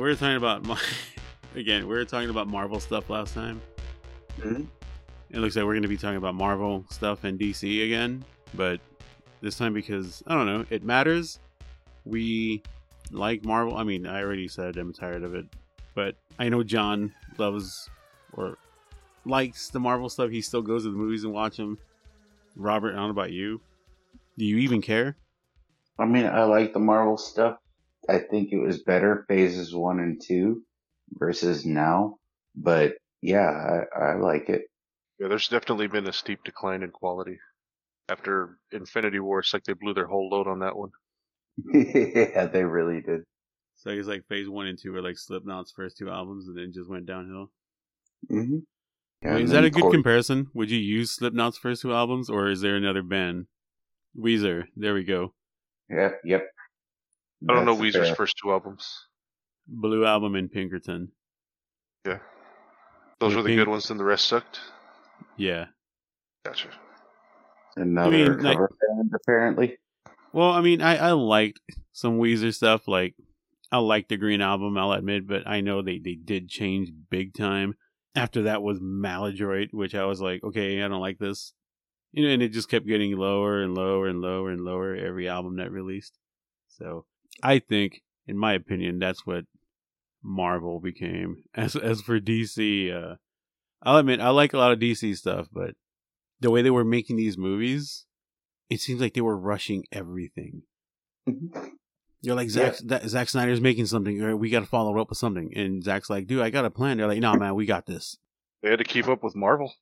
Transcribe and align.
we 0.00 0.08
were 0.08 0.14
talking 0.14 0.36
about 0.36 0.64
Mar- 0.64 0.78
again. 1.54 1.82
We 1.86 1.94
were 1.94 2.04
talking 2.06 2.30
about 2.30 2.48
Marvel 2.48 2.80
stuff 2.80 3.10
last 3.10 3.34
time. 3.34 3.60
Mhm. 4.38 4.66
It 5.30 5.38
looks 5.38 5.54
like 5.54 5.64
we're 5.64 5.74
going 5.74 5.82
to 5.82 5.88
be 5.88 5.98
talking 5.98 6.16
about 6.16 6.34
Marvel 6.34 6.84
stuff 6.90 7.24
and 7.24 7.38
DC 7.38 7.84
again, 7.84 8.24
but 8.54 8.80
this 9.42 9.56
time 9.58 9.74
because 9.74 10.22
I 10.26 10.34
don't 10.34 10.46
know, 10.46 10.64
it 10.70 10.82
matters. 10.82 11.38
We 12.04 12.62
like 13.10 13.44
Marvel. 13.44 13.76
I 13.76 13.84
mean, 13.84 14.06
I 14.06 14.22
already 14.22 14.48
said 14.48 14.76
I'm 14.78 14.92
tired 14.92 15.22
of 15.22 15.34
it, 15.34 15.46
but 15.94 16.16
I 16.38 16.48
know 16.48 16.62
John 16.62 17.12
loves 17.36 17.90
or 18.32 18.56
likes 19.26 19.68
the 19.68 19.80
Marvel 19.80 20.08
stuff. 20.08 20.30
He 20.30 20.40
still 20.40 20.62
goes 20.62 20.84
to 20.84 20.90
the 20.90 20.96
movies 20.96 21.24
and 21.24 21.32
watch 21.32 21.58
them. 21.58 21.78
Robert, 22.56 22.92
I 22.94 22.96
don't 22.96 23.04
know 23.04 23.10
about 23.10 23.32
you. 23.32 23.60
Do 24.38 24.44
you 24.46 24.56
even 24.58 24.80
care? 24.80 25.16
I 25.98 26.06
mean, 26.06 26.24
I 26.24 26.44
like 26.44 26.72
the 26.72 26.78
Marvel 26.80 27.18
stuff. 27.18 27.58
I 28.10 28.18
think 28.18 28.52
it 28.52 28.58
was 28.58 28.82
better 28.82 29.24
phases 29.28 29.74
one 29.74 30.00
and 30.00 30.20
two 30.20 30.62
versus 31.12 31.64
now, 31.64 32.16
but 32.56 32.94
yeah, 33.22 33.84
I, 33.96 34.00
I 34.00 34.14
like 34.16 34.48
it. 34.48 34.62
Yeah, 35.18 35.28
there's 35.28 35.48
definitely 35.48 35.86
been 35.86 36.08
a 36.08 36.12
steep 36.12 36.42
decline 36.44 36.82
in 36.82 36.90
quality 36.90 37.38
after 38.08 38.58
Infinity 38.72 39.20
War. 39.20 39.40
It's 39.40 39.52
like 39.52 39.64
they 39.64 39.74
blew 39.74 39.94
their 39.94 40.06
whole 40.06 40.28
load 40.28 40.48
on 40.48 40.60
that 40.60 40.76
one. 40.76 40.90
yeah, 41.72 42.46
they 42.46 42.64
really 42.64 43.00
did. 43.00 43.20
So 43.76 43.92
I 43.92 43.96
guess 43.96 44.06
like 44.06 44.26
phase 44.28 44.48
one 44.48 44.66
and 44.66 44.78
two 44.78 44.92
were 44.92 45.02
like 45.02 45.16
Slipknot's 45.16 45.72
first 45.72 45.96
two 45.96 46.10
albums, 46.10 46.48
and 46.48 46.56
then 46.56 46.72
just 46.72 46.90
went 46.90 47.06
downhill. 47.06 47.50
hmm 48.28 48.58
Yeah, 49.22 49.34
Wait, 49.34 49.44
is 49.44 49.50
that 49.52 49.64
a 49.64 49.70
good 49.70 49.82
Cor- 49.82 49.92
comparison? 49.92 50.48
Would 50.54 50.70
you 50.70 50.78
use 50.78 51.12
Slipknot's 51.12 51.58
first 51.58 51.82
two 51.82 51.92
albums, 51.92 52.28
or 52.28 52.50
is 52.50 52.60
there 52.60 52.76
another 52.76 53.02
band? 53.02 53.46
Weezer. 54.18 54.64
There 54.76 54.94
we 54.94 55.04
go. 55.04 55.34
Yep, 55.88 56.20
yep. 56.24 56.46
I 57.48 57.54
don't 57.54 57.64
know 57.64 57.74
That's 57.74 57.96
Weezer's 57.96 58.08
fair. 58.08 58.14
first 58.16 58.36
two 58.42 58.50
albums. 58.52 59.06
Blue 59.66 60.04
album 60.04 60.34
and 60.34 60.50
Pinkerton. 60.50 61.12
Yeah, 62.06 62.18
those 63.18 63.30
With 63.34 63.36
were 63.36 63.42
the 63.42 63.48
Pink- 63.50 63.60
good 63.60 63.68
ones, 63.68 63.90
and 63.90 63.98
the 64.00 64.04
rest 64.04 64.26
sucked. 64.26 64.60
Yeah. 65.36 65.66
Gotcha. 66.44 66.68
Another 67.76 68.10
mean, 68.10 68.38
like- 68.42 68.56
cover 68.56 68.70
band, 68.88 69.10
apparently. 69.14 69.78
Well, 70.32 70.50
I 70.50 70.60
mean, 70.60 70.80
I 70.82 70.96
I 70.96 71.12
liked 71.12 71.60
some 71.92 72.18
Weezer 72.18 72.54
stuff. 72.54 72.86
Like 72.88 73.14
I 73.72 73.78
liked 73.78 74.08
the 74.10 74.16
Green 74.16 74.40
album. 74.40 74.76
I'll 74.78 74.92
admit, 74.92 75.26
but 75.26 75.46
I 75.46 75.60
know 75.60 75.82
they 75.82 75.98
they 75.98 76.14
did 76.14 76.48
change 76.48 76.90
big 77.10 77.34
time. 77.34 77.74
After 78.14 78.42
that 78.42 78.62
was 78.62 78.78
Maladroit, 78.80 79.68
which 79.72 79.94
I 79.94 80.04
was 80.04 80.20
like, 80.20 80.42
okay, 80.42 80.82
I 80.82 80.88
don't 80.88 81.00
like 81.00 81.18
this. 81.18 81.52
You 82.12 82.24
know, 82.24 82.30
and 82.32 82.42
it 82.42 82.48
just 82.52 82.68
kept 82.68 82.86
getting 82.86 83.16
lower 83.16 83.62
and 83.62 83.74
lower 83.74 84.08
and 84.08 84.20
lower 84.20 84.50
and 84.50 84.62
lower 84.64 84.94
every 84.96 85.28
album 85.28 85.56
that 85.56 85.70
released. 85.70 86.18
So 86.68 87.06
I 87.42 87.58
think, 87.58 88.02
in 88.26 88.36
my 88.36 88.52
opinion, 88.54 88.98
that's 88.98 89.26
what 89.26 89.44
Marvel 90.22 90.80
became. 90.80 91.44
As 91.54 91.76
as 91.76 92.00
for 92.00 92.20
DC, 92.20 92.92
uh, 92.94 93.16
I'll 93.82 93.98
admit 93.98 94.20
I 94.20 94.30
like 94.30 94.52
a 94.52 94.58
lot 94.58 94.72
of 94.72 94.78
DC 94.78 95.16
stuff, 95.16 95.48
but 95.52 95.74
the 96.40 96.50
way 96.50 96.62
they 96.62 96.70
were 96.70 96.84
making 96.84 97.16
these 97.16 97.38
movies, 97.38 98.04
it 98.68 98.80
seems 98.80 99.00
like 99.00 99.14
they 99.14 99.20
were 99.20 99.36
rushing 99.36 99.84
everything. 99.92 100.62
Mhm. 101.28 101.72
You're 102.22 102.36
like 102.36 102.50
Zack 102.50 102.76
that, 102.84 103.08
Zack 103.08 103.30
Snyder's 103.30 103.62
making 103.62 103.86
something, 103.86 104.20
or 104.22 104.36
we 104.36 104.50
got 104.50 104.60
to 104.60 104.66
follow 104.66 104.98
up 104.98 105.08
with 105.08 105.18
something, 105.18 105.52
and 105.56 105.82
Zack's 105.82 106.10
like, 106.10 106.26
"Dude, 106.26 106.42
I 106.42 106.50
got 106.50 106.66
a 106.66 106.70
plan." 106.70 106.98
They're 106.98 107.06
like, 107.06 107.20
"No, 107.20 107.34
man, 107.34 107.54
we 107.54 107.64
got 107.64 107.86
this." 107.86 108.18
They 108.62 108.68
had 108.70 108.78
to 108.78 108.84
keep 108.84 109.08
up 109.08 109.22
with 109.22 109.34
Marvel. 109.34 109.72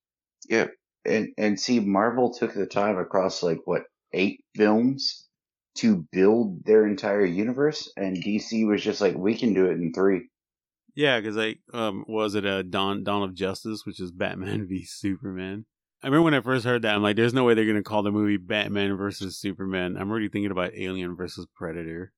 Yeah, 0.49 0.67
and 1.05 1.31
and 1.37 1.58
see, 1.58 1.81
Marvel 1.81 2.33
took 2.33 2.55
the 2.55 2.67
time 2.67 2.97
across 2.97 3.42
like 3.42 3.58
what 3.64 3.83
eight 4.13 4.45
films 4.55 5.27
to 5.78 6.06
build 6.12 6.64
their 6.64 6.86
entire 6.86 7.24
universe, 7.24 7.90
and 7.96 8.16
DC 8.16 8.66
was 8.66 8.83
just 8.83 9.00
like, 9.00 9.14
we 9.16 9.34
can 9.36 9.55
do 9.55 9.66
it 9.66 9.72
in 9.78 9.92
three. 9.92 10.28
Yeah, 10.94 11.20
because 11.20 11.36
like, 11.36 11.61
um, 11.72 12.05
was 12.08 12.34
it 12.34 12.44
a 12.44 12.62
Dawn 12.62 13.05
Dawn 13.05 13.22
of 13.22 13.34
Justice, 13.34 13.83
which 13.86 14.00
is 14.00 14.11
Batman 14.11 14.66
v 14.68 14.84
Superman? 14.84 15.66
I 16.02 16.06
remember 16.06 16.22
when 16.24 16.34
I 16.34 16.40
first 16.40 16.64
heard 16.64 16.83
that, 16.83 16.94
I'm 16.94 17.02
like, 17.02 17.16
"There's 17.16 17.34
no 17.34 17.44
way 17.44 17.55
they're 17.55 17.66
gonna 17.66 17.83
call 17.83 18.02
the 18.02 18.12
movie 18.12 18.36
Batman 18.36 18.96
versus 18.96 19.36
Superman." 19.39 19.96
I'm 19.96 20.11
already 20.11 20.28
thinking 20.28 20.50
about 20.50 20.74
Alien 20.74 21.16
versus 21.16 21.46
Predator. 21.56 22.12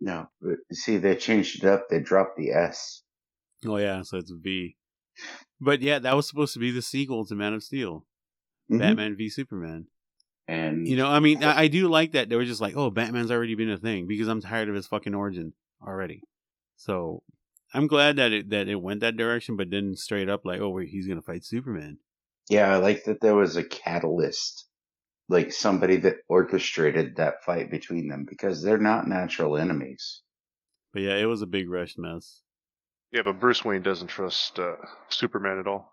No, 0.00 0.26
but 0.42 0.56
see, 0.72 0.98
they 0.98 1.16
changed 1.16 1.62
it 1.62 1.68
up. 1.68 1.86
They 1.88 2.00
dropped 2.00 2.36
the 2.36 2.50
S. 2.52 3.02
Oh 3.66 3.76
yeah, 3.78 4.02
so 4.02 4.18
it's 4.18 4.30
V. 4.30 4.76
But 5.60 5.80
yeah, 5.80 5.98
that 5.98 6.14
was 6.14 6.28
supposed 6.28 6.52
to 6.54 6.58
be 6.58 6.70
the 6.70 6.82
sequel 6.82 7.24
to 7.26 7.34
Man 7.34 7.54
of 7.54 7.62
Steel, 7.62 8.06
Mhm. 8.70 8.78
Batman 8.80 9.16
v 9.16 9.28
Superman. 9.30 9.86
And 10.48 10.86
You 10.86 10.96
know, 10.96 11.08
I 11.08 11.20
mean, 11.20 11.42
I, 11.42 11.62
I 11.62 11.68
do 11.68 11.88
like 11.88 12.12
that 12.12 12.28
they 12.28 12.36
were 12.36 12.44
just 12.44 12.60
like, 12.60 12.76
"Oh, 12.76 12.90
Batman's 12.90 13.30
already 13.30 13.54
been 13.54 13.70
a 13.70 13.78
thing," 13.78 14.06
because 14.06 14.28
I'm 14.28 14.40
tired 14.40 14.68
of 14.68 14.74
his 14.74 14.86
fucking 14.86 15.14
origin 15.14 15.54
already. 15.84 16.22
So 16.76 17.22
I'm 17.74 17.86
glad 17.88 18.16
that 18.16 18.32
it 18.32 18.50
that 18.50 18.68
it 18.68 18.76
went 18.76 19.00
that 19.00 19.16
direction, 19.16 19.56
but 19.56 19.70
then 19.70 19.96
straight 19.96 20.28
up 20.28 20.44
like, 20.44 20.60
"Oh, 20.60 20.70
wait, 20.70 20.88
he's 20.88 21.08
gonna 21.08 21.22
fight 21.22 21.44
Superman." 21.44 21.98
yeah, 22.48 22.72
I 22.72 22.76
like 22.76 23.04
that 23.04 23.20
there 23.20 23.34
was 23.34 23.56
a 23.56 23.64
catalyst, 23.64 24.66
like 25.28 25.52
somebody 25.52 25.96
that 25.98 26.16
orchestrated 26.28 27.16
that 27.16 27.42
fight 27.44 27.70
between 27.70 28.08
them 28.08 28.24
because 28.28 28.62
they're 28.62 28.78
not 28.78 29.08
natural 29.08 29.56
enemies. 29.56 30.22
But 30.92 31.02
yeah, 31.02 31.16
it 31.16 31.26
was 31.26 31.42
a 31.42 31.46
big 31.46 31.68
rush 31.68 31.96
mess. 31.98 32.42
Yeah, 33.12 33.22
but 33.24 33.40
Bruce 33.40 33.64
Wayne 33.64 33.82
doesn't 33.82 34.08
trust 34.08 34.58
uh, 34.58 34.76
Superman 35.08 35.58
at 35.58 35.66
all. 35.66 35.92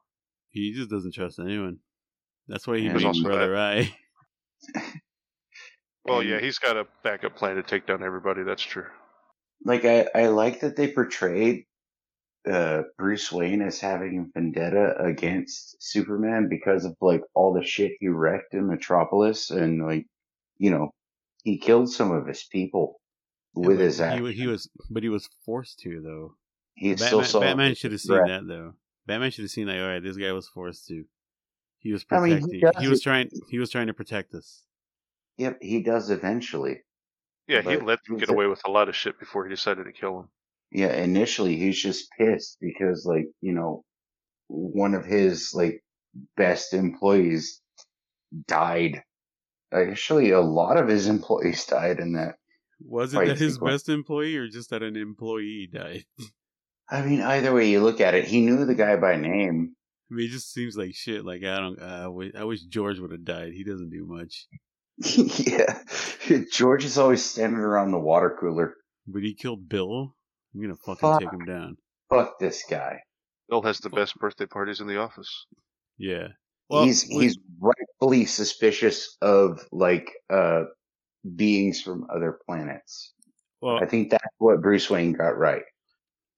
He 0.49 0.73
just 0.73 0.89
doesn't 0.89 1.13
trust 1.13 1.39
anyone. 1.39 1.79
That's 2.47 2.67
why 2.67 2.77
he 2.77 2.83
Yeah, 2.83 2.93
beat 2.93 3.03
there's 3.03 3.05
also 3.05 3.23
Brother 3.23 3.57
Eye. 3.57 3.95
Well, 6.05 6.19
And- 6.19 6.29
yeah, 6.29 6.39
he's 6.41 6.59
got 6.59 6.75
a 6.75 6.85
backup 7.03 7.35
plan 7.37 7.55
to 7.55 7.63
take 7.63 7.87
down 7.87 8.03
everybody. 8.03 8.43
That's 8.43 8.61
true. 8.61 8.87
Like 9.63 9.85
I, 9.85 10.07
I 10.13 10.27
like 10.27 10.59
that 10.59 10.75
they 10.75 10.91
portrayed 10.91 11.63
uh, 12.45 12.81
Bruce 12.97 13.31
Wayne 13.31 13.61
as 13.61 13.79
having 13.79 14.19
a 14.19 14.25
vendetta 14.37 14.95
against 14.99 15.77
Superman 15.81 16.49
because 16.49 16.83
of 16.83 16.97
like 16.99 17.21
all 17.33 17.53
the 17.53 17.63
shit 17.63 17.93
he 18.01 18.09
wrecked 18.09 18.53
in 18.53 18.67
Metropolis 18.67 19.49
and 19.49 19.81
like, 19.85 20.05
you 20.57 20.71
know, 20.71 20.91
he 21.45 21.57
killed 21.57 21.89
some 21.89 22.11
of 22.11 22.27
his 22.27 22.43
people 22.43 22.99
with 23.55 23.79
Yeah, 23.79 23.85
his 23.85 23.97
but 23.99 24.03
act. 24.11 24.25
he, 24.25 24.33
he 24.33 24.47
was, 24.47 24.69
but 24.89 25.03
he 25.03 25.09
was 25.09 25.29
forced 25.45 25.79
to 25.83 26.01
though. 26.01 26.35
He 26.75 26.97
still 26.97 27.19
Batman, 27.19 27.29
saw 27.29 27.39
Batman 27.39 27.75
should 27.75 27.91
have 27.93 28.01
seen 28.01 28.17
threat. 28.17 28.27
that 28.27 28.45
though. 28.47 28.73
Batman 29.05 29.31
should 29.31 29.43
have 29.45 29.51
seen 29.51 29.67
like, 29.67 29.79
all 29.79 29.87
right, 29.87 30.03
this 30.03 30.17
guy 30.17 30.33
was 30.33 30.49
forced 30.49 30.87
to. 30.87 31.05
He 31.83 31.91
was 31.91 32.05
I 32.09 32.19
mean, 32.21 32.37
he 32.37 32.39
protecting. 32.39 32.59
does 32.61 32.81
he 32.81 32.87
was 32.87 32.99
it- 32.99 33.03
trying. 33.03 33.29
He 33.49 33.59
was 33.59 33.69
trying 33.69 33.87
to 33.87 33.93
protect 33.93 34.33
us. 34.33 34.63
Yep, 35.37 35.57
he 35.61 35.83
does 35.83 36.09
eventually. 36.09 36.81
Yeah, 37.47 37.61
he 37.61 37.75
let 37.77 37.99
them 38.07 38.17
get 38.17 38.29
away 38.29 38.47
with 38.47 38.61
a 38.65 38.71
lot 38.71 38.87
of 38.87 38.95
shit 38.95 39.19
before 39.19 39.45
he 39.45 39.49
decided 39.49 39.83
to 39.85 39.91
kill 39.91 40.21
him. 40.21 40.29
Yeah, 40.71 40.93
initially 40.93 41.57
he's 41.57 41.79
just 41.81 42.07
pissed 42.17 42.57
because 42.61 43.05
like, 43.05 43.25
you 43.41 43.51
know, 43.53 43.83
one 44.47 44.93
of 44.93 45.05
his 45.05 45.51
like 45.53 45.83
best 46.37 46.73
employees 46.73 47.59
died. 48.47 49.03
Actually, 49.73 50.31
a 50.31 50.39
lot 50.39 50.77
of 50.77 50.87
his 50.87 51.07
employees 51.15 51.65
died 51.65 51.99
in 51.99 52.13
that. 52.13 52.35
Was 52.79 53.13
it 53.13 53.25
that 53.25 53.37
his 53.37 53.55
sequence. 53.55 53.73
best 53.73 53.89
employee, 53.89 54.37
or 54.37 54.47
just 54.47 54.69
that 54.69 54.83
an 54.83 54.95
employee 54.95 55.67
died? 55.71 56.05
I 56.89 57.01
mean, 57.01 57.21
either 57.21 57.53
way 57.53 57.69
you 57.69 57.81
look 57.81 57.99
at 58.01 58.13
it, 58.13 58.25
he 58.25 58.41
knew 58.41 58.65
the 58.65 58.75
guy 58.75 58.95
by 58.97 59.15
name. 59.15 59.75
I 60.13 60.15
mean, 60.15 60.27
it 60.27 60.31
just 60.31 60.53
seems 60.53 60.77
like 60.77 60.93
shit. 60.93 61.25
Like 61.25 61.43
I 61.43 61.59
don't. 61.59 61.81
Uh, 61.81 62.01
I 62.03 62.07
wish, 62.07 62.31
I 62.37 62.43
wish 62.43 62.61
George 62.61 62.99
would 62.99 63.11
have 63.11 63.25
died. 63.25 63.51
He 63.53 63.63
doesn't 63.63 63.89
do 63.89 64.05
much, 64.05 64.45
yeah. 65.17 65.79
George 66.51 66.85
is 66.85 66.99
always 66.99 67.25
standing 67.25 67.59
around 67.59 67.91
the 67.91 67.99
water 67.99 68.37
cooler. 68.39 68.75
but 69.07 69.23
he 69.23 69.33
killed 69.33 69.67
Bill. 69.67 70.13
I'm 70.53 70.61
gonna 70.61 70.75
fucking 70.75 70.99
Fuck. 71.01 71.19
take 71.21 71.31
him 71.33 71.45
down. 71.45 71.77
Fuck 72.09 72.37
this 72.39 72.63
guy. 72.69 72.99
Bill 73.49 73.63
has 73.63 73.79
the 73.79 73.89
best 73.89 74.15
birthday 74.19 74.45
parties 74.45 74.81
in 74.81 74.87
the 74.87 74.97
office. 74.99 75.47
Yeah. 75.97 76.27
he's 76.69 77.07
we- 77.09 77.23
he's 77.23 77.37
rightfully 77.59 78.25
suspicious 78.25 79.17
of 79.21 79.59
like 79.71 80.11
uh 80.29 80.65
beings 81.35 81.81
from 81.81 82.05
other 82.13 82.37
planets. 82.45 83.13
well. 83.61 83.77
I 83.81 83.87
think 83.87 84.11
that's 84.11 84.23
what 84.37 84.61
Bruce 84.61 84.89
Wayne 84.91 85.13
got 85.13 85.37
right. 85.37 85.63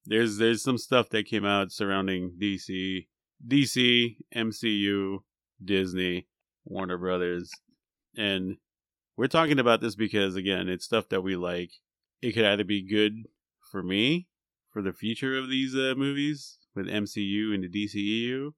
there's 0.05 0.37
there's 0.37 0.63
some 0.63 0.77
stuff 0.77 1.09
that 1.09 1.25
came 1.25 1.43
out 1.45 1.71
surrounding 1.71 2.37
DC, 2.41 3.07
DC, 3.47 4.17
MCU, 4.35 5.19
Disney, 5.63 6.27
Warner 6.65 6.97
Brothers, 6.97 7.51
and 8.17 8.57
we're 9.17 9.27
talking 9.27 9.59
about 9.59 9.81
this 9.81 9.95
because 9.95 10.35
again, 10.35 10.67
it's 10.67 10.85
stuff 10.85 11.09
that 11.09 11.21
we 11.21 11.35
like. 11.35 11.71
It 12.21 12.33
could 12.33 12.45
either 12.45 12.63
be 12.63 12.81
good 12.81 13.27
for 13.71 13.83
me 13.83 14.27
for 14.71 14.81
the 14.81 14.93
future 14.93 15.37
of 15.37 15.49
these 15.49 15.75
uh, 15.75 15.93
movies 15.95 16.57
with 16.75 16.87
MCU 16.87 17.53
and 17.53 17.63
the 17.63 17.69
DCEU, 17.69 18.51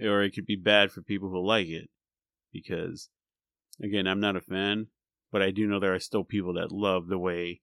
or 0.00 0.22
it 0.22 0.30
could 0.30 0.46
be 0.46 0.56
bad 0.56 0.90
for 0.90 1.02
people 1.02 1.28
who 1.28 1.44
like 1.44 1.68
it 1.68 1.90
because 2.52 3.08
again, 3.82 4.06
I'm 4.06 4.20
not 4.20 4.36
a 4.36 4.40
fan, 4.40 4.88
but 5.30 5.42
I 5.42 5.50
do 5.50 5.66
know 5.66 5.80
there 5.80 5.94
are 5.94 6.00
still 6.00 6.24
people 6.24 6.54
that 6.54 6.72
love 6.72 7.08
the 7.08 7.18
way 7.18 7.60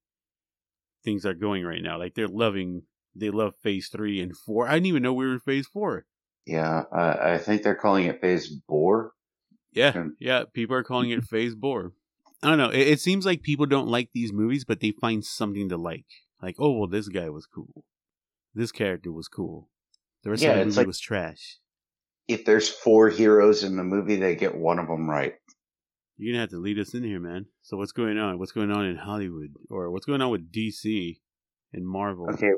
things 1.03 1.25
are 1.25 1.33
going 1.33 1.63
right 1.63 1.81
now. 1.81 1.97
Like 1.97 2.15
they're 2.15 2.27
loving, 2.27 2.83
they 3.15 3.29
love 3.29 3.55
Phase 3.55 3.89
Three 3.89 4.21
and 4.21 4.35
Four. 4.35 4.67
I 4.67 4.73
didn't 4.73 4.87
even 4.87 5.03
know 5.03 5.13
we 5.13 5.25
were 5.25 5.33
in 5.33 5.39
Phase 5.39 5.67
Four. 5.67 6.05
Yeah, 6.45 6.83
uh, 6.91 7.17
I 7.21 7.37
think 7.37 7.63
they're 7.63 7.75
calling 7.75 8.05
it 8.05 8.21
Phase 8.21 8.47
Bore. 8.67 9.11
Yeah, 9.71 9.91
Hmm. 9.91 10.07
yeah. 10.19 10.43
People 10.53 10.75
are 10.75 10.83
calling 10.83 11.11
it 11.11 11.23
Phase 11.29 11.53
Four. 11.59 11.93
I 12.41 12.49
don't 12.49 12.57
know. 12.57 12.69
It, 12.69 12.87
it 12.87 12.99
seems 12.99 13.25
like 13.25 13.41
people 13.43 13.65
don't 13.65 13.87
like 13.87 14.09
these 14.13 14.33
movies, 14.33 14.65
but 14.65 14.79
they 14.79 14.91
find 14.91 15.23
something 15.23 15.69
to 15.69 15.77
like. 15.77 16.05
like, 16.41 16.55
oh 16.59 16.71
well, 16.71 16.87
this 16.87 17.07
guy 17.09 17.29
was 17.29 17.45
cool, 17.45 17.83
this 18.55 18.71
character 18.71 19.11
was 19.11 19.27
cool. 19.27 19.69
The 20.23 20.31
rest 20.31 20.41
Yeah, 20.43 20.51
of 20.51 20.59
the 20.59 20.65
movie 20.65 20.77
like- 20.77 20.87
was 20.87 20.99
trash. 20.99 21.57
If 22.27 22.45
there's 22.45 22.69
four 22.69 23.09
heroes 23.09 23.63
in 23.63 23.75
the 23.75 23.83
movie, 23.83 24.15
they 24.15 24.35
get 24.35 24.55
one 24.55 24.77
of 24.77 24.87
them 24.87 25.09
right. 25.09 25.33
You're 26.17 26.33
gonna 26.33 26.41
have 26.41 26.49
to 26.51 26.59
lead 26.59 26.77
us 26.77 26.93
in 26.93 27.03
here, 27.03 27.19
man. 27.19 27.45
So 27.63 27.75
what's 27.77 27.91
going 27.91 28.17
on? 28.19 28.37
What's 28.39 28.51
going 28.51 28.71
on 28.71 28.85
in 28.85 28.97
Hollywood, 28.97 29.51
or 29.69 29.89
what's 29.91 30.05
going 30.05 30.21
on 30.21 30.29
with 30.31 30.51
DC 30.51 31.19
and 31.73 31.87
Marvel? 31.87 32.29
Okay. 32.29 32.51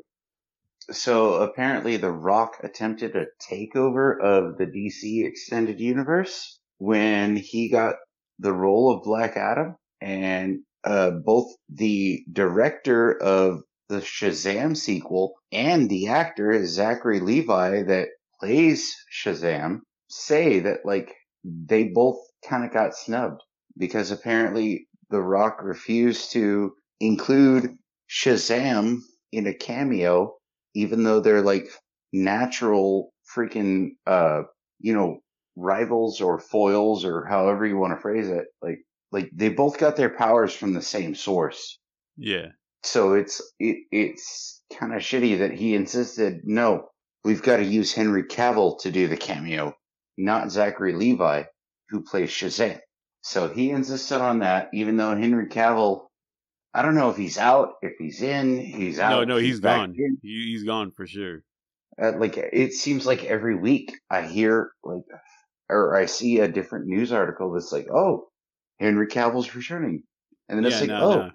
So 0.91 1.35
apparently, 1.35 1.97
The 1.97 2.11
Rock 2.11 2.57
attempted 2.63 3.15
a 3.15 3.27
takeover 3.41 4.19
of 4.19 4.57
the 4.57 4.65
DC 4.65 5.25
extended 5.25 5.79
universe 5.79 6.59
when 6.77 7.35
he 7.35 7.69
got 7.69 7.95
the 8.39 8.53
role 8.53 8.91
of 8.91 9.03
Black 9.03 9.37
Adam, 9.37 9.75
and 10.01 10.59
uh, 10.83 11.11
both 11.11 11.47
the 11.69 12.23
director 12.31 13.21
of 13.21 13.61
the 13.87 13.99
Shazam 13.99 14.75
sequel 14.75 15.35
and 15.51 15.89
the 15.89 16.07
actor 16.07 16.65
Zachary 16.65 17.19
Levi 17.19 17.83
that 17.83 18.07
plays 18.39 18.95
Shazam 19.13 19.81
say 20.09 20.59
that 20.61 20.85
like 20.85 21.13
they 21.43 21.85
both 21.85 22.17
kind 22.47 22.63
of 22.65 22.71
got 22.71 22.95
snubbed 22.95 23.41
because 23.77 24.11
apparently 24.11 24.87
The 25.09 25.21
Rock 25.21 25.61
refused 25.61 26.31
to 26.31 26.73
include 26.99 27.77
Shazam 28.09 28.99
in 29.31 29.47
a 29.47 29.53
cameo, 29.53 30.35
even 30.73 31.03
though 31.03 31.19
they're 31.19 31.41
like 31.41 31.69
natural 32.13 33.13
freaking, 33.35 33.91
uh, 34.05 34.43
you 34.79 34.93
know, 34.93 35.19
rivals 35.55 36.21
or 36.21 36.39
foils 36.39 37.05
or 37.05 37.25
however 37.25 37.65
you 37.65 37.77
want 37.77 37.93
to 37.93 38.01
phrase 38.01 38.29
it. 38.29 38.45
Like, 38.61 38.79
like 39.11 39.29
they 39.33 39.49
both 39.49 39.77
got 39.77 39.95
their 39.95 40.09
powers 40.09 40.53
from 40.53 40.73
the 40.73 40.81
same 40.81 41.15
source. 41.15 41.77
Yeah, 42.17 42.47
So 42.83 43.13
it's, 43.13 43.41
it, 43.59 43.77
it's 43.91 44.61
kind 44.77 44.93
of 44.93 45.01
shitty 45.01 45.39
that 45.39 45.53
he 45.53 45.75
insisted, 45.75 46.41
no, 46.43 46.89
we've 47.23 47.41
got 47.41 47.57
to 47.57 47.63
use 47.63 47.93
Henry 47.93 48.23
Cavill 48.23 48.79
to 48.81 48.91
do 48.91 49.07
the 49.07 49.17
cameo, 49.17 49.73
not 50.17 50.51
Zachary 50.51 50.93
Levi, 50.93 51.43
who 51.89 52.01
plays 52.03 52.29
Shazam. 52.29 52.79
So 53.21 53.49
he 53.49 53.69
insisted 53.69 54.21
on 54.21 54.39
that, 54.39 54.69
even 54.73 54.97
though 54.97 55.15
Henry 55.15 55.47
Cavill, 55.47 56.07
I 56.73 56.81
don't 56.81 56.95
know 56.95 57.09
if 57.09 57.17
he's 57.17 57.37
out, 57.37 57.73
if 57.81 57.93
he's 57.99 58.21
in, 58.21 58.57
he's 58.59 58.99
out. 58.99 59.11
no, 59.11 59.23
no, 59.23 59.37
he's 59.37 59.59
back 59.59 59.77
gone. 59.77 59.95
He, 60.21 60.51
he's 60.51 60.63
gone 60.63 60.91
for 60.91 61.05
sure. 61.05 61.43
Uh, 62.01 62.13
like 62.17 62.37
it 62.37 62.73
seems 62.73 63.05
like 63.05 63.25
every 63.25 63.55
week 63.55 63.93
I 64.09 64.21
hear 64.21 64.71
like, 64.83 65.03
or 65.69 65.95
I 65.95 66.05
see 66.05 66.39
a 66.39 66.47
different 66.47 66.87
news 66.87 67.11
article 67.11 67.51
that's 67.51 67.71
like, 67.71 67.87
oh, 67.93 68.29
Henry 68.79 69.07
Cavill's 69.07 69.53
returning, 69.53 70.03
and 70.47 70.57
then 70.57 70.65
it's 70.65 70.75
yeah, 70.75 70.79
like, 70.81 70.89
no, 70.89 71.01
oh, 71.01 71.15
no. 71.17 71.31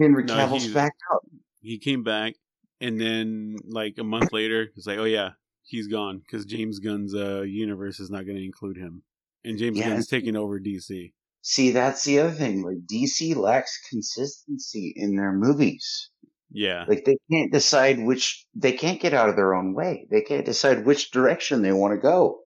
Henry 0.00 0.24
No, 0.24 0.34
Cavill's 0.34 0.68
back 0.68 0.92
out. 1.12 1.22
He 1.62 1.78
came 1.78 2.02
back, 2.02 2.34
and 2.80 3.00
then 3.00 3.56
like 3.66 3.94
a 3.98 4.04
month 4.04 4.32
later, 4.32 4.68
it's 4.76 4.86
like, 4.86 4.98
oh 4.98 5.04
yeah, 5.04 5.30
he's 5.62 5.88
gone 5.88 6.18
because 6.18 6.44
James 6.44 6.78
Gunn's 6.78 7.14
uh, 7.14 7.40
universe 7.40 8.00
is 8.00 8.10
not 8.10 8.26
going 8.26 8.36
to 8.36 8.44
include 8.44 8.76
him, 8.76 9.02
and 9.44 9.58
James 9.58 9.78
Yeah, 9.78 9.88
Gunn's 9.88 10.08
taking 10.08 10.36
over 10.36 10.60
DC. 10.60 11.12
See, 11.46 11.72
that's 11.72 12.04
the 12.04 12.20
other 12.20 12.32
thing. 12.32 12.62
Like 12.62 12.78
DC 12.90 13.36
lacks 13.36 13.78
consistency 13.90 14.94
in 14.96 15.14
their 15.14 15.30
movies. 15.32 16.08
Yeah, 16.50 16.84
Like 16.88 17.04
they 17.04 17.18
can't 17.30 17.52
decide 17.52 17.98
which 17.98 18.46
they 18.54 18.72
can't 18.72 19.00
get 19.00 19.12
out 19.12 19.28
of 19.28 19.36
their 19.36 19.54
own 19.54 19.74
way. 19.74 20.06
They 20.10 20.22
can't 20.22 20.46
decide 20.46 20.86
which 20.86 21.10
direction 21.10 21.60
they 21.62 21.72
want 21.72 21.92
to 21.94 22.00
go. 22.00 22.40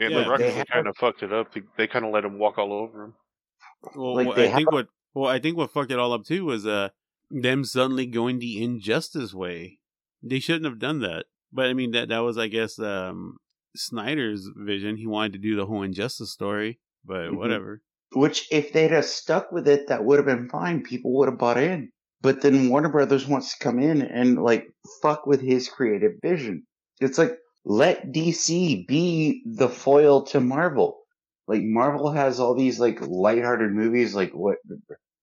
And 0.00 0.12
Yeah, 0.12 0.22
the 0.24 0.30
Rockets 0.30 0.48
they 0.50 0.54
have- 0.58 0.66
kind 0.68 0.86
of 0.86 0.96
fucked 0.96 1.22
it 1.22 1.32
up. 1.32 1.52
They, 1.52 1.62
they 1.76 1.86
kind 1.88 2.04
of 2.06 2.12
let 2.12 2.24
him 2.24 2.38
walk 2.38 2.56
all 2.56 2.72
over 2.72 3.04
him. 3.04 3.14
well, 3.94 4.14
like, 4.14 4.28
what- 4.28 4.36
they 4.36 4.50
I 4.50 4.54
think 4.54 4.72
what 4.72 4.86
well, 5.12 5.28
I 5.30 5.38
think 5.40 5.56
what 5.58 5.70
fucked 5.72 5.90
it 5.92 5.98
all 5.98 6.12
up 6.14 6.24
too 6.24 6.44
was 6.46 6.64
uh 6.66 6.88
them 7.30 7.64
suddenly 7.64 8.06
going 8.06 8.38
the 8.38 8.62
injustice 8.62 9.34
way. 9.34 9.78
They 10.22 10.38
shouldn't 10.40 10.64
have 10.64 10.78
done 10.78 11.00
that, 11.00 11.26
but 11.52 11.66
I 11.66 11.74
mean 11.74 11.90
that 11.90 12.08
that 12.08 12.20
was 12.20 12.38
I 12.38 12.46
guess 12.48 12.78
um 12.78 13.36
Snyder's 13.76 14.48
vision. 14.56 14.96
He 14.96 15.06
wanted 15.06 15.32
to 15.34 15.38
do 15.38 15.54
the 15.56 15.66
whole 15.66 15.82
injustice 15.82 16.32
story, 16.32 16.78
but 17.04 17.30
Mhm. 17.30 17.36
whatever. 17.36 17.82
Which, 18.12 18.48
if 18.50 18.72
they'd 18.72 18.90
have 18.90 19.04
stuck 19.04 19.52
with 19.52 19.68
it, 19.68 19.88
that 19.88 20.04
would 20.04 20.18
have 20.18 20.26
been 20.26 20.48
fine. 20.48 20.82
People 20.82 21.12
would 21.16 21.28
have 21.28 21.38
bought 21.38 21.58
in. 21.58 21.90
But 22.20 22.40
then 22.40 22.68
Warner 22.68 22.88
Brothers 22.88 23.26
wants 23.26 23.52
to 23.56 23.62
come 23.64 23.78
in 23.78 24.02
and 24.02 24.42
like 24.42 24.68
fuck 25.02 25.26
with 25.26 25.40
his 25.40 25.68
creative 25.68 26.12
vision. 26.22 26.64
It's 27.00 27.18
like 27.18 27.38
let 27.64 28.12
DC 28.12 28.86
be 28.86 29.42
the 29.46 29.68
foil 29.68 30.22
to 30.26 30.40
Marvel. 30.40 31.00
Like 31.46 31.62
Marvel 31.62 32.10
has 32.10 32.40
all 32.40 32.54
these 32.54 32.80
like 32.80 33.00
lighthearted 33.00 33.72
movies, 33.72 34.14
like 34.14 34.32
what 34.32 34.58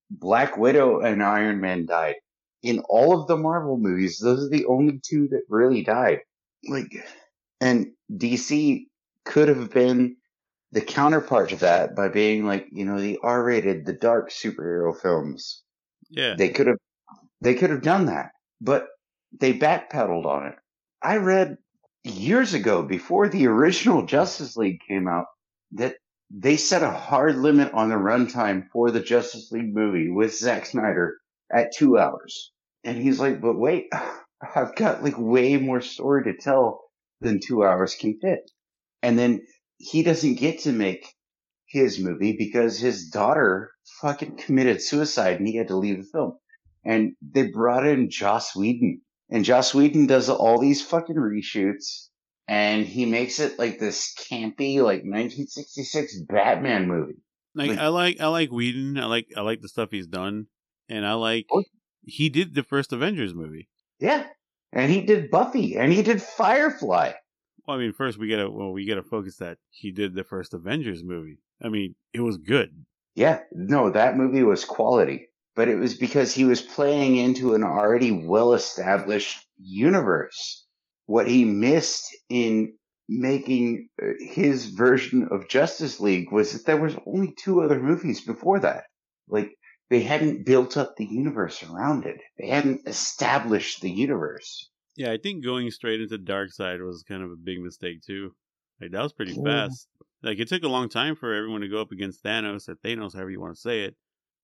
Black 0.10 0.58
Widow 0.58 1.02
and 1.02 1.22
Iron 1.22 1.60
Man 1.60 1.86
died. 1.86 2.16
In 2.64 2.80
all 2.88 3.20
of 3.20 3.28
the 3.28 3.38
Marvel 3.38 3.78
movies, 3.78 4.20
those 4.20 4.46
are 4.46 4.50
the 4.50 4.66
only 4.66 5.00
two 5.04 5.28
that 5.30 5.44
really 5.50 5.84
died. 5.84 6.20
Like, 6.68 6.92
and 7.62 7.92
DC 8.12 8.86
could 9.24 9.50
have 9.50 9.72
been 9.72 10.18
the 10.76 10.82
counterpart 10.82 11.50
to 11.50 11.56
that 11.56 11.96
by 11.96 12.10
being 12.10 12.46
like, 12.46 12.68
you 12.70 12.84
know, 12.84 13.00
the 13.00 13.18
R-rated, 13.24 13.86
the 13.86 13.94
dark 13.94 14.30
superhero 14.30 14.94
films. 14.94 15.64
Yeah, 16.10 16.36
They 16.38 16.50
could 16.50 16.68
have, 16.68 16.78
they 17.40 17.56
could 17.56 17.70
have 17.70 17.82
done 17.82 18.08
that, 18.08 18.32
but 18.60 18.88
they 19.40 19.58
backpedaled 19.58 20.26
on 20.26 20.48
it. 20.48 20.56
I 21.02 21.16
read 21.16 21.56
years 22.04 22.54
ago, 22.54 22.84
before 22.84 23.30
the 23.30 23.48
original 23.48 24.06
Justice 24.06 24.58
League 24.58 24.82
came 24.86 25.08
out, 25.08 25.28
that 25.72 25.96
they 26.30 26.58
set 26.58 26.84
a 26.84 26.92
hard 26.92 27.38
limit 27.38 27.74
on 27.74 27.88
the 27.88 27.96
runtime 27.96 28.68
for 28.74 28.92
the 28.92 29.00
Justice 29.00 29.54
League 29.54 29.74
movie 29.74 30.10
with 30.12 30.36
Zack 30.38 30.66
Snyder 30.66 31.16
at 31.50 31.74
two 31.74 31.98
hours. 31.98 32.52
And 32.84 32.98
he's 32.98 33.20
like, 33.20 33.40
but 33.40 33.58
wait, 33.58 33.86
I've 34.56 34.76
got 34.76 35.04
like 35.04 35.18
way 35.18 35.56
more 35.56 35.80
story 35.80 36.26
to 36.26 36.38
tell 36.38 36.82
than 37.22 37.40
two 37.40 37.64
hours 37.64 37.96
can 37.96 38.20
fit. 38.20 38.52
And 39.02 39.18
then 39.18 39.42
he 39.78 40.04
doesn't 40.04 40.36
get 40.36 40.60
to 40.62 40.72
make 40.72 41.14
his 41.68 42.00
movie 42.00 42.36
because 42.38 42.78
his 42.80 43.10
daughter 43.10 43.72
fucking 44.02 44.38
committed 44.38 44.82
suicide 44.82 45.38
and 45.38 45.48
he 45.48 45.56
had 45.58 45.68
to 45.70 45.76
leave 45.76 45.98
the 45.98 46.10
film. 46.12 46.38
And 46.84 47.14
they 47.22 47.48
brought 47.48 47.86
in 47.86 48.10
Joss 48.10 48.56
Whedon. 48.56 49.02
And 49.30 49.44
Joss 49.44 49.74
Whedon 49.74 50.06
does 50.06 50.30
all 50.30 50.60
these 50.60 50.82
fucking 50.86 51.16
reshoots 51.16 52.10
and 52.48 52.86
he 52.86 53.06
makes 53.06 53.40
it 53.40 53.58
like 53.58 53.80
this 53.80 54.14
campy, 54.30 54.78
like 54.78 55.04
1966 55.04 56.22
Batman 56.30 56.88
movie. 56.88 57.16
like 57.56 57.70
like- 57.72 57.80
I 57.80 57.88
like 57.88 58.22
I 58.22 58.28
like 58.28 58.52
Whedon. 58.52 58.98
I 59.00 59.06
like 59.06 59.28
I 59.36 59.42
like 59.42 59.62
the 59.62 59.68
stuff 59.70 59.90
he's 59.92 60.08
done, 60.08 60.46
and 60.90 61.06
I 61.06 61.14
like 61.14 61.48
Oh. 61.52 61.64
he 62.04 62.30
did 62.30 62.54
the 62.54 62.64
first 62.64 62.94
Avengers 62.94 63.34
movie. 63.34 63.68
Yeah. 64.00 64.28
And 64.72 64.92
he 64.92 65.02
did 65.02 65.32
Buffy 65.32 65.76
and 65.78 65.92
he 65.92 66.04
did 66.04 66.22
Firefly. 66.22 67.14
Well, 67.68 67.78
I 67.78 67.80
mean, 67.80 67.94
first 67.94 68.18
we 68.18 68.30
gotta 68.30 68.50
well 68.50 68.72
we 68.72 68.86
gotta 68.86 69.04
focus 69.04 69.38
that 69.38 69.58
he 69.70 69.92
did 69.92 70.14
the 70.14 70.24
first 70.24 70.54
Avengers 70.54 71.04
movie. 71.04 71.40
I 71.64 71.70
mean, 71.70 71.96
it 72.14 72.22
was 72.22 72.38
good. 72.38 72.86
Yeah, 73.16 73.40
no, 73.52 73.90
that 73.90 74.18
movie 74.18 74.44
was 74.44 74.66
quality, 74.66 75.30
but 75.56 75.68
it 75.68 75.76
was 75.76 75.96
because 75.96 76.34
he 76.34 76.44
was 76.46 76.62
playing 76.62 77.16
into 77.16 77.56
an 77.56 77.64
already 77.64 78.12
well 78.12 78.54
established 78.54 79.46
universe. 79.58 80.66
What 81.08 81.28
he 81.28 81.46
missed 81.46 82.16
in 82.30 82.74
making 83.08 83.90
uh, 84.02 84.08
his 84.20 84.68
version 84.68 85.28
of 85.32 85.48
Justice 85.48 86.00
League 86.00 86.32
was 86.32 86.54
that 86.54 86.66
there 86.66 86.82
was 86.82 86.96
only 87.06 87.34
two 87.38 87.62
other 87.62 87.80
movies 87.80 88.22
before 88.22 88.60
that. 88.60 88.86
Like, 89.28 89.52
they 89.90 90.02
hadn't 90.02 90.46
built 90.46 90.78
up 90.78 90.96
the 90.98 91.06
universe 91.06 91.64
around 91.64 92.06
it. 92.06 92.20
They 92.40 92.48
hadn't 92.48 92.88
established 92.88 93.82
the 93.82 93.92
universe. 93.92 94.70
Yeah, 94.96 95.12
I 95.12 95.18
think 95.18 95.44
going 95.44 95.70
straight 95.72 96.02
into 96.02 96.18
Darkseid 96.18 96.86
was 96.86 97.04
kind 97.04 97.24
of 97.24 97.32
a 97.32 97.36
big 97.36 97.60
mistake 97.60 98.02
too. 98.02 98.34
Like 98.82 98.92
that 98.92 99.04
was 99.04 99.14
pretty 99.14 99.34
Yeah. 99.34 99.44
fast. 99.44 99.88
Like 100.24 100.40
it 100.40 100.48
took 100.48 100.64
a 100.64 100.68
long 100.68 100.90
time 100.90 101.16
for 101.16 101.34
everyone 101.34 101.62
to 101.62 101.68
go 101.70 101.82
up 101.82 101.92
against 101.92 102.24
Thanos 102.24 102.68
or 102.70 102.76
Thanos, 102.76 103.14
however 103.14 103.30
you 103.30 103.40
want 103.42 103.56
to 103.56 103.62
say 103.62 103.84
it. 103.84 103.96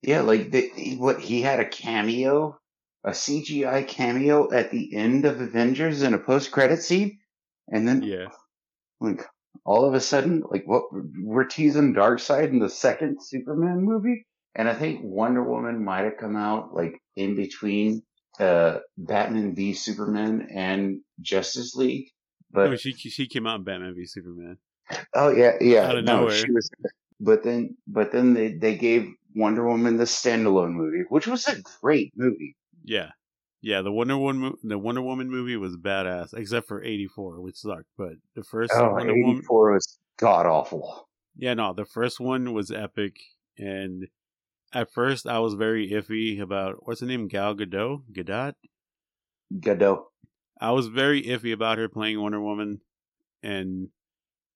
Yeah, 0.01 0.21
like 0.21 0.51
the, 0.51 0.95
what 0.97 1.19
he 1.19 1.41
had 1.41 1.59
a 1.59 1.69
cameo, 1.69 2.59
a 3.03 3.11
CGI 3.11 3.87
cameo 3.87 4.51
at 4.51 4.71
the 4.71 4.95
end 4.95 5.25
of 5.25 5.41
Avengers 5.41 6.01
in 6.01 6.13
a 6.13 6.19
post-credit 6.19 6.81
scene, 6.81 7.19
and 7.67 7.87
then 7.87 8.03
Yeah, 8.03 8.27
like 8.99 9.25
all 9.65 9.85
of 9.85 9.93
a 9.93 9.99
sudden, 10.01 10.43
like 10.49 10.65
what 10.65 10.85
we're 10.91 11.45
teasing 11.45 11.93
Darkseid 11.93 12.49
in 12.49 12.59
the 12.59 12.69
second 12.69 13.17
Superman 13.23 13.81
movie, 13.83 14.25
and 14.55 14.67
I 14.69 14.73
think 14.73 15.01
Wonder 15.03 15.43
Woman 15.43 15.83
might 15.83 16.03
have 16.05 16.17
come 16.19 16.35
out 16.35 16.73
like 16.73 16.99
in 17.15 17.35
between 17.35 18.03
uh 18.41 18.79
Batman 18.97 19.55
v 19.55 19.73
Superman 19.73 20.47
and 20.53 21.01
Justice 21.21 21.75
League, 21.75 22.09
but 22.51 22.67
oh, 22.67 22.75
she 22.75 22.93
she 22.93 23.27
came 23.27 23.45
out 23.47 23.59
in 23.59 23.63
Batman 23.63 23.93
v 23.95 24.05
Superman. 24.05 24.57
Oh 25.13 25.29
yeah, 25.29 25.53
yeah. 25.61 25.85
Out 25.87 25.97
of 25.97 26.05
no, 26.05 26.21
nowhere. 26.21 26.35
she 26.35 26.51
was. 26.51 26.69
But 27.19 27.43
then, 27.43 27.77
but 27.87 28.11
then 28.11 28.33
they 28.33 28.53
they 28.53 28.75
gave 28.75 29.07
Wonder 29.35 29.65
Woman 29.65 29.97
the 29.97 30.05
standalone 30.05 30.73
movie, 30.73 31.03
which 31.09 31.27
was 31.27 31.47
a 31.47 31.61
great 31.81 32.11
movie. 32.17 32.55
Yeah, 32.83 33.11
yeah. 33.61 33.81
The 33.83 33.91
Wonder 33.91 34.17
Woman 34.17 34.55
the 34.63 34.77
Wonder 34.79 35.01
Woman 35.03 35.29
movie 35.29 35.55
was 35.55 35.77
badass, 35.77 36.33
except 36.33 36.67
for 36.67 36.83
eighty 36.83 37.07
four, 37.07 37.39
which 37.39 37.57
sucked. 37.57 37.85
But 37.97 38.13
the 38.35 38.43
first 38.43 38.73
Oh, 38.75 38.93
Wonder 38.93 39.13
Woman, 39.13 39.37
84 39.37 39.73
was 39.73 39.99
god 40.17 40.45
awful. 40.47 41.07
yeah, 41.37 41.53
no, 41.53 41.73
the 41.73 41.85
first 41.85 42.19
one 42.19 42.53
was 42.53 42.71
epic. 42.71 43.17
And 43.57 44.07
at 44.73 44.91
first, 44.91 45.27
I 45.27 45.39
was 45.39 45.53
very 45.53 45.89
iffy 45.89 46.39
about 46.39 46.87
what's 46.87 47.01
the 47.01 47.05
name, 47.05 47.27
Gal 47.27 47.55
Gadot, 47.55 48.03
Gadot. 48.11 48.53
Gadot. 49.53 50.03
I 50.59 50.71
was 50.71 50.87
very 50.87 51.23
iffy 51.23 51.53
about 51.53 51.77
her 51.77 51.89
playing 51.89 52.21
Wonder 52.21 52.41
Woman, 52.41 52.81
and 53.43 53.89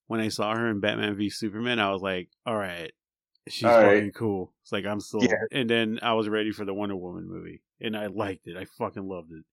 when 0.07 0.19
I 0.19 0.29
saw 0.29 0.55
her 0.55 0.69
in 0.69 0.79
Batman 0.79 1.15
v 1.15 1.29
Superman, 1.29 1.79
I 1.79 1.91
was 1.91 2.01
like, 2.01 2.29
"All 2.45 2.55
right, 2.55 2.91
she's 3.49 3.65
All 3.65 3.81
right. 3.81 3.97
fucking 3.97 4.11
cool." 4.11 4.53
It's 4.61 4.71
like 4.71 4.85
I'm 4.85 4.99
sold. 4.99 5.23
Yeah. 5.23 5.35
And 5.51 5.69
then 5.69 5.99
I 6.01 6.13
was 6.13 6.29
ready 6.29 6.51
for 6.51 6.63
the 6.63 6.73
Wonder 6.73 6.95
Woman 6.95 7.27
movie, 7.27 7.61
and 7.81 7.97
I 7.97 8.07
liked 8.07 8.47
it. 8.47 8.55
I 8.55 8.65
fucking 8.77 9.07
loved 9.07 9.31
it. 9.31 9.43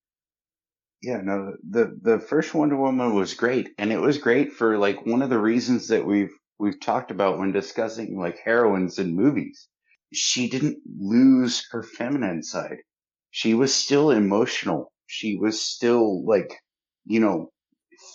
Yeah, 1.03 1.21
no, 1.23 1.57
the 1.69 1.99
the 2.01 2.21
first 2.21 2.55
Wonder 2.55 2.77
Woman 2.77 3.15
was 3.15 3.35
great, 3.35 3.71
and 3.79 3.91
it 3.91 4.01
was 4.01 4.19
great 4.19 4.53
for 4.53 4.79
like 4.79 5.05
one 5.07 5.23
of 5.23 5.31
the 5.31 5.41
reasons 5.41 5.89
that 5.89 6.07
we've 6.07 6.33
we've 6.59 6.81
talked 6.81 7.11
about 7.11 7.39
when 7.39 7.51
discussing 7.51 8.17
like 8.19 8.39
heroines 8.39 8.99
in 8.99 9.17
movies. 9.17 9.69
She 10.13 10.49
didn't 10.49 10.79
lose 10.99 11.67
her 11.71 11.83
feminine 11.83 12.43
side. 12.43 12.79
She 13.31 13.55
was 13.55 13.75
still 13.75 14.11
emotional. 14.11 14.93
She 15.07 15.37
was 15.37 15.61
still 15.61 16.25
like, 16.27 16.53
you 17.05 17.21
know, 17.21 17.51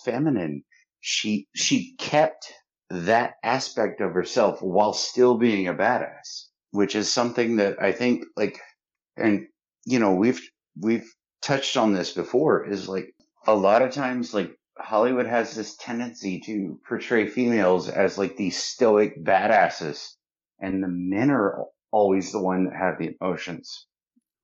feminine. 0.06 0.63
She 1.00 1.48
she 1.56 1.96
kept 1.98 2.54
that 2.89 3.34
aspect 3.44 4.00
of 4.01 4.13
herself 4.13 4.62
while 4.62 4.94
still 4.94 5.38
being 5.38 5.68
a 5.68 5.74
badass, 5.74 6.48
which 6.72 6.96
is 6.96 7.12
something 7.12 7.58
that 7.58 7.82
I 7.82 7.92
think 7.92 8.25
like 8.36 8.60
and 9.16 9.48
you 9.86 10.00
know, 10.00 10.13
we've 10.13 10.42
we've 10.80 11.12
touched 11.42 11.77
on 11.77 11.94
this 11.94 12.13
before 12.13 12.66
is 12.66 12.88
like 12.88 13.13
a 13.48 13.56
lot 13.56 13.82
of 13.82 13.92
times 13.92 14.34
like 14.34 14.51
Hollywood 14.77 15.25
has 15.25 15.56
this 15.56 15.75
tendency 15.77 16.39
to 16.42 16.80
portray 16.88 17.27
females 17.27 17.89
as 17.89 18.18
like 18.18 18.38
these 18.38 18.62
stoic 18.62 19.24
badasses 19.24 20.16
and 20.60 20.84
the 20.84 20.88
men 20.88 21.32
are 21.32 21.66
always 21.91 22.32
the 22.32 22.41
one 22.41 22.65
that 22.65 22.75
had 22.75 22.96
the 23.00 23.15
emotions. 23.20 23.88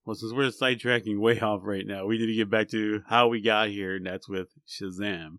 Well, 0.06 0.16
since 0.16 0.34
we're 0.34 0.50
sidetracking 0.50 1.20
way 1.20 1.40
off 1.40 1.62
right 1.64 1.86
now, 1.88 2.06
we 2.06 2.18
need 2.18 2.28
to 2.28 2.34
get 2.34 2.50
back 2.50 2.70
to 2.70 3.02
how 3.08 3.30
we 3.30 3.42
got 3.42 3.70
here, 3.70 3.96
and 3.96 4.06
that's 4.06 4.28
with 4.28 4.50
Shazam. 4.68 5.38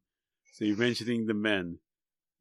So 0.54 0.64
you're 0.64 0.76
mentioning 0.76 1.26
the 1.26 1.34
men, 1.34 1.78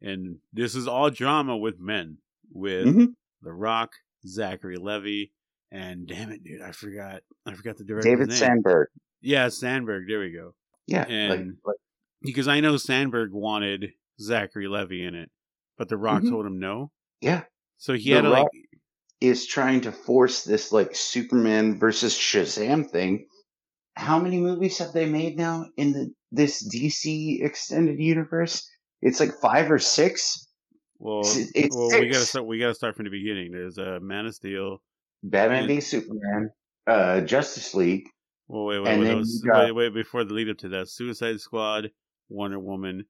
and 0.01 0.37
this 0.53 0.75
is 0.75 0.87
all 0.87 1.09
drama 1.09 1.57
with 1.57 1.79
men, 1.79 2.19
with 2.51 2.85
Mhm. 2.87 3.15
The 3.41 3.51
Rock, 3.51 3.91
Zachary 4.25 4.77
Levi, 4.77 5.31
and 5.71 6.07
damn 6.07 6.31
it, 6.31 6.43
dude, 6.43 6.61
I 6.61 6.71
forgot, 6.71 7.23
I 7.45 7.55
forgot 7.55 7.77
the 7.77 7.83
director. 7.83 8.09
David 8.09 8.29
name. 8.29 8.37
Sandberg. 8.37 8.87
Yeah, 9.19 9.49
Sandberg. 9.49 10.07
There 10.07 10.19
we 10.19 10.31
go. 10.31 10.55
Yeah. 10.87 11.05
And- 11.07 11.57
like 11.65 11.77
Because 12.21 12.47
I 12.47 12.61
know 12.61 12.77
Sandberg 12.77 13.33
wanted 13.33 13.95
Zachary 14.17 14.69
Levi 14.69 15.05
in 15.05 15.13
it, 15.13 15.29
but 15.77 15.89
The 15.89 15.97
Rock 15.97 16.21
Mhm. 16.23 16.29
told 16.29 16.45
him 16.45 16.57
no. 16.57 16.91
yeah. 17.19 17.43
So 17.77 17.95
he 17.95 18.11
The 18.11 18.15
had 18.15 18.21
to 18.21 18.29
like, 18.29 18.43
Rock- 18.43 18.51
Is 19.23 19.45
trying 19.47 19.79
to 19.81 19.91
force 19.93 20.43
this 20.43 20.73
like 20.73 20.93
Superman 20.95 21.79
versus 21.79 22.13
Shazam 22.13 22.89
thing. 22.89 23.25
How 23.95 24.19
many 24.19 24.37
movies 24.37 24.79
have 24.79 24.91
they 24.91 25.05
made 25.05 25.37
now 25.37 25.67
in 25.77 25.93
the 25.93 26.11
this 26.31 26.61
DC 26.67 27.41
extended 27.41 27.99
universe? 27.99 28.69
It's 29.01 29.21
like 29.21 29.31
five 29.41 29.71
or 29.71 29.79
six. 29.79 30.45
well, 30.99 31.21
It's- 31.21 31.51
it's 31.55 31.75
well, 31.75 31.87
we 32.01 32.09
gotta 32.09 32.25
start. 32.25 32.45
We 32.47 32.59
gotta 32.59 32.73
start 32.75 32.95
from 32.97 33.05
the 33.05 33.11
beginning. 33.11 33.51
There's 33.53 33.77
a 33.77 33.95
uh, 33.95 33.99
Man 34.01 34.25
of 34.25 34.35
Steel. 34.35 34.81
Batman 35.23 35.59
And- 35.59 35.67
v 35.69 35.79
Superman, 35.79 36.49
uh, 36.85 37.21
Justice 37.21 37.73
League. 37.73 38.03
Well, 38.49 38.65
wait, 38.65 38.79
wait, 38.81 38.89
And 38.91 38.99
wait, 39.01 39.07
then 39.07 39.17
those- 39.19 39.41
got- 39.41 39.63
wait, 39.67 39.71
wait, 39.71 39.93
before 39.93 40.25
the 40.25 40.33
lead 40.33 40.49
up 40.49 40.57
to 40.59 40.69
that, 40.69 40.89
Suicide 40.89 41.39
Squad, 41.39 41.91
Wonder 42.27 42.59
Woman, 42.59 43.05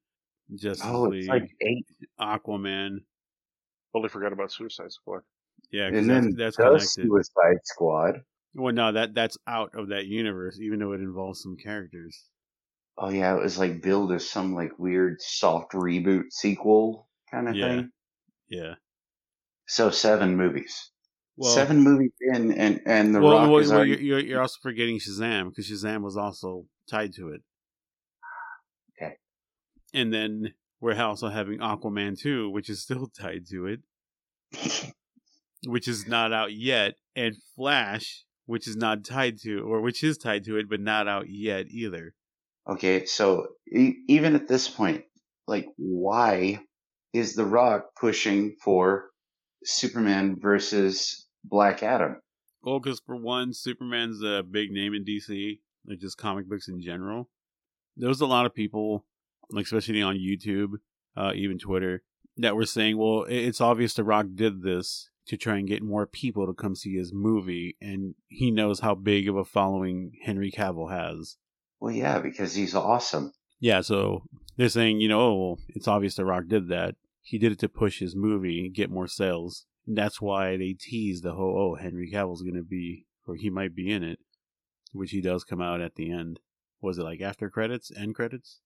Justice 0.54 0.86
Oh, 0.86 1.02
League, 1.08 1.22
it's 1.22 1.28
like 1.28 1.50
eight. 1.60 1.86
Aquaman. 2.20 2.98
Totally 3.92 4.08
forgot 4.10 4.32
about 4.32 4.52
Suicide 4.52 4.92
Squad. 4.92 5.22
Yeah, 5.70 5.86
And 5.86 5.96
that's, 5.96 6.06
then 6.26 6.34
that's 6.36 6.56
the 6.56 6.62
connected. 6.64 6.88
Suicide 6.88 7.58
Squad. 7.64 8.20
Well, 8.54 8.72
no, 8.72 8.92
that 8.92 9.14
that's 9.14 9.36
out 9.46 9.72
of 9.74 9.88
that 9.88 10.06
universe, 10.06 10.58
even 10.60 10.78
though 10.78 10.92
it 10.92 11.00
involves 11.00 11.42
some 11.42 11.56
characters. 11.56 12.24
Oh 12.96 13.08
yeah, 13.08 13.36
it 13.36 13.42
was 13.42 13.58
like 13.58 13.82
billed 13.82 14.12
as 14.12 14.28
some 14.30 14.54
like 14.54 14.78
weird 14.78 15.20
soft 15.20 15.72
reboot 15.72 16.30
sequel 16.30 17.08
kind 17.30 17.48
of 17.48 17.56
Yeah. 17.56 17.68
thing. 17.68 17.90
Yeah. 18.48 18.74
So 19.66 19.90
seven 19.90 20.36
movies. 20.36 20.90
Well, 21.36 21.52
seven 21.52 21.80
movies 21.80 22.12
in, 22.20 22.52
and 22.52 22.80
and 22.86 23.12
the 23.12 23.20
well, 23.20 23.32
Rock 23.32 23.50
well, 23.50 23.58
is 23.58 23.68
well, 23.70 23.78
already. 23.78 23.90
you're, 23.92 24.00
you're 24.00 24.20
you're 24.20 24.40
also 24.40 24.58
forgetting 24.62 25.00
Shazam 25.00 25.48
because 25.48 25.68
Shazam 25.68 26.02
was 26.02 26.16
also 26.16 26.66
tied 26.88 27.12
to 27.14 27.30
it. 27.30 27.40
Okay. 29.02 29.14
And 29.92 30.14
then 30.14 30.54
we're 30.80 31.00
also 31.02 31.28
having 31.30 31.58
Aquaman 31.58 32.16
2, 32.16 32.50
which 32.50 32.70
is 32.70 32.80
still 32.80 33.08
tied 33.18 33.46
to 33.50 33.66
it, 33.66 33.80
which 35.66 35.88
is 35.88 36.06
not 36.06 36.32
out 36.32 36.52
yet, 36.52 36.94
and 37.16 37.36
Flash, 37.56 38.24
which 38.46 38.68
is 38.68 38.76
not 38.76 39.04
tied 39.04 39.38
to, 39.40 39.60
or 39.60 39.80
which 39.80 40.02
is 40.02 40.18
tied 40.18 40.44
to 40.44 40.56
it, 40.56 40.68
but 40.68 40.80
not 40.80 41.08
out 41.08 41.26
yet 41.28 41.66
either. 41.70 42.14
Okay, 42.68 43.04
so 43.04 43.48
e- 43.70 43.96
even 44.08 44.34
at 44.34 44.48
this 44.48 44.68
point, 44.68 45.04
like, 45.46 45.66
why 45.76 46.60
is 47.12 47.34
The 47.34 47.44
Rock 47.44 47.90
pushing 47.98 48.56
for 48.62 49.10
Superman 49.64 50.36
versus 50.38 51.26
Black 51.44 51.82
Adam? 51.82 52.16
Well, 52.62 52.80
because 52.80 53.00
for 53.00 53.16
one, 53.16 53.52
Superman's 53.52 54.22
a 54.22 54.42
big 54.42 54.70
name 54.70 54.94
in 54.94 55.04
DC, 55.04 55.60
like 55.86 55.98
just 55.98 56.16
comic 56.16 56.48
books 56.48 56.68
in 56.68 56.80
general. 56.80 57.28
There 57.96 58.08
was 58.08 58.22
a 58.22 58.26
lot 58.26 58.46
of 58.46 58.54
people, 58.54 59.04
like 59.50 59.66
especially 59.66 60.00
on 60.00 60.16
YouTube, 60.16 60.72
uh, 61.16 61.32
even 61.34 61.58
Twitter, 61.58 62.02
that 62.38 62.56
were 62.56 62.64
saying, 62.64 62.96
"Well, 62.96 63.26
it's 63.28 63.60
obvious 63.60 63.92
The 63.94 64.02
Rock 64.02 64.26
did 64.34 64.62
this 64.62 65.10
to 65.26 65.36
try 65.36 65.56
and 65.58 65.68
get 65.68 65.82
more 65.82 66.06
people 66.06 66.46
to 66.46 66.52
come 66.52 66.74
see 66.74 66.94
his 66.96 67.12
movie, 67.12 67.76
and 67.80 68.14
he 68.28 68.50
knows 68.50 68.80
how 68.80 68.94
big 68.94 69.28
of 69.28 69.36
a 69.36 69.44
following 69.44 70.12
Henry 70.24 70.50
Cavill 70.50 70.90
has." 70.90 71.36
Well, 71.80 71.94
yeah, 71.94 72.18
because 72.18 72.54
he's 72.54 72.74
awesome. 72.74 73.32
Yeah, 73.60 73.80
so 73.80 74.24
they're 74.56 74.68
saying, 74.68 75.00
you 75.00 75.08
know, 75.08 75.20
oh, 75.20 75.34
well, 75.34 75.58
it's 75.68 75.88
obvious 75.88 76.14
The 76.14 76.24
Rock 76.24 76.44
did 76.48 76.68
that. 76.68 76.96
He 77.22 77.38
did 77.38 77.52
it 77.52 77.58
to 77.60 77.68
push 77.68 78.00
his 78.00 78.14
movie, 78.14 78.60
and 78.60 78.74
get 78.74 78.90
more 78.90 79.08
sales. 79.08 79.66
And 79.86 79.96
that's 79.96 80.20
why 80.20 80.56
they 80.56 80.74
teased 80.78 81.24
the 81.24 81.34
whole, 81.34 81.58
oh, 81.58 81.82
Henry 81.82 82.10
Cavill's 82.10 82.42
going 82.42 82.54
to 82.54 82.62
be, 82.62 83.06
or 83.26 83.34
he 83.34 83.50
might 83.50 83.74
be 83.74 83.90
in 83.90 84.02
it, 84.02 84.18
which 84.92 85.10
he 85.10 85.20
does 85.20 85.44
come 85.44 85.60
out 85.60 85.80
at 85.80 85.94
the 85.94 86.10
end. 86.10 86.40
Was 86.80 86.98
it 86.98 87.02
like 87.02 87.20
after 87.20 87.50
credits, 87.50 87.90
end 87.96 88.14
credits? 88.14 88.60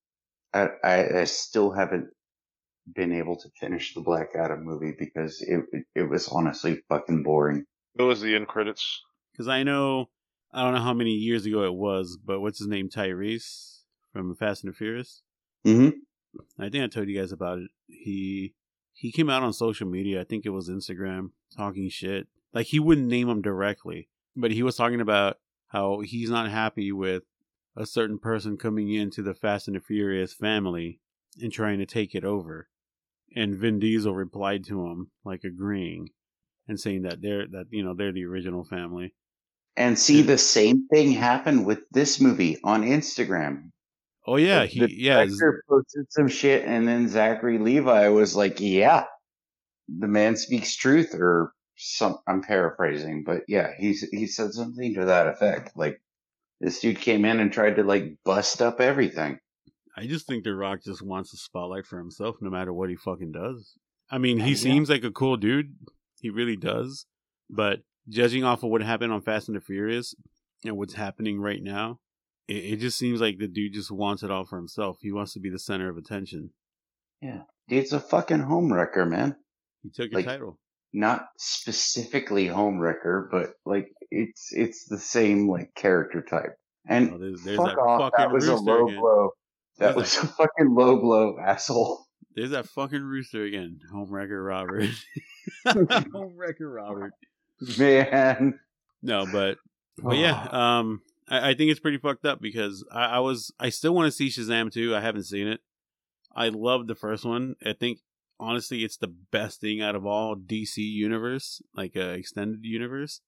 I, 0.53 0.69
I, 0.83 1.21
I 1.21 1.25
still 1.25 1.73
haven't 1.73 2.09
been 2.95 3.13
able 3.13 3.37
to 3.37 3.49
finish 3.61 3.95
the 3.95 4.01
Black 4.01 4.31
Adam 4.35 4.65
movie 4.65 4.95
because 4.99 5.41
it 5.43 5.65
it 5.95 6.09
was 6.09 6.29
honestly 6.29 6.83
fucking 6.89 7.23
boring. 7.23 7.65
It 7.99 8.03
was 8.03 8.21
the 8.21 8.35
end 8.35 8.49
credits. 8.49 9.03
Because 9.33 9.49
I 9.49 9.63
know, 9.63 10.09
I 10.53 10.63
don't 10.63 10.75
know 10.75 10.81
how 10.81 10.95
many 10.95 11.13
years 11.13 11.47
ago 11.47 11.65
it 11.65 11.75
was, 11.75 12.19
but 12.23 12.41
what's 12.41 12.59
his 12.59 12.69
name? 12.69 12.89
Tyrese 12.89 13.81
from 14.13 14.35
Fast 14.35 14.65
and 14.65 14.73
the 14.73 14.77
Furious? 14.77 15.23
Mm-hmm. 15.67 15.91
I 16.59 16.69
think 16.69 16.85
I 16.85 16.87
told 16.89 17.09
you 17.09 17.19
guys 17.19 17.33
about 17.33 17.59
it. 17.59 17.71
He 17.87 18.55
he 18.93 19.13
came 19.13 19.31
out 19.31 19.43
on 19.43 19.53
social 19.53 19.89
media. 19.89 20.21
I 20.21 20.25
think 20.25 20.45
it 20.45 20.51
was 20.51 20.69
Instagram 20.69 21.31
talking 21.57 21.89
shit. 21.89 22.27
Like 22.53 22.67
he 22.67 22.81
wouldn't 22.81 23.09
name 23.09 23.29
him 23.29 23.43
directly, 23.43 24.09
but 24.37 24.51
he 24.51 24.63
was 24.63 24.77
talking 24.77 25.01
about 25.01 25.39
how 25.69 26.01
he's 26.01 26.31
not 26.31 26.51
happy 26.51 26.93
with 26.93 27.23
a 27.77 27.87
certain 27.87 28.19
person 28.19 28.57
coming 28.57 28.93
into 28.93 29.23
the 29.23 29.35
Fast 29.35 29.69
and 29.69 29.77
the 29.77 29.81
Furious 29.81 30.33
family 30.33 31.01
and 31.41 31.53
trying 31.53 31.79
to 31.79 31.87
take 31.87 32.15
it 32.15 32.25
over. 32.25 32.69
And 33.37 33.57
Vin 33.57 33.79
Diesel 33.79 34.15
replied 34.15 34.65
to 34.67 34.87
him 34.87 35.11
like 35.25 35.45
agreeing 35.45 36.09
and 36.67 36.79
saying 36.79 37.03
that 37.03 37.21
they're 37.21 37.47
that 37.49 37.67
you 37.71 37.83
know 37.85 37.95
they're 37.95 38.13
the 38.13 38.25
original 38.25 38.65
family. 38.65 39.15
And 39.77 39.99
see 39.99 40.23
the 40.23 40.39
same 40.39 40.89
thing 40.89 41.13
happen 41.13 41.65
with 41.65 41.81
this 41.91 42.21
movie 42.21 42.59
on 42.65 42.83
Instagram. 42.83 43.71
Oh 44.27 44.37
yeah, 44.37 44.61
The- 44.61 44.67
he 44.67 44.81
the 44.81 44.93
yeah 44.93 45.27
posted 45.69 46.13
some 46.13 46.29
shit, 46.29 46.65
and 46.65 46.87
then 46.87 47.09
Zachary 47.09 47.59
Levi 47.59 48.09
was 48.09 48.37
like, 48.37 48.61
"Yeah, 48.61 49.05
the 49.89 50.09
man 50.09 50.37
speaks 50.37 50.77
truth," 50.77 51.15
or 51.15 51.53
some. 51.77 52.19
I'm 52.27 52.43
paraphrasing, 52.43 53.25
but 53.25 53.43
yeah, 53.49 53.73
he's 53.79 54.03
he 54.11 54.27
said 54.27 54.53
something 54.53 54.95
to 54.95 55.07
that 55.07 55.29
effect. 55.29 55.77
Like 55.77 56.01
this 56.61 56.81
dude 56.81 56.99
came 56.99 57.25
in 57.25 57.41
and 57.41 57.53
tried 57.53 57.77
to 57.77 57.85
like 57.85 58.17
bust 58.25 58.61
up 58.61 58.81
everything. 58.81 59.39
I 59.99 60.07
just 60.07 60.27
think 60.27 60.45
The 60.45 60.55
Rock 60.55 60.83
just 60.85 61.03
wants 61.03 61.31
the 61.31 61.37
spotlight 61.37 61.87
for 61.87 61.99
himself 61.99 62.37
no 62.41 62.51
matter 62.51 62.73
what 62.73 62.89
he 62.91 62.97
fucking 62.97 63.33
does. 63.33 63.75
I 64.11 64.19
mean, 64.19 64.39
he 64.39 64.51
Yeah. 64.51 64.57
seems 64.57 64.89
like 64.89 65.05
a 65.05 65.11
cool 65.11 65.37
dude. 65.37 65.75
He 66.21 66.31
really 66.31 66.57
does. 66.57 67.07
But 67.51 67.81
judging 68.09 68.45
off 68.45 68.63
of 68.63 68.71
what 68.71 68.83
happened 68.83 69.13
on 69.13 69.23
Fast 69.23 69.49
and 69.49 69.57
the 69.57 69.61
Furious 69.61 70.15
and 70.65 70.77
what's 70.77 70.95
happening 70.95 71.41
right 71.41 71.63
now, 71.63 71.99
it, 72.47 72.57
it 72.57 72.77
just 72.81 72.97
seems 72.99 73.21
like 73.21 73.39
the 73.39 73.49
dude 73.49 73.75
just 73.75 73.91
wants 73.91 74.23
it 74.23 74.31
all 74.31 74.45
for 74.47 74.57
himself. 74.57 74.99
He 75.01 75.13
wants 75.13 75.33
to 75.35 75.41
be 75.41 75.51
the 75.51 75.59
center 75.59 75.91
of 75.91 75.97
attention. 75.97 76.51
Yeah. 77.21 77.43
Dude's 77.69 77.93
a 77.93 78.01
fucking 78.01 78.45
homewrecker, 78.45 79.09
man. 79.09 79.37
He 79.83 79.91
took 79.91 80.11
your 80.11 80.21
Like- 80.21 80.27
title. 80.27 80.59
Not 80.95 81.27
specifically 81.37 82.47
homewrecker, 82.47 83.29
but 83.31 83.51
like 83.67 83.89
it's 84.11 84.49
it's 84.53 84.87
the 84.89 84.97
same 84.99 85.47
like 85.47 85.75
character 85.75 86.23
type. 86.23 86.55
And 86.89 87.13
Oh, 87.13 87.19
there's 87.19 87.43
there's 87.45 87.59
fuck 87.59 87.77
that 87.77 87.79
off, 87.79 88.01
fucking 88.13 88.25
that 88.25 88.33
was 88.33 88.49
a 88.49 88.57
low 88.57 88.87
again. 88.87 88.99
blow. 88.99 89.31
That 89.79 89.97
was 89.97 90.17
a 90.17 90.27
fucking 90.27 90.75
low 90.75 91.01
blow, 91.01 91.39
asshole. 91.39 92.07
There's 92.35 92.51
that 92.51 92.69
fucking 92.69 93.03
rooster 93.03 93.45
again. 93.45 93.81
Homewrecker 93.93 94.45
Robert. 94.45 94.91
Homewrecker 95.67 96.75
Robert. 96.75 97.13
Man. 97.79 98.59
No, 99.03 99.27
but 99.31 99.59
but 100.03 100.17
yeah, 100.17 100.47
um, 100.79 101.03
I, 101.29 101.51
I 101.51 101.55
think 101.55 101.71
it's 101.71 101.81
pretty 101.81 101.99
fucked 101.99 102.25
up 102.25 102.41
because 102.41 102.85
I, 102.93 103.05
I 103.05 103.19
was 103.21 103.53
I 103.59 103.71
still 103.71 103.95
want 103.95 104.07
to 104.07 104.17
see 104.17 104.29
Shazam 104.29 104.73
2. 104.73 104.95
I 104.95 105.01
haven't 105.01 105.25
seen 105.25 105.49
it. 105.49 105.61
I 106.35 106.49
love 106.49 106.87
the 106.87 106.95
first 106.95 107.25
one. 107.25 107.57
I 107.65 107.73
think 107.73 107.99
honestly 108.41 108.85
it's 108.85 108.97
the 108.97 109.13
best 109.33 109.61
thing 109.61 109.83
out 109.83 109.95
of 109.95 110.07
all 110.07 110.37
DC 110.37 110.77
universe, 110.77 111.61
like 111.75 111.97
uh, 111.97 112.11
extended 112.11 112.61
universe. 112.63 113.21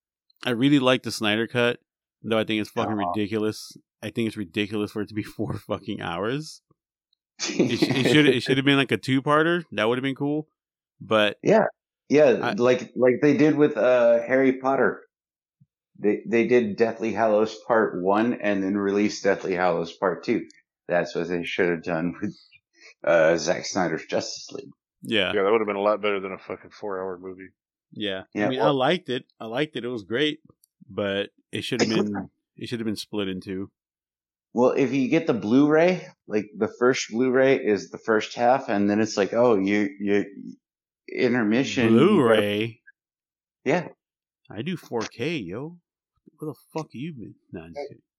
I 0.45 0.51
really 0.51 0.79
like 0.79 1.03
the 1.03 1.13
Snyder 1.13 1.47
cut, 1.47 1.81
though 2.23 2.39
I 2.39 2.45
think 2.45 2.61
it's 2.61 2.71
fucking 2.71 2.99
Aw. 2.99 3.11
ridiculous. 3.11 3.77
I 4.03 4.11
think 4.11 4.29
it's 4.29 4.37
ridiculous 4.37 4.93
for 4.93 5.03
it 5.03 5.09
to 5.09 5.15
be 5.15 5.23
four 5.37 5.55
fucking 5.55 6.01
hours. 6.01 6.63
It, 7.49 7.83
it 7.83 8.11
should 8.13 8.27
it 8.29 8.41
should 8.43 8.57
have 8.59 8.67
been 8.67 8.77
like 8.77 8.93
a 8.93 8.97
two 8.97 9.23
parter. 9.23 9.65
That 9.73 9.89
would 9.89 9.99
have 9.99 10.03
been 10.03 10.15
cool. 10.15 10.49
But 11.01 11.39
yeah, 11.43 11.65
I- 12.11 12.53
like 12.53 12.93
like 12.97 13.15
they 13.23 13.37
did 13.37 13.57
with 13.57 13.77
uh, 13.77 14.21
Harry 14.27 14.55
Potter. 14.55 15.03
They 15.99 16.23
they 16.27 16.47
did 16.47 16.77
Deathly 16.77 17.13
Hallows 17.13 17.57
Part 17.67 18.03
One 18.03 18.35
and 18.35 18.63
then 18.63 18.77
released 18.77 19.23
Deathly 19.25 19.55
Hallows 19.55 19.93
Part 19.93 20.25
Two. 20.25 20.47
That's 20.89 21.15
what 21.15 21.29
they 21.29 21.45
should 21.45 21.69
have 21.69 21.83
done 21.83 22.15
with 22.21 22.37
uh, 23.05 23.37
Zack 23.37 23.65
Snyder's 23.65 24.05
Justice 24.07 24.49
League. 24.53 24.71
yeah, 25.03 25.33
Yeah, 25.33 25.43
that 25.45 25.51
would 25.53 25.61
have 25.61 25.67
been 25.69 25.77
a 25.77 25.81
lot 25.83 26.03
better 26.03 26.19
than 26.21 26.33
a 26.33 26.39
fucking 26.39 26.71
four-hour 26.71 27.19
movie. 27.21 27.51
yeah. 27.93 28.23
Yeah, 28.35 28.47
I 28.47 28.49
mean, 28.49 28.61
I 28.61 28.71
liked 28.71 29.09
it. 29.09 29.25
I 29.39 29.45
liked 29.47 29.77
it. 29.77 29.85
It 29.85 29.89
was 29.89 30.03
great. 30.03 30.41
But 30.89 31.31
it 31.53 31.63
should 31.63 31.81
have 31.81 31.91
been 32.07 32.29
it 32.57 32.69
should 32.69 32.81
have 32.81 32.87
been 32.87 32.97
split 32.97 33.29
in 33.29 33.41
two. 33.41 33.71
Well, 34.53 34.73
if 34.73 34.93
you 34.93 35.09
get 35.09 35.27
the 35.27 35.35
Blu-ray, 35.35 36.07
like 36.27 36.47
the 36.57 36.69
first 36.79 37.11
Blu-ray 37.11 37.57
is 37.57 37.91
the 37.91 37.99
first 37.99 38.35
half, 38.35 38.69
and 38.69 38.91
then 38.91 39.01
it's 39.01 39.17
like, 39.17 39.33
oh, 39.33 39.57
you 39.57 39.89
you 40.01 40.25
intermission 41.13 41.89
Blu-ray. 41.89 42.81
Yeah, 43.65 43.89
I 44.51 44.63
do 44.63 44.77
4K, 44.77 45.47
yo. 45.47 45.77
Where 46.39 46.53
the 46.53 46.59
fuck 46.73 46.87
are 46.87 46.99
you 46.99 47.13
been? 47.13 47.35
Nah, 47.53 47.69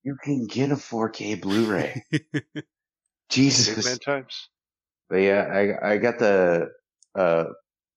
you 0.04 0.16
can 0.24 0.46
get 0.46 0.72
a 0.72 0.76
4K 0.76 1.42
Blu-ray. 1.42 2.04
kidding. 2.12 2.44
Jesus. 3.30 3.76
Caveman 3.76 4.00
times. 4.00 4.50
But 5.10 5.18
yeah, 5.18 5.42
I 5.44 5.94
I 5.94 5.98
got 5.98 6.20
the 6.20 6.70
uh 7.16 7.46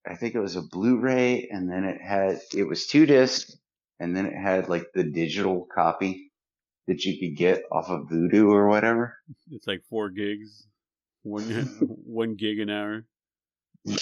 I 0.07 0.17
think 0.17 0.35
it 0.35 0.41
was 0.41 0.57
a 0.57 0.63
Blu-ray 0.63 1.49
and 1.51 1.71
then 1.71 1.85
it 1.85 2.01
had 2.01 2.41
it 2.55 2.65
was 2.65 2.87
two 2.87 3.07
discs 3.07 3.57
and 4.01 4.17
then 4.17 4.27
it 4.27 4.35
had 4.35 4.69
like 4.69 4.87
the 4.95 5.05
digital 5.05 5.67
copy 5.73 6.33
that 6.87 7.05
you 7.05 7.19
could 7.19 7.37
get 7.37 7.63
off 7.73 7.89
of 7.89 8.09
Vudu 8.09 8.51
or 8.51 8.69
whatever. 8.69 9.17
it's 9.51 9.67
like 9.67 9.83
four 9.89 10.11
gigs, 10.11 10.67
one 11.23 11.43
one 12.07 12.35
gig 12.37 12.59
an 12.61 12.71
hour. 12.71 13.07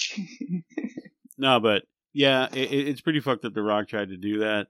No, 1.37 1.59
but 1.59 1.83
yeah, 2.13 2.47
it, 2.53 2.71
it- 2.71 2.87
it's 2.89 3.01
pretty 3.01 3.19
fucked 3.19 3.43
up. 3.45 3.53
The 3.53 3.63
Rock 3.63 3.87
tried 3.87 4.09
to 4.09 4.17
do 4.17 4.39
that, 4.39 4.67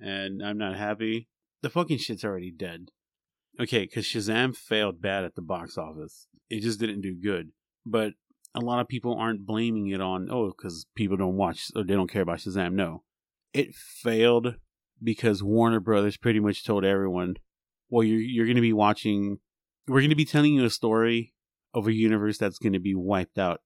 and 0.00 0.42
I'm 0.42 0.58
not 0.58 0.76
happy. 0.76 1.28
The 1.62 1.70
fucking 1.70 1.98
shit's 1.98 2.24
already 2.24 2.52
dead. 2.52 2.90
Okay, 3.58 3.80
because 3.84 4.04
Shazam 4.06 4.56
failed 4.56 5.00
bad 5.00 5.24
at 5.24 5.34
the 5.34 5.42
box 5.42 5.76
office. 5.78 6.26
It 6.50 6.60
just 6.60 6.78
didn't 6.80 7.00
do 7.00 7.14
good. 7.20 7.50
But 7.86 8.12
a 8.54 8.60
lot 8.60 8.80
of 8.80 8.88
people 8.88 9.16
aren't 9.18 9.46
blaming 9.46 9.88
it 9.88 10.00
on 10.00 10.28
oh, 10.30 10.52
because 10.56 10.86
people 10.94 11.16
don't 11.16 11.36
watch 11.36 11.70
or 11.74 11.82
they 11.84 11.94
don't 11.94 12.10
care 12.10 12.22
about 12.22 12.38
Shazam. 12.38 12.72
No, 12.74 13.02
it 13.52 13.74
failed 13.74 14.54
because 15.02 15.42
Warner 15.42 15.80
Brothers 15.80 16.16
pretty 16.16 16.40
much 16.40 16.64
told 16.64 16.84
everyone, 16.84 17.36
well, 17.94 18.02
you're 18.02 18.20
you're 18.20 18.46
going 18.46 18.56
to 18.56 18.60
be 18.60 18.72
watching. 18.72 19.38
We're 19.86 20.00
going 20.00 20.10
to 20.10 20.16
be 20.16 20.24
telling 20.24 20.54
you 20.54 20.64
a 20.64 20.70
story 20.70 21.32
of 21.72 21.86
a 21.86 21.92
universe 21.92 22.38
that's 22.38 22.58
going 22.58 22.72
to 22.72 22.80
be 22.80 22.96
wiped 22.96 23.38
out 23.38 23.60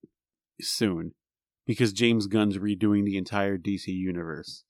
soon 0.61 1.13
because 1.67 1.95
James 1.95 2.27
Gunn's 2.27 2.59
redoing 2.59 3.07
the 3.07 3.17
entire 3.17 3.57
DC 3.57 3.87
universe. 3.87 4.65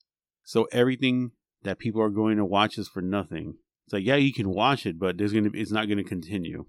So 0.45 0.69
everything 0.71 1.33
that 1.65 1.81
people 1.81 2.01
are 2.01 2.09
going 2.09 2.37
to 2.37 2.45
watch 2.45 2.79
is 2.79 2.87
for 2.87 3.03
nothing. 3.03 3.55
It's 3.87 3.95
like, 3.95 4.05
yeah, 4.05 4.15
you 4.15 4.33
can 4.33 4.51
watch 4.51 4.87
it, 4.87 4.97
but 4.97 5.19
there's 5.19 5.33
gonna 5.33 5.51
be, 5.51 5.61
it's 5.61 5.73
not 5.73 5.87
going 5.87 5.99
to 5.99 6.05
continue. 6.05 6.67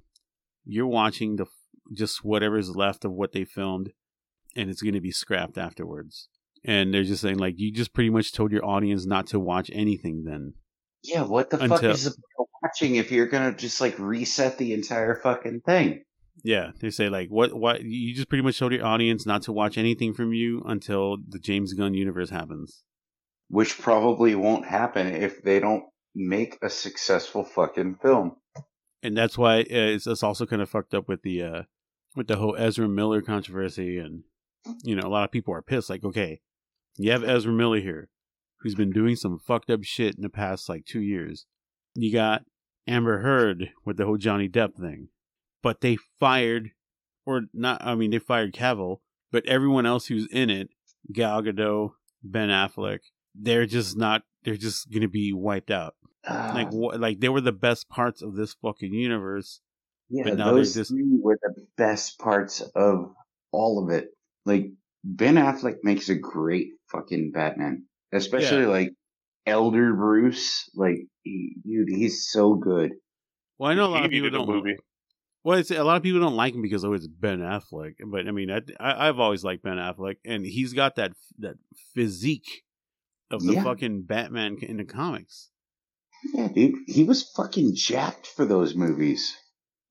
You're 0.65 0.87
watching 0.87 1.35
the 1.35 1.45
just 1.93 2.25
whatever's 2.25 2.75
left 2.75 3.05
of 3.05 3.11
what 3.11 3.33
they 3.33 3.45
filmed, 3.45 3.91
and 4.55 4.67
it's 4.67 4.81
going 4.81 4.95
to 4.95 5.01
be 5.01 5.11
scrapped 5.11 5.59
afterwards. 5.59 6.27
And 6.65 6.91
they're 6.91 7.03
just 7.03 7.21
saying 7.21 7.37
like, 7.37 7.55
you 7.57 7.71
just 7.71 7.93
pretty 7.93 8.09
much 8.09 8.33
told 8.33 8.51
your 8.51 8.65
audience 8.65 9.05
not 9.05 9.27
to 9.27 9.39
watch 9.39 9.69
anything. 9.73 10.23
Then 10.23 10.53
yeah, 11.03 11.21
what 11.23 11.51
the 11.51 11.57
fuck 11.59 11.83
is 11.83 12.03
the 12.05 12.09
point 12.09 12.23
of 12.39 12.45
watching 12.61 12.95
if 12.95 13.11
you're 13.11 13.27
gonna 13.27 13.53
just 13.53 13.81
like 13.81 13.97
reset 13.99 14.57
the 14.57 14.73
entire 14.73 15.15
fucking 15.15 15.61
thing? 15.61 16.03
yeah, 16.43 16.71
they 16.79 16.89
say 16.89 17.09
like, 17.09 17.29
what 17.29 17.53
what 17.53 17.83
you 17.83 18.13
just 18.15 18.29
pretty 18.29 18.43
much 18.43 18.59
told 18.59 18.71
your 18.71 18.85
audience 18.85 19.25
not 19.25 19.41
to 19.43 19.51
watch 19.51 19.77
anything 19.77 20.13
from 20.13 20.33
you 20.33 20.61
until 20.65 21.17
the 21.27 21.39
James 21.39 21.73
Gunn 21.73 21.93
universe 21.93 22.29
happens. 22.29 22.83
Which 23.49 23.79
probably 23.79 24.35
won't 24.35 24.65
happen 24.65 25.07
if 25.07 25.41
they 25.43 25.59
don't 25.59 25.83
make 26.15 26.57
a 26.61 26.69
successful 26.69 27.43
fucking 27.43 27.95
film. 28.01 28.35
and 29.03 29.17
that's 29.17 29.37
why 29.37 29.59
uh, 29.59 29.65
it's, 29.69 30.07
it's 30.07 30.23
also 30.23 30.45
kind 30.45 30.61
of 30.61 30.69
fucked 30.69 30.93
up 30.93 31.07
with 31.07 31.21
the 31.23 31.43
uh 31.43 31.63
with 32.15 32.27
the 32.27 32.37
whole 32.37 32.55
Ezra 32.57 32.87
Miller 32.87 33.21
controversy 33.21 33.97
and 33.97 34.23
you 34.83 34.95
know 34.95 35.07
a 35.07 35.09
lot 35.09 35.23
of 35.23 35.31
people 35.31 35.53
are 35.53 35.61
pissed 35.61 35.89
like 35.89 36.03
okay 36.03 36.41
you 36.97 37.11
have 37.11 37.23
Ezra 37.23 37.51
Miller 37.51 37.79
here 37.79 38.09
who's 38.61 38.75
been 38.75 38.91
doing 38.91 39.15
some 39.15 39.39
fucked 39.39 39.69
up 39.69 39.83
shit 39.83 40.15
in 40.15 40.21
the 40.21 40.29
past 40.29 40.67
like 40.67 40.85
2 40.85 40.99
years 40.99 41.45
you 42.03 42.11
got 42.13 42.43
Amber 42.87 43.19
Heard 43.19 43.69
with 43.85 43.97
the 43.97 44.05
whole 44.05 44.17
Johnny 44.17 44.49
Depp 44.49 44.75
thing. 44.75 45.09
But 45.61 45.81
they 45.81 45.97
fired 46.19 46.71
or 47.25 47.41
not 47.53 47.83
I 47.85 47.95
mean 47.95 48.11
they 48.11 48.19
fired 48.19 48.53
Cavill 48.53 48.97
but 49.31 49.45
everyone 49.45 49.85
else 49.85 50.07
who's 50.07 50.27
in 50.31 50.49
it 50.49 50.69
Gal 51.11 51.41
Gadot 51.43 51.91
Ben 52.23 52.49
Affleck 52.49 52.99
they're 53.35 53.65
just 53.65 53.97
not 53.97 54.23
they're 54.43 54.55
just 54.57 54.89
going 54.89 55.01
to 55.01 55.07
be 55.09 55.33
wiped 55.33 55.69
out. 55.71 55.95
Ah, 56.27 56.51
like 56.55 56.71
what 56.71 56.99
like 56.99 57.19
they 57.19 57.29
were 57.29 57.41
the 57.41 57.51
best 57.51 57.89
parts 57.89 58.21
of 58.21 58.35
this 58.35 58.55
fucking 58.61 58.93
universe 58.93 59.61
Yeah, 60.09 60.23
But 60.25 60.37
now 60.37 60.45
they're 60.45 60.55
those 60.55 60.73
just- 60.73 60.91
three 60.91 61.03
were 61.21 61.37
the 61.41 61.65
best 61.77 62.17
parts 62.19 62.61
of 62.75 63.13
all 63.51 63.83
of 63.83 63.89
it. 63.91 64.09
Like 64.45 64.67
Ben 65.03 65.35
Affleck 65.35 65.77
makes 65.83 66.09
a 66.09 66.15
great 66.15 66.69
fucking 66.91 67.31
Batman, 67.31 67.85
especially 68.11 68.65
like 68.65 68.93
Elder 69.45 69.93
Bruce. 69.93 70.69
Like, 70.75 70.97
he, 71.23 71.55
dude, 71.65 71.89
he's 71.89 72.29
so 72.29 72.55
good. 72.55 72.91
well 73.57 73.71
i 73.71 73.73
know 73.73 73.85
a 73.85 73.87
lot 73.87 73.99
He 74.01 74.05
of 74.05 74.11
people 74.11 74.29
don't 74.31 74.47
movie. 74.47 74.75
well 75.43 75.57
it's, 75.57 75.71
a 75.71 75.83
lot 75.83 75.97
of 75.97 76.03
people 76.03 76.19
don't 76.21 76.35
like 76.35 76.53
him 76.55 76.61
because 76.61 76.83
oh 76.85 76.93
it's 76.93 77.07
ben 77.07 77.39
affleck 77.39 77.95
but 78.11 78.27
i 78.27 78.31
mean 78.31 78.49
I, 78.51 78.61
I 78.79 79.07
i've 79.09 79.19
always 79.19 79.43
liked 79.43 79.63
ben 79.63 79.77
affleck 79.77 80.15
and 80.25 80.45
he's 80.45 80.73
got 80.73 80.95
that 80.95 81.11
that 81.39 81.55
physique 81.93 82.63
of 83.31 83.43
the 83.43 83.53
Yeah. 83.53 83.63
fucking 83.63 84.03
batman 84.03 84.57
in 84.61 84.77
the 84.77 84.85
comics 84.85 85.49
Yeah, 86.33 86.47
dude, 86.47 86.75
he 86.87 87.03
was 87.03 87.23
fucking 87.35 87.75
jacked 87.75 88.27
for 88.27 88.45
those 88.45 88.75
movies. 88.75 89.35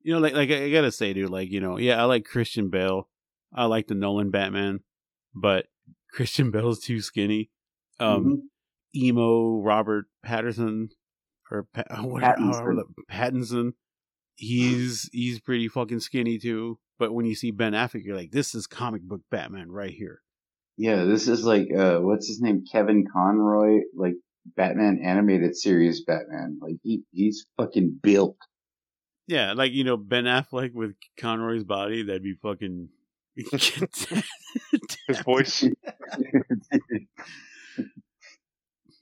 you 0.03 0.13
know 0.15 0.19
like 0.21 0.35
like 0.35 0.51
i 0.51 0.71
gotta 0.71 0.93
say 0.93 1.13
dude 1.13 1.31
like 1.31 1.51
you 1.51 1.61
know 1.61 1.79
yeah 1.79 2.01
i 2.01 2.05
like 2.05 2.25
christian 2.25 2.69
bale 2.71 3.09
i 3.55 3.65
like 3.67 3.87
the 3.89 3.95
nolan 3.95 4.31
batman 4.31 4.81
but 5.35 5.67
christian 6.13 6.51
bale's 6.51 6.81
too 6.81 7.01
skinny 7.01 7.51
um 8.01 8.25
Mhm. 8.25 8.37
Emo 8.99 9.61
Robert 9.61 10.07
Patterson 10.25 10.89
or 11.51 11.67
pa- 11.73 11.85
what, 12.03 12.23
Pattinson. 12.23 12.83
Pattinson. 13.11 13.73
He's 14.35 15.09
he's 15.13 15.41
pretty 15.41 15.69
fucking 15.69 16.01
skinny 16.01 16.39
too. 16.39 16.79
But 16.99 17.13
when 17.13 17.27
you 17.27 17.35
see 17.35 17.51
Ben 17.51 17.73
Affleck, 17.73 18.05
you're 18.05 18.17
like, 18.17 18.33
this 18.33 18.55
is 18.55 18.67
comic 18.67 19.03
book 19.03 19.21
Batman 19.31 19.71
right 19.71 19.93
here. 19.93 20.23
Yeah, 20.77 21.05
this 21.05 21.29
is 21.29 21.45
like 21.45 21.69
uh, 21.77 21.99
what's 21.99 22.29
his 22.29 22.41
name, 22.41 22.65
Kevin 22.71 23.05
Conroy, 23.13 23.81
like 23.97 24.15
Batman 24.57 25.01
animated 25.05 25.57
series 25.57 26.05
Batman. 26.05 26.59
Like 26.61 26.77
he 26.83 27.03
he's 27.13 27.47
fucking 27.57 27.99
built. 28.03 28.37
Yeah, 29.27 29.53
like 29.55 29.73
you 29.73 29.85
know 29.85 29.97
Ben 29.97 30.25
Affleck 30.25 30.73
with 30.73 30.95
Conroy's 31.21 31.65
body, 31.65 32.05
that'd 32.05 32.23
be 32.23 32.35
fucking. 32.35 32.89
His 35.07 35.21
voice. 35.25 35.65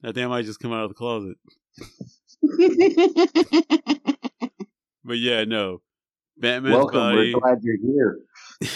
that 0.07 0.15
damn 0.15 0.31
might 0.31 0.45
just 0.45 0.61
come 0.61 0.73
out 0.73 0.85
of 0.85 0.91
the 0.91 0.95
closet. 0.95 1.37
But 5.07 5.19
yeah, 5.19 5.45
no. 5.45 5.83
Batman's 6.37 6.75
Welcome, 6.75 6.99
body. 6.99 7.33
we're 7.33 7.41
glad 7.41 7.63
you're 7.63 7.79
here. 7.81 8.19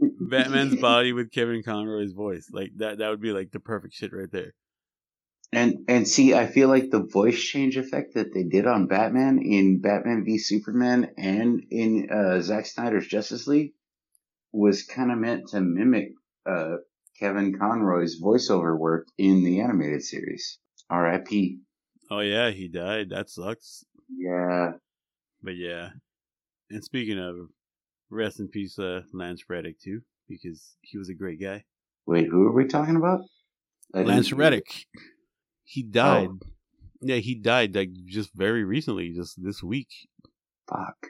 Batman's 0.20 0.76
body 0.76 1.14
with 1.14 1.32
Kevin 1.32 1.62
Conroy's 1.62 2.12
voice. 2.12 2.48
Like 2.52 2.72
that 2.76 2.98
that 2.98 3.08
would 3.08 3.22
be 3.22 3.32
like 3.32 3.50
the 3.50 3.58
perfect 3.58 3.94
shit 3.94 4.12
right 4.12 4.30
there. 4.30 4.52
And 5.50 5.78
and 5.88 6.06
see, 6.06 6.34
I 6.34 6.46
feel 6.46 6.68
like 6.68 6.90
the 6.90 7.02
voice 7.02 7.42
change 7.42 7.78
effect 7.78 8.14
that 8.14 8.34
they 8.34 8.42
did 8.42 8.66
on 8.66 8.86
Batman 8.86 9.40
in 9.42 9.80
Batman 9.80 10.24
v 10.24 10.38
Superman 10.38 11.10
and 11.16 11.64
in 11.70 12.08
uh, 12.10 12.40
Zack 12.42 12.66
Snyder's 12.66 13.06
Justice 13.06 13.46
League 13.46 13.72
was 14.52 14.84
kind 14.84 15.10
of 15.10 15.18
meant 15.18 15.48
to 15.48 15.60
mimic 15.60 16.12
uh, 16.46 16.76
Kevin 17.18 17.58
Conroy's 17.58 18.20
voiceover 18.22 18.78
work 18.78 19.08
in 19.16 19.42
the 19.42 19.60
animated 19.60 20.02
series. 20.02 20.58
R.I.P. 20.92 21.58
Oh 22.10 22.20
yeah, 22.20 22.50
he 22.50 22.68
died. 22.68 23.08
That 23.10 23.30
sucks. 23.30 23.82
Yeah. 24.14 24.72
But 25.42 25.56
yeah. 25.56 25.88
And 26.70 26.84
speaking 26.84 27.18
of 27.18 27.36
rest 28.10 28.40
in 28.40 28.48
peace, 28.48 28.78
uh, 28.78 29.00
Lance 29.14 29.42
Reddick 29.48 29.80
too, 29.80 30.02
because 30.28 30.76
he 30.82 30.98
was 30.98 31.08
a 31.08 31.14
great 31.14 31.40
guy. 31.40 31.64
Wait, 32.06 32.28
who 32.28 32.46
are 32.46 32.52
we 32.52 32.66
talking 32.66 32.96
about? 32.96 33.20
I 33.94 33.98
didn't 34.00 34.08
Lance. 34.14 34.32
Reddick. 34.32 34.86
He 35.64 35.82
died 35.82 36.28
Yeah, 37.00 37.16
he 37.16 37.34
died 37.36 37.74
like 37.74 37.90
just 38.04 38.30
very 38.34 38.62
recently, 38.64 39.10
just 39.14 39.42
this 39.42 39.62
week. 39.62 39.88
Fuck. 40.68 41.08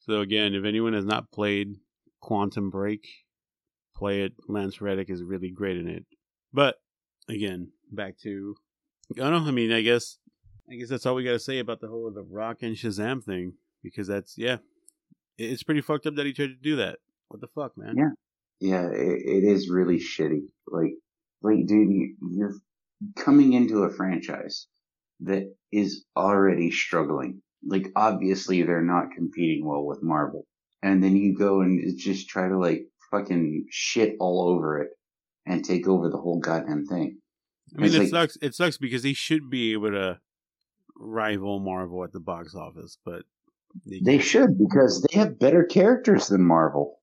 So 0.00 0.20
again, 0.20 0.54
if 0.54 0.64
anyone 0.64 0.92
has 0.92 1.06
not 1.06 1.30
played 1.30 1.76
Quantum 2.20 2.68
Break, 2.68 3.06
play 3.96 4.22
it. 4.22 4.34
Lance 4.46 4.82
Reddick 4.82 5.08
is 5.08 5.22
really 5.22 5.50
great 5.50 5.78
in 5.78 5.88
it. 5.88 6.04
But 6.52 6.76
again, 7.28 7.72
back 7.90 8.18
to 8.24 8.56
I 9.18 9.30
don't 9.30 9.44
know. 9.44 9.48
I 9.48 9.52
mean, 9.52 9.72
I 9.72 9.82
guess 9.82 10.18
I 10.70 10.74
guess 10.74 10.88
that's 10.88 11.06
all 11.06 11.14
we 11.14 11.24
got 11.24 11.32
to 11.32 11.38
say 11.38 11.58
about 11.58 11.80
the 11.80 11.88
whole 11.88 12.10
the 12.10 12.22
Rock 12.22 12.58
and 12.62 12.76
Shazam 12.76 13.22
thing 13.22 13.54
because 13.82 14.06
that's 14.06 14.36
yeah, 14.38 14.58
it's 15.38 15.62
pretty 15.62 15.80
fucked 15.80 16.06
up 16.06 16.14
that 16.16 16.26
he 16.26 16.32
tried 16.32 16.48
to 16.48 16.54
do 16.54 16.76
that. 16.76 16.98
What 17.28 17.40
the 17.40 17.48
fuck, 17.48 17.76
man? 17.76 17.94
Yeah. 17.96 18.10
Yeah, 18.60 18.86
it, 18.92 19.22
it 19.24 19.44
is 19.44 19.68
really 19.68 19.98
shitty. 19.98 20.42
Like, 20.68 20.92
like, 21.42 21.66
dude, 21.66 21.90
you, 21.90 22.14
you're 22.30 22.54
coming 23.16 23.54
into 23.54 23.82
a 23.82 23.90
franchise 23.90 24.68
that 25.20 25.52
is 25.72 26.04
already 26.16 26.70
struggling. 26.70 27.42
Like, 27.66 27.88
obviously 27.96 28.62
they're 28.62 28.80
not 28.80 29.10
competing 29.16 29.66
well 29.66 29.84
with 29.84 30.02
Marvel. 30.02 30.46
And 30.80 31.02
then 31.02 31.16
you 31.16 31.36
go 31.36 31.60
and 31.62 31.98
just 31.98 32.28
try 32.28 32.48
to 32.48 32.56
like 32.56 32.82
fucking 33.10 33.66
shit 33.70 34.14
all 34.20 34.48
over 34.48 34.80
it 34.80 34.90
and 35.46 35.64
take 35.64 35.88
over 35.88 36.08
the 36.08 36.18
whole 36.18 36.38
goddamn 36.38 36.86
thing. 36.86 37.18
I 37.76 37.80
mean, 37.80 37.94
it 37.94 37.98
like- 38.00 38.08
sucks. 38.08 38.38
It 38.42 38.54
sucks 38.54 38.76
because 38.78 39.02
they 39.02 39.12
should 39.14 39.50
be 39.50 39.72
able 39.72 39.90
to 39.90 40.20
rival 40.96 41.58
Marvel 41.58 42.04
at 42.04 42.12
the 42.12 42.20
box 42.20 42.54
office, 42.54 42.98
but 43.04 43.22
they, 43.86 44.00
They 44.04 44.18
should 44.18 44.58
because 44.58 45.02
they 45.02 45.18
have 45.18 45.38
better 45.38 45.64
characters 45.64 46.28
than 46.28 46.42
Marvel. 46.42 46.98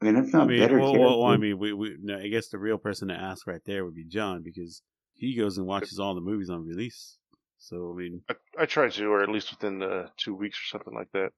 I 0.00 0.06
mean, 0.06 0.16
if 0.16 0.34
I 0.34 0.38
not 0.38 0.48
mean, 0.48 0.60
better 0.60 0.78
well, 0.78 0.92
characters. 0.92 1.16
well, 1.18 1.24
I 1.24 1.36
mean, 1.36 1.58
we, 1.58 1.72
we, 1.72 1.96
no, 2.00 2.18
I 2.18 2.28
guess 2.28 2.48
the 2.48 2.58
real 2.58 2.78
person 2.78 3.08
to 3.08 3.14
ask 3.14 3.46
right 3.46 3.60
there 3.66 3.84
would 3.84 3.94
be 3.94 4.04
John 4.04 4.42
because 4.42 4.82
he 5.14 5.36
goes 5.36 5.58
and 5.58 5.66
watches 5.66 5.98
all 5.98 6.14
the 6.14 6.20
movies 6.20 6.50
on 6.50 6.64
release. 6.64 7.16
So 7.58 7.92
I 7.92 7.96
mean, 8.00 8.22
I, 8.30 8.34
I 8.60 8.66
try 8.66 8.88
to, 8.88 9.06
or 9.06 9.22
at 9.22 9.28
least 9.28 9.50
within 9.50 9.82
uh, 9.82 10.08
two 10.16 10.34
weeks 10.34 10.56
or 10.58 10.66
something 10.78 10.94
like 10.94 11.10
that. 11.12 11.30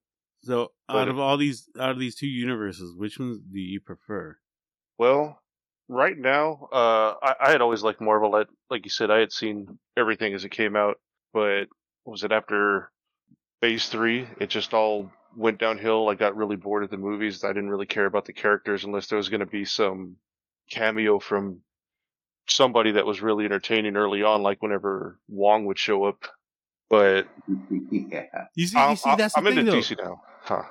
so 0.42 0.68
But 0.86 0.96
out 0.96 1.08
of 1.08 1.18
all 1.18 1.38
these, 1.38 1.68
out 1.78 1.90
of 1.90 1.98
these 1.98 2.14
two 2.14 2.26
universes, 2.28 2.94
which 2.94 3.18
ones 3.18 3.38
do 3.50 3.58
you 3.58 3.80
prefer? 3.80 4.36
Well, 4.98 5.40
right 5.90 6.16
now, 6.16 6.68
uh, 6.72 7.14
I, 7.22 7.34
I 7.40 7.50
had 7.50 7.60
always 7.60 7.82
liked 7.82 8.00
Marvel. 8.00 8.34
I, 8.34 8.44
like 8.70 8.84
you 8.84 8.90
said, 8.90 9.10
I 9.10 9.18
had 9.18 9.32
seen 9.32 9.78
everything 9.96 10.32
as 10.32 10.44
it 10.44 10.50
came 10.50 10.76
out, 10.76 10.98
but 11.34 11.64
was 12.04 12.22
it 12.22 12.32
after 12.32 12.90
Phase 13.60 13.88
Three? 13.88 14.26
It 14.38 14.48
just 14.48 14.72
all 14.72 15.10
went 15.36 15.58
downhill. 15.58 16.08
I 16.08 16.14
got 16.14 16.36
really 16.36 16.56
bored 16.56 16.84
of 16.84 16.90
the 16.90 16.96
movies. 16.96 17.44
I 17.44 17.48
didn't 17.48 17.70
really 17.70 17.86
care 17.86 18.06
about 18.06 18.24
the 18.24 18.32
characters 18.32 18.84
unless 18.84 19.08
there 19.08 19.18
was 19.18 19.28
going 19.28 19.40
to 19.40 19.46
be 19.46 19.64
some 19.64 20.16
cameo 20.70 21.18
from 21.18 21.60
somebody 22.48 22.92
that 22.92 23.06
was 23.06 23.20
really 23.20 23.44
entertaining 23.44 23.96
early 23.96 24.22
on, 24.22 24.42
like 24.42 24.62
whenever 24.62 25.18
Wong 25.28 25.66
would 25.66 25.78
show 25.78 26.04
up. 26.04 26.24
But 26.88 27.28
yeah. 27.90 28.26
You 28.54 28.66
see, 28.66 28.90
you 28.90 28.96
see, 28.96 29.14
that's 29.16 29.34
the 29.34 29.40
am 29.40 29.44
thing, 29.44 29.58
into 29.58 29.72
though. 29.72 29.78
DC 29.78 29.98
now. 29.98 30.22
Huh. 30.42 30.62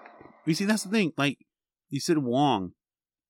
You 0.46 0.54
see, 0.54 0.66
that's 0.66 0.84
the 0.84 0.90
thing. 0.90 1.14
Like 1.18 1.38
you 1.90 2.00
said, 2.00 2.18
Wong, 2.18 2.74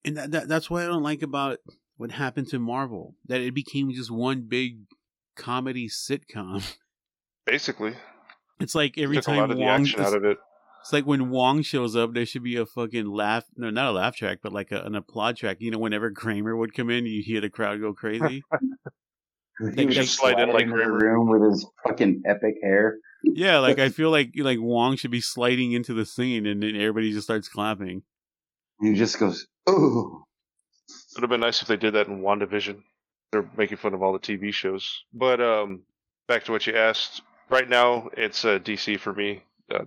and 0.05 0.17
that, 0.17 0.31
that 0.31 0.47
that's 0.47 0.69
what 0.69 0.83
I 0.83 0.87
don't 0.87 1.03
like 1.03 1.21
about 1.21 1.59
what 1.97 2.11
happened 2.11 2.47
to 2.49 2.59
Marvel. 2.59 3.15
That 3.27 3.41
it 3.41 3.53
became 3.53 3.91
just 3.91 4.11
one 4.11 4.41
big 4.47 4.79
comedy 5.35 5.87
sitcom. 5.89 6.63
Basically, 7.45 7.93
It's 8.59 8.75
like 8.75 8.97
every 8.97 9.17
took 9.17 9.23
a 9.23 9.27
time 9.31 9.37
lot 9.37 9.51
of 9.51 9.57
the 9.57 9.63
Wong, 9.63 9.81
action 9.81 9.99
out 10.01 10.13
of 10.15 10.23
it. 10.23 10.37
it's 10.81 10.93
like 10.93 11.05
when 11.05 11.29
Wong 11.31 11.61
shows 11.63 11.95
up, 11.95 12.13
there 12.13 12.25
should 12.25 12.43
be 12.43 12.57
a 12.57 12.65
fucking 12.65 13.07
laugh. 13.07 13.45
No, 13.57 13.69
not 13.71 13.87
a 13.87 13.91
laugh 13.91 14.15
track, 14.15 14.39
but 14.43 14.53
like 14.53 14.71
a, 14.71 14.81
an 14.81 14.93
applaud 14.95 15.35
track. 15.37 15.57
You 15.59 15.71
know, 15.71 15.79
whenever 15.79 16.11
Kramer 16.11 16.55
would 16.55 16.73
come 16.75 16.89
in, 16.91 17.05
you 17.07 17.23
hear 17.23 17.41
the 17.41 17.49
crowd 17.49 17.79
go 17.81 17.93
crazy. 17.93 18.43
He 19.59 19.65
would 19.65 19.75
they 19.75 19.85
just 19.87 20.15
slide 20.15 20.39
in 20.39 20.53
like 20.53 20.63
into 20.63 20.77
the 20.77 20.83
Kramer. 20.83 20.97
room 20.99 21.27
with 21.29 21.41
his 21.51 21.67
fucking 21.85 22.21
epic 22.25 22.55
hair. 22.63 22.95
yeah, 23.23 23.59
like 23.59 23.77
I 23.77 23.89
feel 23.97 24.09
like 24.09 24.31
like 24.37 24.57
Wong 24.61 24.95
should 24.95 25.11
be 25.11 25.19
sliding 25.19 25.73
into 25.73 25.93
the 25.93 26.05
scene, 26.05 26.45
and 26.45 26.63
then 26.63 26.75
everybody 26.77 27.11
just 27.11 27.25
starts 27.25 27.49
clapping. 27.49 28.03
He 28.79 28.93
just 28.93 29.19
goes, 29.19 29.47
"Oh, 29.69 30.23
It 30.87 30.93
would 31.15 31.21
have 31.23 31.29
been 31.29 31.41
nice 31.41 31.61
if 31.61 31.67
they 31.67 31.77
did 31.77 31.93
that 31.93 32.07
in 32.07 32.21
WandaVision. 32.21 32.81
They're 33.31 33.49
making 33.57 33.77
fun 33.77 33.93
of 33.93 34.01
all 34.01 34.13
the 34.13 34.19
TV 34.19 34.53
shows. 34.53 35.03
But 35.13 35.39
um, 35.41 35.83
back 36.27 36.45
to 36.45 36.51
what 36.51 36.65
you 36.67 36.75
asked. 36.75 37.21
Right 37.49 37.67
now, 37.69 38.09
it's 38.13 38.45
uh, 38.45 38.59
DC 38.59 38.99
for 38.99 39.13
me. 39.13 39.43
Uh, 39.73 39.85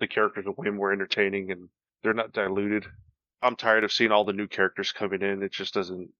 the 0.00 0.06
characters 0.06 0.46
are 0.46 0.52
way 0.52 0.70
more 0.70 0.92
entertaining 0.92 1.50
and 1.50 1.68
they're 2.02 2.14
not 2.14 2.32
diluted. 2.32 2.84
I'm 3.42 3.56
tired 3.56 3.84
of 3.84 3.92
seeing 3.92 4.12
all 4.12 4.24
the 4.24 4.32
new 4.32 4.46
characters 4.46 4.92
coming 4.92 5.22
in. 5.22 5.42
It 5.42 5.52
just 5.52 5.74
doesn't 5.74 6.10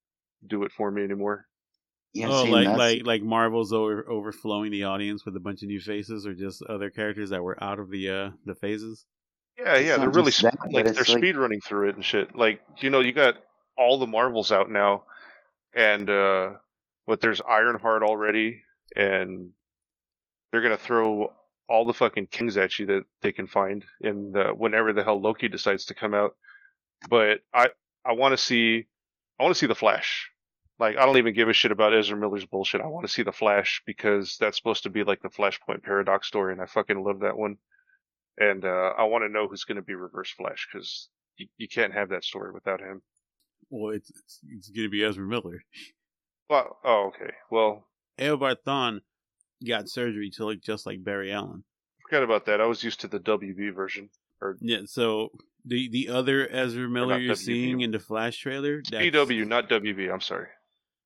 do 0.47 0.65
it 0.65 0.73
for 0.73 0.91
me 0.91 1.03
anymore. 1.03 1.47
yeah." 2.13 2.29
oh, 2.29 2.45
like 2.45 2.65
that's- 2.67 2.79
like 2.79 3.07
like 3.07 3.23
Marvel's 3.23 3.73
over, 3.73 4.09
overflowing 4.11 4.71
the 4.71 4.85
audience 4.85 5.25
with 5.25 5.37
a 5.37 5.41
bunch 5.41 5.63
of 5.63 5.69
new 5.69 5.81
faces, 5.81 6.27
or 6.27 6.35
just 6.35 6.63
other 6.63 6.91
characters 6.91 7.31
that 7.31 7.43
were 7.43 7.63
out 7.63 7.79
of 7.79 7.91
the 7.91 8.09
uh 8.11 8.31
the 8.45 8.55
phases. 8.55 9.07
Yeah, 9.59 9.77
yeah, 9.79 9.97
they're 9.97 10.11
really 10.11 10.33
that, 10.43 10.57
like 10.71 10.85
they're 10.85 10.95
like- 10.95 11.07
speed 11.07 11.37
running 11.37 11.61
through 11.61 11.89
it 11.91 11.97
and 11.97 12.05
shit. 12.05 12.37
Like 12.37 12.61
you 12.79 12.91
know, 12.91 13.01
you 13.01 13.13
got 13.13 13.37
all 13.77 13.99
the 13.99 14.07
Marvels 14.07 14.53
out 14.53 14.71
now, 14.71 15.05
and 15.75 16.09
uh 16.11 16.51
but 17.07 17.21
there's 17.21 17.41
Ironheart 17.41 18.03
already, 18.03 18.63
and 18.95 19.51
they're 20.53 20.63
gonna 20.63 20.77
throw 20.77 21.33
all 21.69 21.85
the 21.85 21.95
fucking 21.95 22.27
Kangs 22.29 22.57
at 22.57 22.79
you 22.79 22.87
that 22.87 23.05
they 23.23 23.33
can 23.33 23.47
find 23.47 23.85
in 24.01 24.33
the 24.33 24.49
whenever 24.57 24.93
the 24.93 25.03
hell 25.05 25.21
Loki 25.21 25.49
decides 25.49 25.87
to 25.87 25.95
come 25.95 26.15
out. 26.15 26.37
But 27.09 27.41
I 27.55 27.71
I 28.05 28.13
want 28.13 28.33
to 28.33 28.39
see 28.39 28.87
I 29.41 29.43
want 29.43 29.55
to 29.55 29.59
see 29.59 29.67
the 29.67 29.75
Flash. 29.75 30.31
Like 30.79 30.99
I 30.99 31.07
don't 31.07 31.17
even 31.17 31.35
give 31.35 31.49
a 31.49 31.55
shit 31.55 31.73
about 31.73 31.95
Ezra 31.95 32.17
Miller's 32.17 32.45
bullshit. 32.45 32.83
I 32.83 32.87
want 32.87 33.07
to 33.07 33.13
see 33.13 33.23
the 33.23 33.33
Flash 33.33 33.83
because 33.87 34.37
that's 34.39 34.59
supposed 34.59 34.83
to 34.83 34.91
be 34.91 35.03
like 35.05 35.23
the 35.23 35.31
Flashpoint 35.31 35.83
paradox 35.83 36.27
story, 36.29 36.53
and 36.53 36.61
I 36.61 36.67
fucking 36.67 37.03
love 37.03 37.21
that 37.21 37.39
one 37.39 37.57
and 38.39 38.65
uh, 38.65 38.93
I 38.99 39.05
want 39.05 39.25
to 39.25 39.29
know 39.29 39.49
who's 39.49 39.65
going 39.65 39.77
to 39.77 39.83
be 39.83 39.95
Reverse 39.95 40.31
Flash 40.31 40.67
because 40.71 41.09
you, 41.37 41.47
you 41.57 41.69
can't 41.69 41.93
have 41.95 42.11
that 42.11 42.25
story 42.25 42.53
without 42.53 42.81
him. 42.81 43.03
Well, 43.71 43.95
it's 43.95 44.11
it's, 44.11 44.41
it's 44.49 44.69
gonna 44.71 44.89
be 44.89 45.03
Ezra 45.05 45.27
Miller. 45.27 45.65
Well, 46.49 46.79
oh, 46.85 47.09
okay. 47.15 47.33
Well, 47.51 47.89
Thawne 48.19 49.01
got 49.67 49.89
surgery 49.89 50.31
to 50.37 50.45
look 50.47 50.63
just 50.63 50.87
like 50.87 51.03
Barry 51.03 51.33
Allen. 51.33 51.65
Forgot 52.09 52.23
about 52.23 52.47
that. 52.47 52.61
I 52.61 52.67
was 52.67 52.85
used 52.85 53.01
to 53.01 53.09
the 53.09 53.19
WB 53.19 53.75
version 53.75 54.11
or 54.41 54.57
Yeah, 54.61 54.83
so 54.85 55.31
the 55.65 55.89
the 55.89 56.09
other 56.09 56.49
Ezra 56.49 56.89
Miller 56.89 57.19
you're 57.19 57.35
WB. 57.35 57.39
seeing 57.39 57.81
in 57.81 57.91
the 57.91 57.99
Flash 57.99 58.39
trailer, 58.39 58.83
that's- 58.89 59.11
CW, 59.13 59.47
not 59.47 59.69
WB. 59.69 60.13
I'm 60.13 60.21
sorry. 60.21 60.49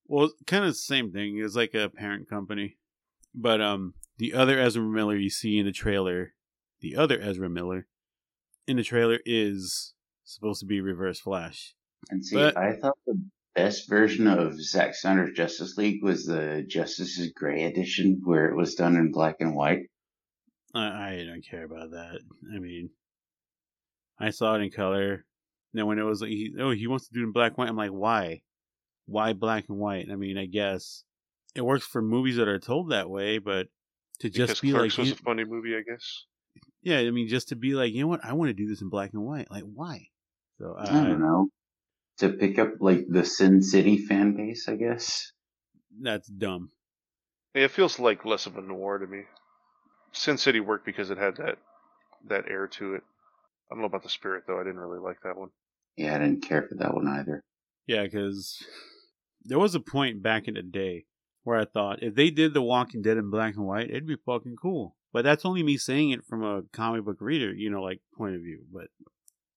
Well, 0.07 0.31
kind 0.47 0.65
of 0.65 0.71
the 0.71 0.75
same 0.75 1.13
thing. 1.13 1.39
It's 1.39 1.55
like 1.55 1.73
a 1.73 1.89
parent 1.89 2.29
company, 2.29 2.77
but 3.35 3.61
um, 3.61 3.95
the 4.19 4.35
other 4.35 4.59
Ezra 4.59 4.83
Miller 4.83 5.17
you 5.17 5.31
see 5.31 5.57
in 5.59 5.65
the 5.67 5.73
trailer, 5.73 6.35
the 6.81 6.97
other 6.97 7.21
Ezra 7.21 7.49
Miller 7.49 7.87
in 8.67 8.77
the 8.77 8.83
trailer 8.85 9.19
is 9.25 9.95
supposed 10.25 10.61
to 10.61 10.67
be 10.67 10.81
Reverse 10.81 11.21
Flash. 11.21 11.75
And 12.11 12.25
see, 12.25 12.37
But- 12.37 12.57
I 12.57 12.75
thought 12.77 12.99
the 13.07 13.21
best 13.55 13.89
version 13.89 14.27
of 14.27 14.61
Zack 14.63 14.95
Snyder's 14.95 15.37
Justice 15.37 15.77
League 15.77 16.03
was 16.03 16.25
the 16.25 16.65
Justice's 16.67 17.33
Gray 17.35 17.65
edition, 17.65 18.21
where 18.25 18.47
it 18.47 18.57
was 18.57 18.75
done 18.75 18.97
in 18.97 19.11
black 19.13 19.37
and 19.41 19.55
white. 19.55 19.83
I, 20.75 20.81
I 21.21 21.25
don't 21.27 21.45
care 21.45 21.65
about 21.65 21.91
that. 21.91 22.21
I 22.55 22.59
mean, 22.59 22.91
I 24.19 24.31
saw 24.31 24.55
it 24.55 24.61
in 24.61 24.71
color. 24.71 25.25
Then 25.73 25.87
when 25.87 25.99
it 25.99 26.05
was 26.05 26.21
like, 26.21 26.31
he, 26.31 26.53
oh, 26.61 26.71
he 26.71 26.87
wants 26.87 27.09
to 27.09 27.15
do 27.15 27.21
it 27.21 27.25
in 27.25 27.33
black 27.33 27.51
and 27.53 27.59
white. 27.59 27.69
I'm 27.69 27.77
like, 27.77 27.91
why? 27.91 28.43
Why 29.07 29.33
black 29.33 29.65
and 29.69 29.79
white? 29.79 30.07
I 30.11 30.17
mean, 30.17 30.39
I 30.39 30.47
guess 30.47 31.03
it 31.55 31.63
works 31.65 31.85
for 31.87 32.01
movies 32.01 32.37
that 32.37 32.47
are 32.49 32.59
told 32.61 32.91
that 32.91 33.11
way, 33.11 33.39
but 33.39 33.67
to 34.21 34.31
just 34.31 34.49
because 34.49 34.61
be 34.61 34.71
Clerks 34.71 34.95
like, 34.97 34.99
was 34.99 35.09
you- 35.09 35.15
a 35.15 35.19
funny 35.19 35.45
movie, 35.45 35.75
I 35.75 35.83
guess. 35.83 36.25
Yeah, 36.83 36.99
I 36.99 37.11
mean, 37.11 37.29
just 37.29 37.49
to 37.49 37.57
be 37.57 37.75
like, 37.75 37.93
you 37.93 38.03
know 38.03 38.09
what? 38.09 38.25
I 38.25 38.33
want 38.33 38.49
to 38.49 38.55
do 38.55 38.69
this 38.69 38.81
in 38.81 38.89
black 38.89 39.13
and 39.13 39.25
white. 39.25 39.51
Like, 39.51 39.65
why? 39.65 40.09
So 40.59 40.75
I 40.79 40.85
uh, 40.85 41.05
don't 41.05 41.21
know. 41.21 41.49
To 42.19 42.29
pick 42.31 42.59
up 42.59 42.75
like 42.81 43.07
the 43.09 43.25
Sin 43.25 43.63
City 43.63 43.99
fan 43.99 44.37
base, 44.37 44.69
I 44.69 44.77
guess. 44.77 45.33
that's 46.01 46.29
dumb. 46.29 46.71
Yeah, 47.55 47.65
It 47.65 47.71
feels 47.71 47.99
like 47.99 48.25
less 48.25 48.47
of 48.47 48.57
a 48.57 48.63
noir 48.63 48.99
to 48.99 49.07
me. 49.07 49.23
Sin 50.13 50.37
City 50.37 50.61
worked 50.61 50.87
because 50.87 51.11
it 51.11 51.19
had 51.19 51.37
that 51.37 51.59
that 52.29 52.45
air 52.49 52.67
to 52.67 52.95
it. 52.95 53.03
I 53.71 53.75
don't 53.75 53.81
know 53.81 53.87
about 53.87 54.03
the 54.03 54.09
spirit 54.09 54.45
though. 54.47 54.61
I 54.61 54.65
didn't 54.65 54.81
really 54.81 54.99
like 54.99 55.19
that 55.25 55.39
one. 55.39 55.51
Yeah, 55.97 56.15
I 56.15 56.19
didn't 56.19 56.43
care 56.43 56.63
for 56.63 56.75
that 56.77 56.95
one 56.95 57.09
either. 57.09 57.43
Yeah, 57.87 58.05
because 58.05 58.59
there 59.45 59.59
was 59.59 59.75
a 59.75 59.81
point 59.81 60.23
back 60.23 60.49
in 60.49 60.55
the 60.55 60.63
day 60.63 61.07
where 61.45 61.59
I 61.59 61.65
thought 61.65 62.03
if 62.03 62.15
they 62.15 62.31
did 62.31 62.55
The 62.55 62.63
Walking 62.63 63.03
Dead 63.03 63.17
in 63.17 63.31
black 63.31 63.57
and 63.57 63.67
white, 63.67 63.91
it'd 63.91 64.07
be 64.07 64.17
fucking 64.27 64.57
cool. 64.61 64.97
But 65.13 65.25
that's 65.25 65.45
only 65.45 65.63
me 65.63 65.77
saying 65.77 66.11
it 66.11 66.25
from 66.25 66.45
a 66.45 66.63
comic 66.73 67.05
book 67.05 67.19
reader, 67.21 67.53
you 67.53 67.71
know, 67.71 67.83
like 67.83 68.01
point 68.17 68.37
of 68.37 68.43
view. 68.43 68.61
But 68.73 68.87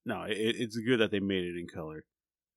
no, 0.06 0.24
it, 0.24 0.36
it's 0.38 0.78
good 0.78 1.00
that 1.00 1.12
they 1.12 1.20
made 1.20 1.44
it 1.44 1.60
in 1.60 1.68
color. 1.68 2.06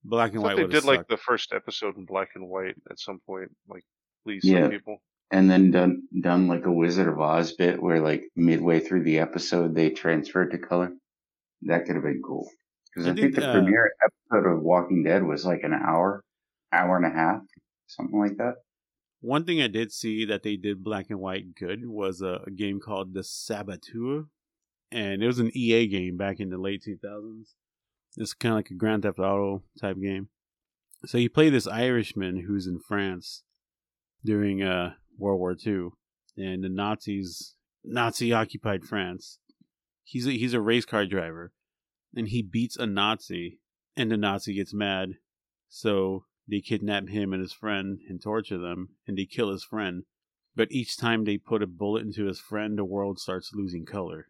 Black 0.04 0.32
and 0.32 0.40
thought 0.40 0.56
white 0.56 0.56
they 0.56 0.62
did 0.62 0.74
have 0.74 0.84
like 0.84 1.08
the 1.08 1.16
first 1.16 1.52
episode 1.52 1.96
in 1.96 2.04
black 2.06 2.30
and 2.34 2.48
white 2.48 2.76
at 2.90 2.98
some 2.98 3.20
point. 3.26 3.50
Like, 3.68 3.84
please, 4.24 4.42
Yeah. 4.44 4.62
some 4.62 4.70
people. 4.70 5.02
And 5.32 5.50
then 5.50 5.72
done 5.72 6.02
done 6.20 6.46
like 6.46 6.66
a 6.66 6.72
Wizard 6.72 7.08
of 7.08 7.18
Oz 7.18 7.52
bit 7.52 7.82
where 7.82 8.00
like 8.00 8.22
midway 8.36 8.78
through 8.78 9.02
the 9.02 9.18
episode 9.18 9.74
they 9.74 9.90
transferred 9.90 10.52
to 10.52 10.58
color. 10.58 10.92
That 11.62 11.84
could 11.84 11.96
have 11.96 12.04
been 12.04 12.22
cool. 12.24 12.48
Because 12.94 13.08
I 13.08 13.10
I, 13.10 13.14
think 13.14 13.34
think, 13.34 13.44
the 13.44 13.50
uh, 13.50 13.52
premiere 13.52 13.92
episode 14.04 14.48
of 14.48 14.62
Walking 14.62 15.02
Dead 15.02 15.24
was 15.24 15.44
like 15.44 15.64
an 15.64 15.74
hour, 15.74 16.22
hour 16.72 16.96
and 16.96 17.04
a 17.04 17.10
half, 17.10 17.40
something 17.88 18.18
like 18.18 18.36
that. 18.38 18.54
One 19.20 19.44
thing 19.44 19.60
I 19.60 19.68
did 19.68 19.92
see 19.92 20.24
that 20.26 20.42
they 20.42 20.56
did 20.56 20.84
black 20.84 21.06
and 21.10 21.18
white 21.18 21.54
good 21.54 21.88
was 21.88 22.20
a, 22.20 22.42
a 22.46 22.50
game 22.50 22.80
called 22.80 23.14
The 23.14 23.24
Saboteur, 23.24 24.26
and 24.92 25.22
it 25.22 25.26
was 25.26 25.38
an 25.38 25.50
EA 25.54 25.86
game 25.86 26.16
back 26.16 26.38
in 26.38 26.50
the 26.50 26.58
late 26.58 26.84
2000s. 26.86 27.54
It's 28.16 28.34
kind 28.34 28.52
of 28.52 28.58
like 28.58 28.70
a 28.70 28.74
Grand 28.74 29.02
Theft 29.02 29.18
Auto 29.18 29.62
type 29.80 29.96
game. 30.00 30.28
So 31.04 31.18
you 31.18 31.28
play 31.28 31.50
this 31.50 31.66
Irishman 31.66 32.44
who's 32.46 32.66
in 32.66 32.78
France 32.78 33.42
during 34.24 34.62
uh, 34.62 34.94
World 35.18 35.38
War 35.38 35.56
II, 35.66 35.90
and 36.36 36.62
the 36.64 36.68
Nazis, 36.68 37.54
Nazi 37.84 38.32
occupied 38.32 38.84
France. 38.84 39.38
He's 40.02 40.26
a, 40.26 40.32
he's 40.32 40.54
a 40.54 40.60
race 40.60 40.84
car 40.84 41.06
driver, 41.06 41.52
and 42.14 42.28
he 42.28 42.42
beats 42.42 42.76
a 42.76 42.86
Nazi, 42.86 43.60
and 43.96 44.10
the 44.10 44.16
Nazi 44.16 44.54
gets 44.54 44.74
mad, 44.74 45.14
so 45.68 46.24
they 46.48 46.60
kidnap 46.60 47.08
him 47.08 47.32
and 47.32 47.42
his 47.42 47.52
friend 47.52 47.98
and 48.08 48.22
torture 48.22 48.58
them, 48.58 48.90
and 49.06 49.18
they 49.18 49.26
kill 49.26 49.50
his 49.50 49.64
friend. 49.64 50.04
But 50.54 50.72
each 50.72 50.96
time 50.96 51.24
they 51.24 51.38
put 51.38 51.62
a 51.62 51.66
bullet 51.66 52.04
into 52.04 52.26
his 52.26 52.40
friend, 52.40 52.78
the 52.78 52.84
world 52.84 53.18
starts 53.18 53.52
losing 53.52 53.84
color 53.84 54.28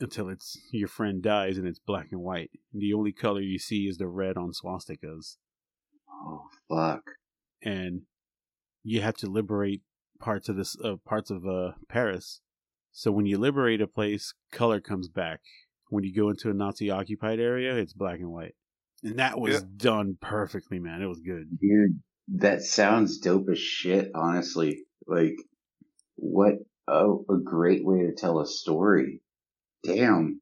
until 0.00 0.28
it's 0.28 0.58
your 0.70 0.88
friend 0.88 1.22
dies 1.22 1.58
and 1.58 1.66
it's 1.66 1.78
black 1.78 2.08
and 2.12 2.20
white. 2.20 2.50
And 2.72 2.82
the 2.82 2.92
only 2.92 3.12
color 3.12 3.40
you 3.40 3.58
see 3.58 3.88
is 3.88 3.98
the 3.98 4.06
red 4.06 4.36
on 4.36 4.52
swastikas. 4.52 5.36
Oh 6.10 6.48
fuck. 6.68 7.02
And 7.62 8.02
you 8.82 9.00
have 9.00 9.16
to 9.18 9.26
liberate 9.26 9.82
parts 10.20 10.48
of 10.48 10.56
this 10.56 10.76
uh, 10.82 10.96
parts 11.04 11.30
of 11.30 11.46
uh, 11.46 11.72
Paris. 11.88 12.40
So 12.92 13.10
when 13.10 13.26
you 13.26 13.38
liberate 13.38 13.80
a 13.80 13.86
place, 13.86 14.34
color 14.52 14.80
comes 14.80 15.08
back. 15.08 15.40
When 15.90 16.04
you 16.04 16.14
go 16.14 16.28
into 16.28 16.50
a 16.50 16.54
Nazi 16.54 16.90
occupied 16.90 17.40
area, 17.40 17.74
it's 17.76 17.92
black 17.92 18.18
and 18.18 18.30
white. 18.30 18.54
And 19.04 19.18
that 19.18 19.38
was 19.38 19.54
Yeah. 19.54 19.60
done 19.76 20.18
perfectly, 20.20 20.78
man. 20.78 21.02
It 21.02 21.06
was 21.06 21.20
good. 21.20 21.58
Dude, 21.60 22.00
that 22.28 22.62
sounds 22.62 23.18
dope 23.18 23.48
as 23.50 23.58
shit, 23.58 24.10
honestly. 24.14 24.84
Like, 25.06 25.36
what 26.16 26.54
a, 26.88 27.08
a 27.30 27.38
great 27.42 27.84
way 27.84 28.02
to 28.02 28.12
tell 28.12 28.40
a 28.40 28.46
story. 28.46 29.20
Damn. 29.84 30.40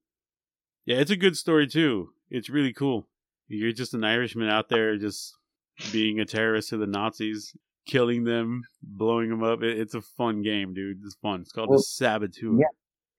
Yeah, 0.87 0.97
it's 0.97 1.11
a 1.11 1.17
good 1.17 1.37
story 1.37 1.67
too. 1.67 2.11
It's 2.31 2.49
really 2.49 2.73
cool. 2.73 3.09
You're 3.49 3.73
just 3.73 3.95
an 3.95 4.05
Irishman 4.05 4.49
out 4.49 4.69
there 4.69 4.97
just 4.97 5.35
being 5.93 6.19
a 6.21 6.25
terrorist 6.25 6.71
to 6.71 6.77
the 6.79 6.87
Nazis, 6.87 7.55
killing 7.87 8.25
them, 8.25 8.63
blowing 8.83 9.29
them 9.31 9.43
up. 9.45 9.63
It, 9.63 9.79
it's 9.79 9.95
a 9.95 10.01
fun 10.01 10.43
game, 10.43 10.75
dude. 10.75 10.99
It's 11.05 11.15
fun. 11.17 11.43
It's 11.43 11.53
called 11.53 11.69
Well, 11.69 11.79
the 11.79 11.83
Saboteur. 11.85 12.59
yeah. 12.59 12.67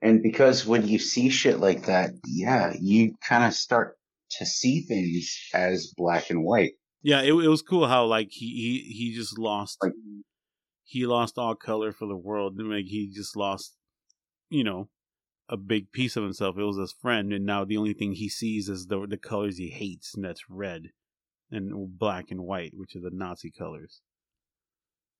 And 0.01 0.21
because 0.21 0.65
when 0.65 0.87
you 0.87 0.99
see 0.99 1.29
shit 1.29 1.59
like 1.59 1.85
that, 1.85 2.11
yeah, 2.25 2.73
you 2.79 3.15
kind 3.21 3.43
of 3.43 3.53
start 3.53 3.97
to 4.31 4.45
see 4.45 4.81
things 4.81 5.37
as 5.53 5.93
black 5.95 6.29
and 6.29 6.43
white. 6.43 6.73
Yeah, 7.01 7.21
it, 7.21 7.29
it 7.33 7.47
was 7.47 7.61
cool 7.61 7.87
how 7.87 8.05
like 8.05 8.29
he 8.31 8.47
he, 8.47 8.93
he 8.93 9.15
just 9.15 9.37
lost 9.37 9.77
Like, 9.81 9.93
he 10.83 11.05
lost 11.05 11.37
all 11.37 11.55
color 11.55 11.91
for 11.91 12.07
the 12.07 12.17
world. 12.17 12.57
Like 12.59 12.85
he 12.85 13.09
just 13.13 13.35
lost, 13.35 13.75
you 14.49 14.63
know, 14.63 14.89
a 15.49 15.57
big 15.57 15.91
piece 15.91 16.15
of 16.17 16.23
himself. 16.23 16.57
It 16.57 16.63
was 16.63 16.77
his 16.77 16.93
friend, 17.01 17.31
and 17.31 17.45
now 17.45 17.63
the 17.65 17.77
only 17.77 17.93
thing 17.93 18.13
he 18.13 18.29
sees 18.29 18.67
is 18.69 18.87
the 18.87 19.05
the 19.07 19.17
colors 19.17 19.57
he 19.57 19.69
hates, 19.69 20.13
and 20.15 20.25
that's 20.25 20.49
red 20.49 20.87
and 21.49 21.97
black 21.97 22.25
and 22.29 22.41
white, 22.41 22.71
which 22.75 22.95
are 22.95 23.01
the 23.01 23.11
Nazi 23.15 23.51
colors. 23.51 24.01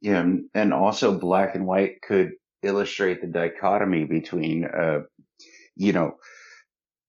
yeah, 0.02 0.20
and- 0.22 0.50
and 0.54 0.74
also 0.74 1.18
black 1.18 1.56
and 1.56 1.66
white 1.66 2.02
could 2.02 2.32
illustrate 2.64 3.22
the 3.22 3.28
dichotomy 3.28 4.04
between, 4.06 4.66
uh, 4.66 5.00
you 5.76 5.94
know, 5.94 6.18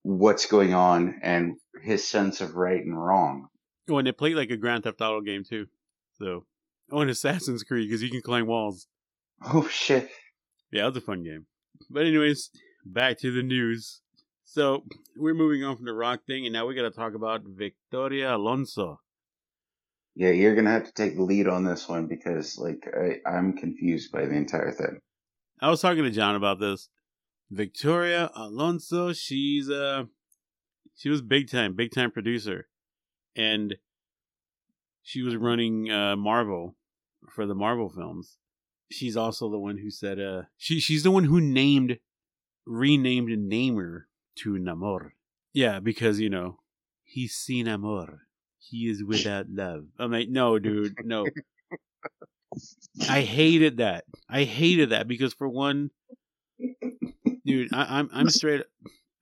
what's 0.02 0.46
going 0.46 0.74
on 0.74 1.20
and 1.22 1.56
his 1.82 2.06
sense 2.06 2.40
of 2.40 2.54
right 2.54 2.84
and 2.84 2.98
wrong. 2.98 3.48
Oh, 3.90 3.98
and 3.98 4.06
they 4.06 4.12
played 4.12 4.36
like 4.36 4.50
a 4.50 4.56
Grand 4.56 4.84
Theft 4.84 5.00
Auto 5.00 5.20
game 5.20 5.44
too. 5.44 5.66
So, 6.18 6.44
oh, 6.90 7.00
and 7.00 7.10
Assassin's 7.10 7.62
Creed 7.62 7.88
because 7.88 8.02
you 8.02 8.10
can 8.10 8.22
climb 8.22 8.46
walls. 8.46 8.86
Oh 9.44 9.68
shit. 9.68 10.10
Yeah, 10.70 10.84
it 10.84 10.94
was 10.94 10.96
a 10.98 11.00
fun 11.00 11.22
game. 11.22 11.46
But 11.90 12.06
anyways, 12.06 12.50
back 12.84 13.18
to 13.20 13.30
the 13.30 13.42
news. 13.42 14.00
So 14.44 14.84
we're 15.16 15.34
moving 15.34 15.62
on 15.64 15.76
from 15.76 15.84
the 15.84 15.92
Rock 15.92 16.20
thing, 16.26 16.46
and 16.46 16.52
now 16.52 16.66
we 16.66 16.74
got 16.74 16.82
to 16.82 16.90
talk 16.90 17.14
about 17.14 17.42
Victoria 17.44 18.34
Alonso. 18.34 19.00
Yeah, 20.14 20.30
you're 20.30 20.56
gonna 20.56 20.72
have 20.72 20.86
to 20.86 20.92
take 20.92 21.16
the 21.16 21.22
lead 21.22 21.46
on 21.46 21.64
this 21.64 21.88
one 21.88 22.08
because, 22.08 22.58
like, 22.58 22.88
I, 22.92 23.28
I'm 23.28 23.52
confused 23.52 24.10
by 24.10 24.26
the 24.26 24.34
entire 24.34 24.72
thing. 24.72 24.98
I 25.60 25.70
was 25.70 25.80
talking 25.80 26.02
to 26.02 26.10
John 26.10 26.34
about 26.34 26.58
this. 26.58 26.88
Victoria 27.50 28.30
Alonso, 28.34 29.12
she's 29.12 29.70
uh 29.70 30.04
she 30.94 31.08
was 31.08 31.22
big 31.22 31.50
time, 31.50 31.74
big 31.74 31.92
time 31.92 32.10
producer. 32.10 32.68
And 33.36 33.76
she 35.02 35.22
was 35.22 35.36
running 35.36 35.90
uh 35.90 36.16
Marvel 36.16 36.76
for 37.28 37.46
the 37.46 37.54
Marvel 37.54 37.88
films. 37.88 38.38
She's 38.90 39.16
also 39.16 39.50
the 39.50 39.58
one 39.58 39.78
who 39.78 39.90
said 39.90 40.20
uh 40.20 40.42
she 40.56 40.80
she's 40.80 41.02
the 41.02 41.10
one 41.10 41.24
who 41.24 41.40
named 41.40 41.98
renamed 42.66 43.30
Namer 43.38 44.08
to 44.36 44.50
Namor. 44.50 45.12
Yeah, 45.52 45.80
because 45.80 46.20
you 46.20 46.30
know, 46.30 46.60
he's 47.04 47.34
sin 47.34 47.66
amor. 47.66 48.20
He 48.58 48.88
is 48.88 49.02
without 49.02 49.46
love. 49.48 49.86
I'm 49.98 50.12
like, 50.12 50.28
no, 50.28 50.58
dude, 50.58 51.04
no. 51.04 51.26
I 53.08 53.22
hated 53.22 53.78
that. 53.78 54.04
I 54.28 54.44
hated 54.44 54.90
that 54.90 55.08
because 55.08 55.32
for 55.32 55.48
one, 55.48 55.90
dude, 57.48 57.72
I, 57.72 57.98
I'm 57.98 58.10
I'm 58.12 58.28
straight. 58.38 58.62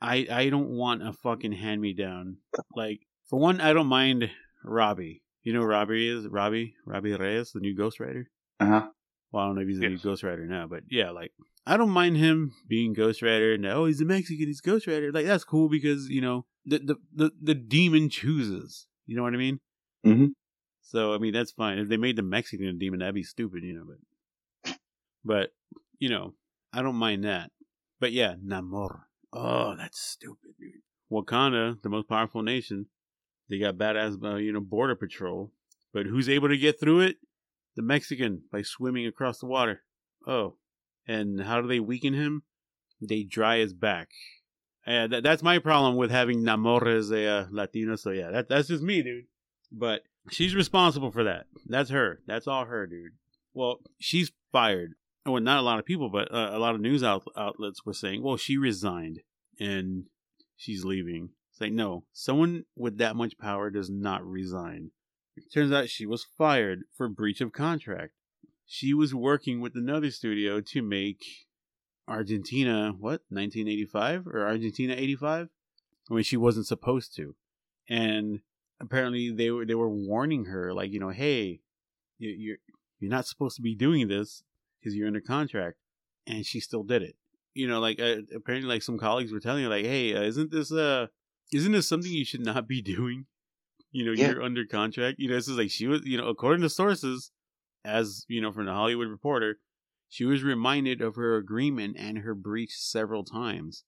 I 0.01 0.27
I 0.31 0.49
don't 0.51 0.71
want 0.71 1.07
a 1.07 1.13
fucking 1.13 1.53
hand 1.53 1.81
me 1.81 1.93
down. 1.95 2.39
Like 2.75 3.01
for 3.29 3.39
one, 3.41 3.61
I 3.61 3.73
don't 3.73 3.87
mind 3.87 4.31
Robbie. 4.65 5.23
You 5.43 5.53
know 5.53 5.61
who 5.61 5.67
Robbie 5.67 6.09
is 6.09 6.27
Robbie 6.27 6.75
Robbie 6.85 7.15
Reyes, 7.15 7.53
the 7.53 7.61
new 7.61 7.75
Ghost 7.75 8.01
Rider. 8.01 8.29
Uh 8.61 8.67
huh. 8.67 8.89
Well, 9.33 9.43
I 9.45 9.47
don't 9.47 9.57
know 9.57 9.63
if 9.63 9.69
he's 9.69 9.79
the 9.79 9.85
Yes. 9.89 10.05
new 10.05 10.11
Ghost 10.11 10.23
Rider 10.23 10.47
now, 10.47 10.67
but 10.67 10.83
yeah, 10.91 11.11
like 11.11 11.33
I 11.67 11.77
don't 11.77 11.91
mind 11.91 12.17
him 12.17 12.53
being 12.69 12.93
Ghost 12.93 13.23
Rider. 13.23 13.55
And 13.55 13.67
oh, 13.67 13.87
he's 13.87 14.01
a 14.01 14.05
Mexican, 14.05 14.47
he's 14.47 14.61
Ghost 14.61 14.87
Rider. 14.87 15.13
Like 15.13 15.27
that's 15.27 15.45
cool 15.45 15.69
because 15.69 16.09
you 16.09 16.21
know 16.21 16.47
the 16.65 16.79
the 16.79 16.97
the, 17.15 17.31
the 17.41 17.55
demon 17.55 18.09
chooses. 18.11 18.87
You 19.07 19.17
know 19.17 19.23
what 19.23 19.35
I 19.35 19.39
mean? 19.39 19.61
Mhm. 20.05 20.31
So 20.83 21.15
I 21.15 21.19
mean 21.19 21.33
that's 21.33 21.53
fine. 21.53 21.79
If 21.79 21.89
they 21.89 21.97
made 21.97 22.17
the 22.17 22.23
Mexican 22.23 22.67
a 22.67 22.73
demon, 22.73 23.01
that'd 23.01 23.15
be 23.15 23.23
stupid, 23.23 23.63
you 23.65 23.75
know. 23.75 23.85
But 24.65 24.77
but 25.25 25.51
you 25.99 26.09
know 26.09 26.35
I 26.73 26.83
don't 26.83 26.97
mind 26.97 27.25
that. 27.25 27.51
But 28.01 28.13
yeah, 28.13 28.35
Namor. 28.45 29.03
Oh, 29.33 29.75
that's 29.77 30.01
stupid, 30.01 30.53
dude. 30.59 30.83
Wakanda, 31.11 31.81
the 31.83 31.89
most 31.89 32.09
powerful 32.09 32.43
nation, 32.43 32.87
they 33.49 33.59
got 33.59 33.77
badass, 33.77 34.23
uh, 34.23 34.37
you 34.37 34.53
know, 34.53 34.61
border 34.61 34.97
patrol. 34.97 35.53
But 35.93 36.07
who's 36.07 36.29
able 36.29 36.49
to 36.49 36.59
get 36.59 36.81
through 36.81 37.01
it? 37.01 37.17
The 37.77 37.83
Mexican 37.83 38.43
by 38.51 38.63
swimming 38.63 39.07
across 39.07 39.39
the 39.39 39.47
water. 39.47 39.83
Oh, 40.27 40.57
and 41.07 41.41
how 41.41 41.61
do 41.61 41.69
they 41.69 41.81
weaken 41.81 42.15
him? 42.15 42.43
They 43.01 43.23
dry 43.23 43.59
his 43.59 43.73
back. 43.73 44.09
Yeah, 44.87 45.07
that, 45.09 45.23
that's 45.23 45.43
my 45.43 45.59
problem 45.59 45.97
with 45.97 46.11
having 46.11 46.43
Namor 46.43 46.87
as 46.87 47.11
a 47.11 47.27
uh, 47.27 47.47
Latino. 47.51 47.97
So 47.97 48.11
yeah, 48.11 48.31
that 48.31 48.49
that's 48.49 48.69
just 48.69 48.83
me, 48.83 49.03
dude. 49.03 49.25
But 49.71 50.03
she's 50.31 50.55
responsible 50.55 51.11
for 51.11 51.25
that. 51.25 51.47
That's 51.67 51.91
her. 51.91 52.21
That's 52.27 52.47
all 52.47 52.65
her, 52.65 52.87
dude. 52.87 53.13
Well, 53.53 53.81
she's 53.99 54.33
fired. 54.53 54.95
Well, 55.27 55.43
not 55.43 55.59
a 55.59 55.63
lot 55.63 55.79
of 55.81 55.85
people, 55.85 56.09
but 56.09 56.33
uh, 56.33 56.51
a 56.53 56.59
lot 56.59 56.75
of 56.75 56.81
news 56.81 57.03
out- 57.03 57.27
outlets 57.37 57.85
were 57.85 57.93
saying, 57.93 58.23
well, 58.23 58.37
she 58.37 58.57
resigned 58.57 59.21
and 59.59 60.05
she's 60.57 60.85
leaving. 60.85 61.31
It's 61.51 61.61
like, 61.61 61.73
no, 61.73 62.05
someone 62.13 62.65
with 62.77 62.99
that 62.99 63.17
much 63.17 63.37
power 63.39 63.71
does 63.71 63.91
not 63.91 64.25
resign. 64.25 64.91
It 65.37 65.53
turns 65.53 65.73
out 65.73 65.89
she 65.89 66.07
was 66.07 66.27
fired 66.39 66.83
for 66.97 67.09
breach 67.09 67.41
of 67.41 67.53
contract. 67.53 68.13
She 68.67 68.95
was 68.95 69.15
working 69.15 69.61
with 69.61 69.75
another 69.75 70.11
studio 70.11 70.61
to 70.61 70.83
make 70.83 71.25
Argentina, 72.07 72.93
what, 72.93 73.23
1985 73.29 74.27
or 74.29 74.47
Argentina 74.47 74.95
85? 74.95 75.49
I 76.11 76.15
mean, 76.15 76.23
she 76.23 76.37
wasn't 76.37 76.67
supposed 76.67 77.15
to. 77.17 77.35
And 77.89 78.41
apparently 78.81 79.31
they 79.31 79.51
were 79.51 79.65
they 79.65 79.75
were 79.75 79.91
warning 79.91 80.47
her 80.47 80.73
like, 80.73 80.93
you 80.93 81.01
know, 81.01 81.11
hey, 81.11 81.61
you, 82.19 82.31
you're 82.31 82.57
you're 82.99 83.11
not 83.11 83.27
supposed 83.27 83.57
to 83.57 83.63
be 83.63 83.75
doing 83.75 84.09
this 84.09 84.43
because 84.81 84.95
you're 84.95 85.07
under 85.07 85.21
contract, 85.21 85.77
and 86.27 86.45
she 86.47 86.61
still 86.61 86.83
did 86.85 87.03
it. 87.03 87.17
You 87.55 87.69
know, 87.69 87.81
like 87.81 87.99
uh, 88.01 88.17
apparently, 88.35 88.69
like 88.69 88.83
some 88.83 88.99
colleagues 88.99 89.33
were 89.33 89.41
telling 89.41 89.63
her, 89.65 89.71
like, 89.71 89.85
"Hey, 89.85 90.15
uh, 90.15 90.23
isn't 90.23 90.51
this 90.51 90.71
uh, 90.73 91.07
isn't 91.53 91.73
this 91.73 91.89
something 91.89 92.11
you 92.13 92.25
should 92.25 92.45
not 92.45 92.69
be 92.69 92.83
doing? 92.97 93.27
You 93.93 94.05
know, 94.05 94.13
Yeah. 94.13 94.29
you're 94.33 94.43
under 94.43 94.67
contract. 94.67 95.19
You 95.19 95.29
know, 95.29 95.35
this 95.37 95.49
is 95.49 95.57
like 95.57 95.71
she 95.71 95.87
was, 95.87 96.03
you 96.05 96.19
know, 96.19 96.29
according 96.29 96.63
to 96.63 96.69
sources, 96.71 97.31
as 97.85 98.25
you 98.29 98.41
know, 98.43 98.53
from 98.53 98.67
the 98.67 98.73
Hollywood 98.73 99.09
Reporter, 99.09 99.59
she 100.09 100.25
was 100.25 100.43
reminded 100.43 101.01
of 101.01 101.17
her 101.17 101.37
agreement 101.37 101.97
and 101.99 102.19
her 102.19 102.35
breach 102.35 102.73
several 102.77 103.25
times, 103.25 103.85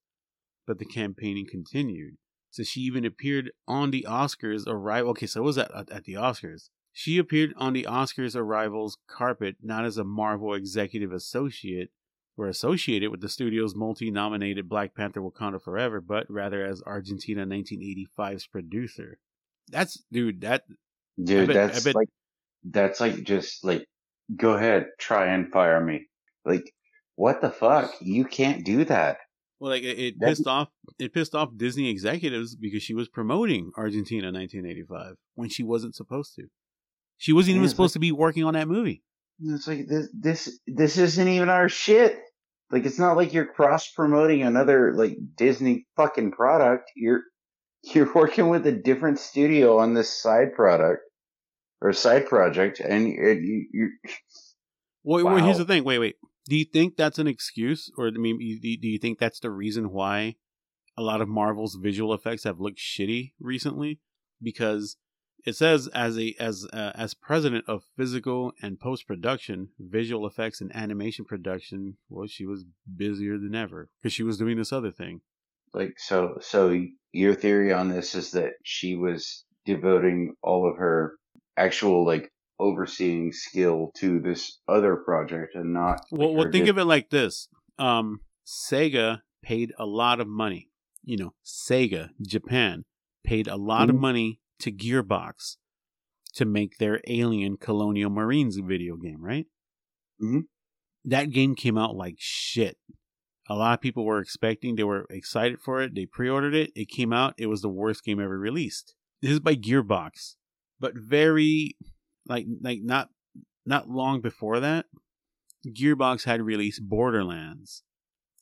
but 0.67 0.79
the 0.79 0.87
campaigning 0.87 1.47
continued. 1.51 2.15
So 2.51 2.63
she 2.63 2.81
even 2.81 3.05
appeared 3.05 3.51
on 3.67 3.91
the 3.91 4.07
Oscars 4.09 4.67
arrival. 4.67 5.11
Okay, 5.11 5.27
so 5.27 5.41
it 5.43 5.45
was 5.45 5.59
at 5.59 5.71
at 5.93 6.05
the 6.05 6.15
Oscars. 6.15 6.71
She 7.01 7.17
appeared 7.19 7.55
on 7.57 7.75
the 7.75 7.87
Oscars 7.89 8.35
arrivals 8.35 8.99
carpet 9.07 9.59
not 9.63 9.85
as 9.85 9.99
a 9.99 10.03
Marvel 10.03 10.53
executive 10.53 11.13
associate 11.13 11.91
or 12.37 12.49
associated 12.49 13.13
with 13.13 13.21
the 13.21 13.29
studio's 13.29 13.77
multi-nominated 13.77 14.69
Black 14.69 14.97
Panther 14.97 15.21
Wakanda 15.21 15.63
Forever, 15.63 16.01
but 16.01 16.29
rather 16.29 16.65
as 16.65 16.83
Argentina 16.85 17.47
1985's 17.47 18.49
producer. 18.49 19.21
That's 19.71 20.03
dude, 20.11 20.41
that 20.41 20.65
Dude, 21.23 21.47
bet- 21.47 21.57
I 21.57 21.67
that's 21.69 21.85
bet- 21.85 21.95
like 21.95 22.09
that's 22.65 22.99
like 22.99 23.23
just 23.23 23.65
like 23.65 23.87
go 24.37 24.55
ahead, 24.55 24.87
try 24.99 25.33
and 25.33 25.53
fire 25.53 25.81
me. 25.81 26.09
Like, 26.45 26.75
what 27.15 27.41
the 27.41 27.51
fuck? 27.51 27.95
You 28.01 28.25
can't 28.25 28.65
do 28.65 28.85
that. 28.87 29.19
Well, 29.61 29.71
like 29.71 29.85
it, 29.85 30.01
it 30.01 30.21
pissed 30.21 30.49
off 30.49 30.71
it 30.99 31.15
pissed 31.15 31.37
off 31.37 31.57
Disney 31.57 31.91
executives 31.91 32.57
because 32.57 32.83
she 32.83 32.95
was 32.95 33.09
promoting 33.09 33.71
Argentina 33.77 34.33
1985 34.33 35.15
when 35.37 35.49
she 35.49 35.63
wasn't 35.63 35.95
supposed 35.95 36.35
to. 36.35 36.49
She 37.19 37.33
wasn't 37.33 37.57
even 37.57 37.69
supposed 37.69 37.93
to 37.95 37.99
be 37.99 38.13
working 38.13 38.45
on 38.45 38.55
that 38.55 38.69
movie. 38.69 39.03
It's 39.41 39.69
like 39.69 39.87
this, 39.89 40.09
this, 40.13 40.59
this 40.67 40.99
isn't 40.99 41.29
even 41.29 41.49
our 41.49 41.69
shit. 41.69 42.19
Like, 42.71 42.87
it's 42.87 42.99
not 42.99 43.17
like 43.17 43.33
you're 43.33 43.47
cross 43.47 43.91
promoting 43.91 44.43
another 44.43 44.95
like 44.95 45.17
Disney 45.37 45.87
fucking 45.97 46.33
product. 46.33 46.91
You're, 46.97 47.23
you're 47.83 48.13
working 48.15 48.49
with 48.49 48.67
a 48.67 48.73
different 48.73 49.19
studio 49.19 49.79
on 49.79 49.95
this 49.95 50.11
side 50.11 50.55
product 50.55 51.03
or 51.81 51.93
side 51.93 52.27
project, 52.27 52.81
and 52.81 53.09
you, 53.09 53.31
you, 53.41 53.67
you 53.73 53.91
Well, 55.05 55.25
well, 55.25 55.45
here's 55.45 55.59
the 55.59 55.65
thing. 55.65 55.85
Wait, 55.85 55.99
wait. 55.99 56.17
Do 56.49 56.57
you 56.57 56.65
think 56.65 56.97
that's 56.97 57.19
an 57.19 57.27
excuse, 57.27 57.91
or 57.97 58.09
I 58.09 58.13
mean, 58.13 58.39
do 58.39 58.89
you 58.89 58.99
think 58.99 59.19
that's 59.19 59.41
the 59.41 59.51
reason 59.51 59.91
why 59.91 60.37
a 60.97 61.03
lot 61.03 61.21
of 61.21 61.29
Marvel's 61.29 61.77
visual 61.81 62.15
effects 62.15 62.45
have 62.45 62.59
looked 62.59 62.79
shitty 62.79 63.33
recently? 63.39 64.01
Because 64.43 64.97
it 65.47 65.55
says 65.57 65.89
as 65.89 66.19
a 66.19 66.35
as 66.39 66.67
uh, 66.73 66.93
as 66.95 67.15
president 67.15 67.65
of 67.69 67.85
physical 67.97 68.53
and 68.63 68.79
post 68.81 69.07
production, 69.07 69.69
visual 69.79 70.27
effects 70.27 70.61
and 70.61 70.75
animation 70.75 71.25
production, 71.25 71.97
well, 72.09 72.27
she 72.27 72.45
was 72.47 72.65
busier 72.97 73.39
than 73.39 73.55
ever 73.55 73.89
because 74.03 74.13
she 74.13 74.23
was 74.23 74.39
doing 74.39 74.57
this 74.57 74.73
other 74.73 74.91
thing. 74.91 75.21
like 75.75 75.95
so. 75.99 76.39
So 76.41 76.83
your 77.13 77.35
theory 77.35 77.73
on 77.73 77.89
this 77.89 78.15
is 78.15 78.33
that 78.33 78.55
she 78.65 78.95
was 78.97 79.45
devoting 79.65 80.35
all 80.43 80.69
of 80.71 80.77
her 80.79 81.15
actual 81.57 82.05
like 82.05 82.31
overseeing 82.61 83.33
skill 83.33 83.91
to 83.97 84.19
this 84.21 84.59
other 84.67 84.97
project 84.97 85.55
and 85.55 85.73
not. 85.73 86.01
Well, 86.11 86.29
like, 86.31 86.37
well 86.37 86.47
her 86.47 86.53
think 86.53 86.69
of 86.69 86.79
it 86.79 86.85
like 86.85 87.11
this: 87.11 87.49
um, 87.79 88.21
Sega 88.47 89.21
paid 89.43 89.73
a 89.79 89.87
lot 89.87 90.21
of 90.21 90.27
money. 90.27 90.69
You 91.05 91.17
know, 91.17 91.35
Sega 91.47 92.09
Japan 92.21 92.85
paid 93.25 93.47
a 93.47 93.57
lot 93.57 93.89
of 93.89 93.97
Mhm. 93.97 94.01
money 94.01 94.41
to 94.61 94.73
Gearbox 94.73 95.57
to 96.35 96.45
make 96.45 96.79
their 96.79 97.01
Alien 97.07 97.57
Colonial 97.57 98.11
Marines 98.11 98.57
video 98.57 98.97
game. 98.97 99.23
Right? 99.23 99.47
Mhm. 100.21 100.43
That 101.05 101.31
game 101.31 101.55
came 101.55 101.79
out 101.79 101.97
like 101.97 102.17
shit. 102.19 102.79
A 103.49 103.55
lot 103.57 103.75
of 103.75 103.81
people 103.81 104.05
were 104.05 104.21
expecting; 104.21 104.77
they 104.77 104.85
were 104.85 105.07
excited 105.09 105.61
for 105.61 105.81
it. 105.81 105.95
They 105.95 106.05
pre-ordered 106.07 106.55
it. 106.55 106.71
It 106.75 106.89
came 106.91 107.13
out. 107.13 107.35
It 107.39 107.47
was 107.47 107.63
the 107.63 107.69
worst 107.71 108.05
game 108.05 108.21
ever 108.21 108.39
released. 108.39 108.95
This 109.23 109.33
is 109.33 109.41
by 109.41 109.55
Gearbox, 109.55 110.37
but 110.79 110.93
very 110.97 111.77
like 112.27 112.47
like 112.61 112.81
not 112.83 113.09
not 113.65 113.89
long 113.89 114.21
before 114.21 114.61
that, 114.61 114.87
Gearbox 115.67 116.25
had 116.25 116.43
released 116.43 116.89
Borderlands, 116.89 117.83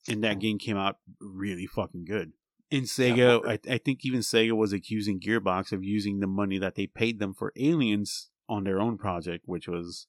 and 0.09 0.23
that 0.25 0.41
game 0.41 0.59
came 0.59 0.77
out 0.77 0.97
really 1.21 1.67
fucking 1.67 2.05
good. 2.05 2.33
And 2.71 2.85
Sega, 2.85 3.47
I, 3.47 3.59
I 3.73 3.79
think 3.79 4.05
even 4.05 4.21
Sega 4.21 4.53
was 4.53 4.73
accusing 4.73 5.21
Gearbox 5.21 5.73
of 5.73 5.85
using 5.85 6.19
the 6.19 6.27
money 6.27 6.59
that 6.59 6.75
they 6.75 6.87
paid 6.87 7.21
them 7.21 7.33
for 7.33 7.53
Aliens 7.57 8.31
on 8.49 8.65
their 8.65 8.81
own 8.81 8.99
project, 8.99 9.45
which 9.47 9.69
was 9.69 10.09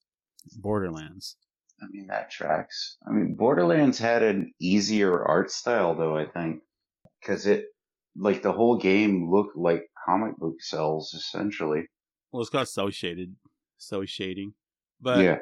Borderlands. 0.57 1.35
I 1.81 1.85
mean, 1.91 2.07
that 2.07 2.31
tracks. 2.31 2.97
I 3.07 3.11
mean, 3.11 3.35
Borderlands 3.35 3.99
had 3.99 4.23
an 4.23 4.53
easier 4.59 5.23
art 5.23 5.51
style, 5.51 5.95
though, 5.95 6.17
I 6.17 6.25
think. 6.25 6.61
Because 7.21 7.45
it, 7.45 7.65
like, 8.15 8.41
the 8.41 8.51
whole 8.51 8.77
game 8.77 9.31
looked 9.31 9.55
like 9.55 9.89
comic 10.05 10.37
book 10.37 10.55
cells, 10.59 11.13
essentially. 11.13 11.83
Well, 12.31 12.41
it's 12.41 12.49
called 12.49 12.67
cel 12.67 12.89
shaded, 12.89 13.35
cel 13.77 14.05
shading. 14.05 14.53
But 14.99 15.23
yeah. 15.23 15.37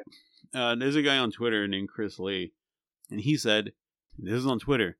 uh, 0.54 0.74
there's 0.74 0.96
a 0.96 1.02
guy 1.02 1.16
on 1.16 1.30
Twitter 1.30 1.66
named 1.66 1.88
Chris 1.88 2.18
Lee, 2.18 2.52
and 3.10 3.20
he 3.20 3.36
said, 3.36 3.72
"This 4.18 4.34
is 4.34 4.46
on 4.46 4.58
Twitter. 4.58 4.98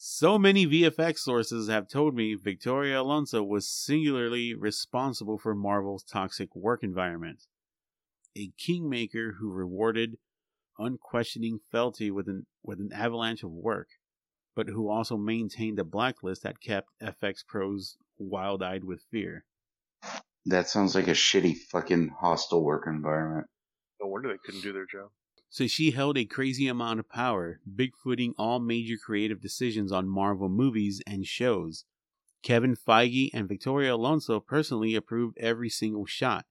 So 0.00 0.38
many 0.38 0.64
VFX 0.64 1.18
sources 1.18 1.68
have 1.68 1.88
told 1.88 2.14
me 2.14 2.36
Victoria 2.36 3.00
Alonso 3.00 3.42
was 3.42 3.68
singularly 3.68 4.54
responsible 4.54 5.38
for 5.38 5.56
Marvel's 5.56 6.04
toxic 6.04 6.54
work 6.54 6.84
environment. 6.84 7.48
A 8.36 8.52
kingmaker 8.56 9.32
who 9.40 9.50
rewarded 9.50 10.18
unquestioning 10.78 11.58
fealty 11.72 12.12
with 12.12 12.28
an 12.28 12.46
with 12.62 12.78
an 12.78 12.92
avalanche 12.92 13.42
of 13.42 13.50
work, 13.50 13.88
but 14.54 14.68
who 14.68 14.88
also 14.88 15.16
maintained 15.16 15.80
a 15.80 15.84
blacklist 15.84 16.44
that 16.44 16.60
kept 16.60 16.90
FX 17.02 17.44
pros 17.44 17.96
wild-eyed 18.18 18.84
with 18.84 19.02
fear." 19.10 19.46
That 20.46 20.68
sounds 20.68 20.94
like 20.94 21.08
a 21.08 21.10
shitty 21.10 21.56
fucking 21.72 22.10
hostile 22.20 22.62
work 22.62 22.84
environment. 22.86 23.48
No 24.00 24.06
wonder 24.06 24.28
they 24.28 24.38
couldn't 24.38 24.60
do 24.60 24.72
their 24.72 24.86
job. 24.86 25.10
So 25.50 25.66
she 25.66 25.92
held 25.92 26.18
a 26.18 26.26
crazy 26.26 26.68
amount 26.68 27.00
of 27.00 27.08
power, 27.08 27.60
bigfooting 27.68 28.32
all 28.36 28.60
major 28.60 28.96
creative 29.02 29.40
decisions 29.40 29.90
on 29.90 30.08
Marvel 30.08 30.48
movies 30.48 31.02
and 31.06 31.26
shows. 31.26 31.84
Kevin 32.42 32.76
Feige 32.76 33.30
and 33.32 33.48
Victoria 33.48 33.94
Alonso 33.94 34.40
personally 34.40 34.94
approved 34.94 35.38
every 35.38 35.70
single 35.70 36.06
shot. 36.06 36.44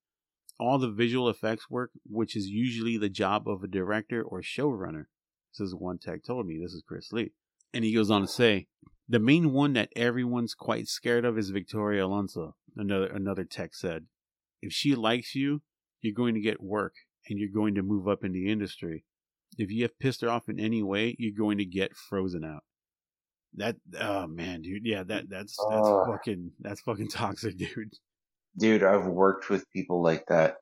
All 0.60 0.80
the 0.80 0.90
visual 0.90 1.30
effects 1.30 1.70
work, 1.70 1.92
which 2.04 2.36
is 2.36 2.48
usually 2.48 2.98
the 2.98 3.10
job 3.10 3.48
of 3.48 3.64
a 3.64 3.68
director 3.68 4.24
or 4.24 4.42
showrunner. 4.42 5.06
This 5.54 5.68
is 5.68 5.76
one 5.76 6.00
tech 6.00 6.24
told 6.26 6.48
me. 6.48 6.60
This 6.60 6.74
is 6.74 6.84
Chris 6.86 7.12
Lee. 7.12 7.34
And 7.74 7.86
he 7.86 7.94
goes 7.94 8.10
on 8.10 8.22
to 8.22 8.28
say, 8.28 8.68
the 9.08 9.20
main 9.20 9.54
one 9.54 9.74
that 9.74 9.90
everyone's 9.96 10.56
quite 10.56 10.88
scared 10.88 11.24
of 11.24 11.38
is 11.38 11.52
Victoria 11.52 12.06
Alonso, 12.06 12.56
another 12.76 13.08
another 13.08 13.46
tech 13.46 13.74
said. 13.74 14.08
If 14.62 14.74
she 14.74 14.96
likes 14.96 15.36
you, 15.36 15.62
you're 16.02 16.14
going 16.14 16.34
to 16.34 16.42
get 16.42 16.62
work 16.62 16.94
and 17.30 17.40
you're 17.40 17.50
going 17.50 17.76
to 17.76 17.84
move 17.84 18.08
up 18.08 18.24
in 18.24 18.32
the 18.32 18.52
industry. 18.52 19.04
If 19.58 19.72
you 19.72 19.84
have 19.84 19.98
pissed 20.00 20.22
her 20.22 20.30
off 20.30 20.50
in 20.50 20.60
any 20.60 20.84
way, 20.84 21.16
you're 21.18 21.38
going 21.38 21.58
to 21.60 21.66
get 21.66 21.96
frozen 21.96 22.44
out. 22.44 22.64
That 23.56 23.78
oh 24.00 24.28
man, 24.28 24.62
dude, 24.62 24.86
yeah, 24.86 25.04
that 25.04 25.30
that's 25.30 25.58
that's 25.70 25.88
Ugh. 25.88 26.08
fucking 26.08 26.52
that's 26.60 26.82
fucking 26.82 27.08
toxic, 27.12 27.58
dude. 27.58 27.94
Dude, 28.58 28.84
I've 28.84 29.06
worked 29.06 29.50
with 29.50 29.70
people 29.72 30.02
like 30.04 30.26
that. 30.28 30.56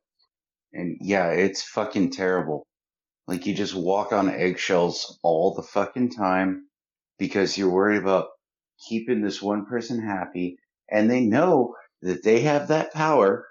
And 0.74 0.98
yeah, 1.02 1.30
it's 1.30 1.64
fucking 1.64 2.12
terrible. 2.12 2.68
Like 3.28 3.46
you 3.46 3.56
just 3.56 3.74
walk 3.74 4.14
on 4.14 4.30
eggshells 4.30 5.20
all 5.24 5.56
the 5.56 5.64
fucking 5.64 6.12
time 6.12 6.68
because 7.18 7.58
you're 7.58 7.72
worried 7.72 8.02
about 8.02 8.28
keeping 8.88 9.22
this 9.22 9.42
one 9.42 9.66
person 9.66 10.06
happy 10.06 10.58
and 10.92 11.10
they 11.10 11.22
know 11.22 11.76
that 12.02 12.24
they 12.24 12.42
have 12.42 12.68
that 12.68 12.94
power 12.94 13.48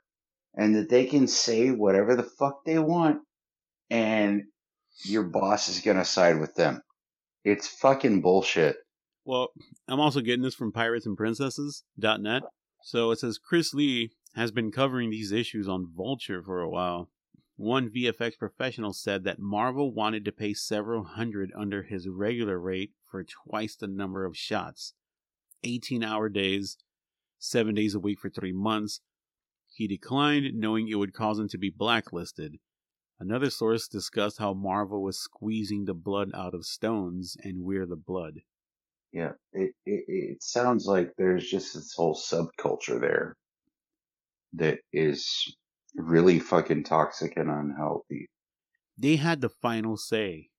and 0.56 0.74
that 0.74 0.88
they 0.88 1.04
can 1.04 1.26
say 1.26 1.70
whatever 1.70 2.14
the 2.16 2.22
fuck 2.22 2.64
they 2.64 2.78
want 2.78 3.20
and 3.90 4.42
your 5.04 5.24
boss 5.24 5.68
is 5.68 5.80
going 5.80 5.96
to 5.96 6.04
side 6.04 6.38
with 6.40 6.54
them. 6.54 6.80
It's 7.44 7.66
fucking 7.66 8.20
bullshit. 8.22 8.76
Well, 9.24 9.48
I'm 9.88 10.00
also 10.00 10.20
getting 10.20 10.42
this 10.42 10.54
from 10.54 10.72
piratesandprincesses.net. 10.72 12.42
So 12.82 13.10
it 13.10 13.18
says 13.18 13.38
Chris 13.38 13.74
Lee 13.74 14.10
has 14.34 14.50
been 14.50 14.70
covering 14.70 15.10
these 15.10 15.32
issues 15.32 15.68
on 15.68 15.90
Vulture 15.96 16.42
for 16.42 16.60
a 16.60 16.68
while. 16.68 17.08
One 17.56 17.88
VFX 17.88 18.36
professional 18.38 18.92
said 18.92 19.24
that 19.24 19.38
Marvel 19.38 19.92
wanted 19.94 20.24
to 20.24 20.32
pay 20.32 20.54
several 20.54 21.04
hundred 21.04 21.52
under 21.56 21.84
his 21.84 22.08
regular 22.08 22.58
rate 22.58 22.90
for 23.10 23.24
twice 23.24 23.76
the 23.76 23.86
number 23.86 24.24
of 24.24 24.36
shots. 24.36 24.94
18 25.62 26.02
hour 26.02 26.28
days, 26.28 26.76
7 27.38 27.74
days 27.74 27.94
a 27.94 28.00
week 28.00 28.18
for 28.18 28.28
3 28.28 28.52
months. 28.52 29.00
He 29.74 29.87
declined, 29.88 30.54
knowing 30.54 30.88
it 30.88 30.94
would 30.96 31.12
cause 31.12 31.38
him 31.38 31.48
to 31.48 31.58
be 31.58 31.70
blacklisted. 31.70 32.58
Another 33.18 33.50
source 33.50 33.88
discussed 33.88 34.38
how 34.38 34.54
Marvel 34.54 35.03
was 35.03 35.18
squeezing 35.18 35.84
the 35.84 35.94
blood 35.94 36.30
out 36.34 36.55
of 36.55 36.64
stones 36.66 37.36
and 37.42 37.64
we're 37.64 37.86
the 37.86 37.96
blood. 37.96 38.42
Yeah, 39.12 39.32
it, 39.53 39.74
it 39.86 40.05
it 40.09 40.42
sounds 40.42 40.86
like 40.86 41.14
there's 41.16 41.49
just 41.49 41.74
this 41.74 41.92
whole 41.94 42.14
subculture 42.16 43.01
there 43.01 43.36
that 44.55 44.78
is 44.92 45.57
really 45.96 46.38
fucking 46.40 46.84
toxic 46.84 47.36
and 47.36 47.51
unhealthy. 47.51 48.26
they 48.99 49.16
had 49.16 49.40
the 49.40 49.49
final 49.49 49.96
say, 49.96 50.51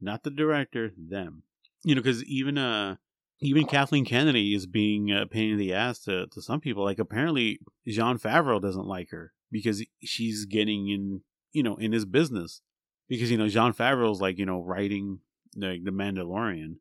not 0.00 0.22
the 0.22 0.30
director, 0.30 0.92
them. 0.96 1.42
You 1.84 1.94
know, 1.94 2.00
because 2.02 2.24
even 2.24 2.58
uh, 2.58 2.96
even 3.42 3.66
Kathleen 3.66 4.04
Kennedy 4.04 4.54
is 4.54 4.66
being 4.66 5.10
a 5.10 5.26
pain 5.26 5.50
in 5.50 5.58
the 5.58 5.72
ass 5.74 5.98
to, 6.00 6.26
to 6.28 6.40
some 6.40 6.60
people. 6.60 6.84
Like 6.84 6.98
apparently, 6.98 7.60
Jon 7.86 8.18
Favreau 8.18 8.60
doesn't 8.60 8.86
like 8.86 9.10
her 9.10 9.32
because 9.50 9.84
she's 10.02 10.46
getting 10.46 10.88
in, 10.88 11.20
you 11.52 11.62
know, 11.62 11.76
in 11.76 11.92
his 11.92 12.04
business. 12.04 12.60
Because 13.08 13.30
you 13.30 13.36
know, 13.36 13.48
Jon 13.48 13.74
Favreau's 13.74 14.20
like 14.20 14.38
you 14.38 14.46
know 14.46 14.60
writing 14.62 15.18
like 15.56 15.84
the 15.84 15.90
Mandalorian 15.90 16.76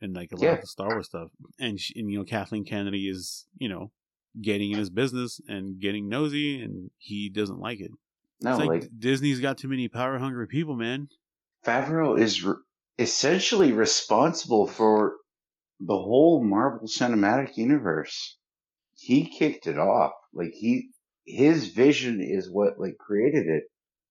and 0.00 0.14
like 0.14 0.30
a 0.32 0.36
lot 0.36 0.44
Yeah. 0.44 0.52
of 0.52 0.60
the 0.60 0.66
Star 0.66 0.88
Wars 0.88 1.06
stuff, 1.06 1.30
and, 1.58 1.80
she, 1.80 1.98
and 1.98 2.10
you 2.10 2.18
know, 2.18 2.24
Kathleen 2.24 2.64
Kennedy 2.64 3.08
is 3.08 3.46
you 3.58 3.68
know 3.68 3.90
getting 4.40 4.72
in 4.72 4.78
his 4.78 4.90
business 4.90 5.40
and 5.48 5.80
getting 5.80 6.08
nosy, 6.08 6.60
and 6.60 6.90
he 6.98 7.28
doesn't 7.28 7.58
like 7.58 7.80
it. 7.80 7.90
No, 8.40 8.50
it's 8.50 8.58
like, 8.60 8.68
like, 8.68 8.90
Disney's 8.98 9.40
got 9.40 9.58
too 9.58 9.68
many 9.68 9.88
power 9.88 10.18
hungry 10.18 10.46
people, 10.46 10.74
man. 10.76 11.08
Favreau 11.64 12.18
is 12.18 12.42
re- 12.42 12.54
essentially 12.98 13.72
responsible 13.72 14.66
for 14.66 15.14
the 15.86 15.98
whole 15.98 16.44
Marvel 16.44 16.88
Cinematic 16.88 17.56
Universe. 17.56 18.38
He 18.94 19.26
kicked 19.26 19.66
it 19.66 19.78
off. 19.78 20.12
Like 20.32 20.52
he, 20.54 20.90
his 21.26 21.68
vision 21.68 22.20
is 22.22 22.50
what 22.50 22.78
like 22.80 22.98
created 22.98 23.48
it, 23.48 23.64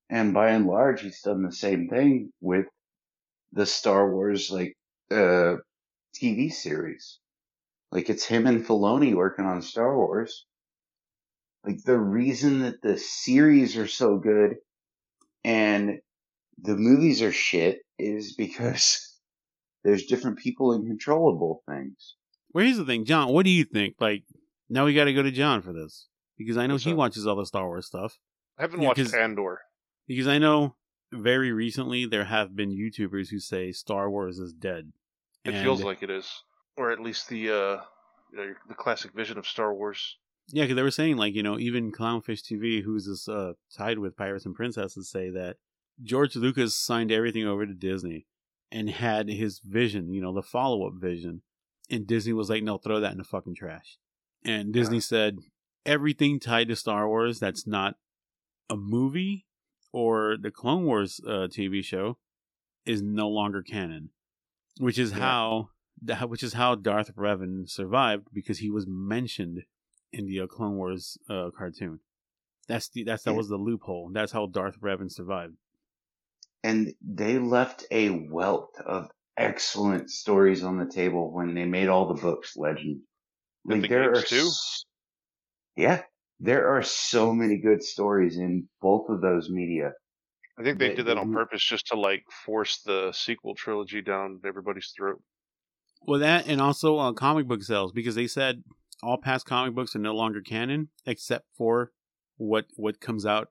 And 0.09 0.33
by 0.33 0.51
and 0.51 0.67
large, 0.67 1.01
he's 1.01 1.21
done 1.21 1.43
the 1.43 1.53
same 1.53 1.87
thing 1.89 2.33
with 2.41 2.67
the 3.53 3.65
Star 3.65 4.11
Wars 4.11 4.51
like 4.51 4.75
uh 5.11 5.57
TV 6.15 6.51
series. 6.51 7.19
Like 7.91 8.09
it's 8.09 8.25
him 8.25 8.47
and 8.47 8.65
Filoni 8.65 9.15
working 9.15 9.45
on 9.45 9.61
Star 9.61 9.95
Wars. 9.95 10.45
Like 11.65 11.83
the 11.83 11.99
reason 11.99 12.61
that 12.61 12.81
the 12.81 12.97
series 12.97 13.77
are 13.77 13.87
so 13.87 14.17
good 14.17 14.57
and 15.43 15.99
the 16.61 16.75
movies 16.77 17.21
are 17.21 17.31
shit 17.31 17.79
is 17.99 18.35
because 18.37 19.10
there's 19.83 20.05
different 20.05 20.37
people 20.39 20.73
in 20.73 20.85
control 20.85 21.31
of 21.33 21.39
both 21.39 21.59
things. 21.67 22.15
Well, 22.53 22.65
here's 22.65 22.77
the 22.77 22.85
thing, 22.85 23.05
John. 23.05 23.29
What 23.29 23.45
do 23.45 23.49
you 23.51 23.63
think? 23.63 23.95
Like, 23.99 24.23
now 24.69 24.85
we 24.85 24.93
got 24.93 25.05
to 25.05 25.13
go 25.13 25.23
to 25.23 25.31
John 25.31 25.61
for 25.61 25.73
this 25.73 26.07
because 26.37 26.57
I 26.57 26.67
know 26.67 26.75
What's 26.75 26.83
he 26.85 26.91
up? 26.91 26.97
watches 26.97 27.25
all 27.27 27.35
the 27.35 27.45
Star 27.45 27.65
Wars 27.67 27.87
stuff. 27.87 28.17
I 28.57 28.63
haven't 28.63 28.81
Yeah, 28.81 28.87
watched 28.89 28.99
'cause- 29.01 29.13
Andor. 29.13 29.61
Because 30.07 30.27
I 30.27 30.37
know 30.37 30.75
very 31.13 31.51
recently 31.51 32.05
there 32.05 32.25
have 32.25 32.55
been 32.55 32.71
YouTubers 32.71 33.29
who 33.29 33.39
say 33.39 33.71
Star 33.71 34.09
Wars 34.09 34.39
is 34.39 34.53
dead. 34.53 34.91
It 35.45 35.53
And- 35.53 35.63
feels 35.63 35.83
like 35.83 36.03
it 36.03 36.09
is, 36.09 36.43
or 36.77 36.91
at 36.91 36.99
least 36.99 37.29
the 37.29 37.49
uh, 37.49 37.81
you 38.31 38.37
know, 38.37 38.53
the 38.67 38.75
classic 38.75 39.11
vision 39.13 39.37
of 39.37 39.47
Star 39.47 39.73
Wars. 39.73 40.17
Yeah, 40.47 40.63
because 40.65 40.75
they 40.75 40.83
were 40.83 40.91
saying 40.91 41.17
like 41.17 41.33
you 41.33 41.43
know 41.43 41.57
even 41.57 41.91
Clownfish 41.91 42.41
TV, 42.43 42.81
who's 42.83 43.05
this 43.07 43.27
uh, 43.29 43.53
tied 43.75 43.99
with 43.99 44.17
Pirates 44.17 44.45
and 44.45 44.53
Princesses, 44.55 45.09
say 45.09 45.29
that 45.29 45.57
George 46.03 46.35
Lucas 46.35 46.75
signed 46.75 47.11
everything 47.11 47.45
over 47.45 47.65
to 47.65 47.73
Disney 47.73 48.27
and 48.71 48.89
had 48.89 49.27
his 49.29 49.59
vision, 49.59 50.13
you 50.13 50.21
know, 50.21 50.33
the 50.33 50.41
follow 50.41 50.87
up 50.87 50.93
vision, 50.95 51.41
and 51.89 52.07
Disney 52.07 52.33
was 52.33 52.49
like, 52.49 52.63
no, 52.63 52.77
throw 52.77 52.99
that 52.99 53.11
in 53.11 53.17
the 53.17 53.23
fucking 53.23 53.55
trash. 53.55 53.97
And 54.45 54.73
Disney 54.73 54.99
said 54.99 55.39
everything 55.85 56.39
tied 56.39 56.67
to 56.69 56.75
Star 56.75 57.07
Wars 57.07 57.39
that's 57.39 57.67
not 57.67 57.95
a 58.69 58.75
movie 58.77 59.45
or 59.91 60.37
the 60.39 60.51
Clone 60.51 60.85
Wars 60.85 61.19
uh, 61.27 61.47
TV 61.49 61.83
show 61.83 62.17
is 62.85 63.01
no 63.01 63.27
longer 63.27 63.61
canon, 63.61 64.09
which 64.79 64.97
is 64.97 65.11
Yeah. 65.11 65.17
how 65.19 65.69
which 66.27 66.41
is 66.41 66.53
how 66.53 66.73
Darth 66.73 67.15
Revan 67.15 67.69
survived 67.69 68.27
because 68.33 68.57
he 68.59 68.71
was 68.71 68.87
mentioned 68.87 69.63
in 70.11 70.25
the 70.25 70.39
uh, 70.39 70.47
Clone 70.47 70.75
Wars 70.77 71.17
uh, 71.29 71.49
cartoon. 71.55 71.99
That's 72.67 72.89
the 72.89 73.03
that's 73.03 73.23
that 73.23 73.31
Yeah. 73.31 73.37
was 73.37 73.49
the 73.49 73.57
loophole. 73.57 74.09
That's 74.11 74.31
how 74.31 74.47
Darth 74.47 74.79
Revan 74.79 75.11
survived. 75.11 75.55
And 76.63 76.93
they 77.01 77.39
left 77.39 77.85
a 77.91 78.09
wealth 78.29 78.71
of 78.85 79.09
excellent 79.37 80.09
stories 80.09 80.63
on 80.63 80.77
the 80.77 80.85
table 80.91 81.31
when 81.33 81.55
they 81.55 81.65
made 81.65 81.87
all 81.87 82.07
the 82.13 82.21
books 82.21 82.55
legend. 82.55 83.01
Like 83.65 83.81
the 83.83 83.87
there 83.87 84.09
are 84.11 84.13
games, 84.15 84.29
too? 84.29 84.47
s- 84.47 84.85
Yeah. 85.75 86.03
There 86.39 86.67
are 86.75 86.81
so 86.83 87.33
many 87.33 87.57
good 87.57 87.83
stories 87.83 88.37
in 88.37 88.67
both 88.81 89.09
of 89.09 89.21
those 89.21 89.49
media. 89.49 89.93
I 90.59 90.63
think 90.63 90.79
they 90.79 90.89
They- 90.89 90.95
did 90.95 91.07
that 91.07 91.17
on 91.17 91.33
purpose 91.33 91.63
just 91.63 91.87
to 91.87 91.99
like 91.99 92.23
force 92.45 92.81
the 92.83 93.11
sequel 93.13 93.55
trilogy 93.55 94.01
down 94.01 94.41
everybody's 94.45 94.91
throat. 94.95 95.21
Well, 96.03 96.19
that 96.19 96.47
and 96.47 96.59
also 96.61 96.97
uh, 96.97 97.13
comic 97.13 97.47
book 97.47 97.63
sales 97.63 97.91
because 97.91 98.15
they 98.15 98.27
said 98.27 98.63
all 99.03 99.17
past 99.17 99.45
comic 99.45 99.73
books 99.75 99.95
are 99.95 99.99
no 99.99 100.15
longer 100.15 100.41
canon 100.41 100.89
except 101.05 101.47
for 101.55 101.91
what 102.37 102.65
what 102.75 102.99
comes 102.99 103.25
out 103.25 103.49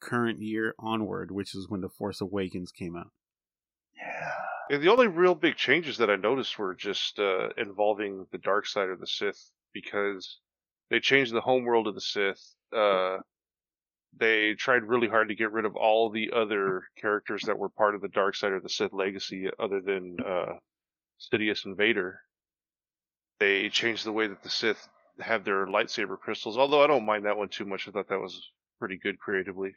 current 0.00 0.40
year 0.40 0.74
onward, 0.78 1.30
which 1.30 1.54
is 1.54 1.68
when 1.68 1.80
the 1.80 1.88
Force 1.88 2.20
Awakens 2.20 2.72
came 2.72 2.96
out. 2.96 3.10
Yeah. 3.96 4.30
Yeah, 4.70 4.76
the 4.76 4.92
only 4.92 5.08
real 5.08 5.34
big 5.34 5.56
changes 5.56 5.96
that 5.96 6.10
I 6.10 6.14
noticed 6.14 6.56
were 6.56 6.76
just 6.76 7.18
uh, 7.18 7.48
involving 7.56 8.26
the 8.30 8.38
dark 8.38 8.68
side 8.68 8.88
of 8.88 9.00
the 9.00 9.06
Sith 9.06 9.50
because 9.72 10.38
they 10.90 11.00
changed 11.00 11.34
the 11.34 11.40
homeworld 11.40 11.88
of 11.88 11.96
the 11.96 12.00
Sith. 12.00 12.54
Uh, 12.72 13.16
they 14.16 14.54
tried 14.54 14.84
really 14.84 15.08
hard 15.08 15.28
to 15.28 15.34
get 15.34 15.50
rid 15.50 15.64
of 15.64 15.74
all 15.74 16.08
the 16.08 16.30
other 16.32 16.84
characters 16.96 17.42
that 17.46 17.58
were 17.58 17.68
part 17.68 17.96
of 17.96 18.00
the 18.00 18.08
dark 18.08 18.36
side 18.36 18.52
of 18.52 18.62
the 18.62 18.68
Sith 18.68 18.92
legacy, 18.92 19.48
other 19.58 19.80
than 19.80 20.18
uh, 20.24 20.52
Sidious 21.18 21.64
and 21.64 21.76
Vader. 21.76 22.20
They 23.40 23.70
changed 23.70 24.04
the 24.04 24.12
way 24.12 24.28
that 24.28 24.44
the 24.44 24.50
Sith 24.50 24.88
have 25.18 25.42
their 25.42 25.66
lightsaber 25.66 26.16
crystals. 26.16 26.56
Although 26.56 26.84
I 26.84 26.86
don't 26.86 27.06
mind 27.06 27.24
that 27.24 27.36
one 27.36 27.48
too 27.48 27.64
much. 27.64 27.88
I 27.88 27.90
thought 27.90 28.08
that 28.08 28.20
was 28.20 28.40
pretty 28.78 28.98
good 28.98 29.18
creatively 29.18 29.74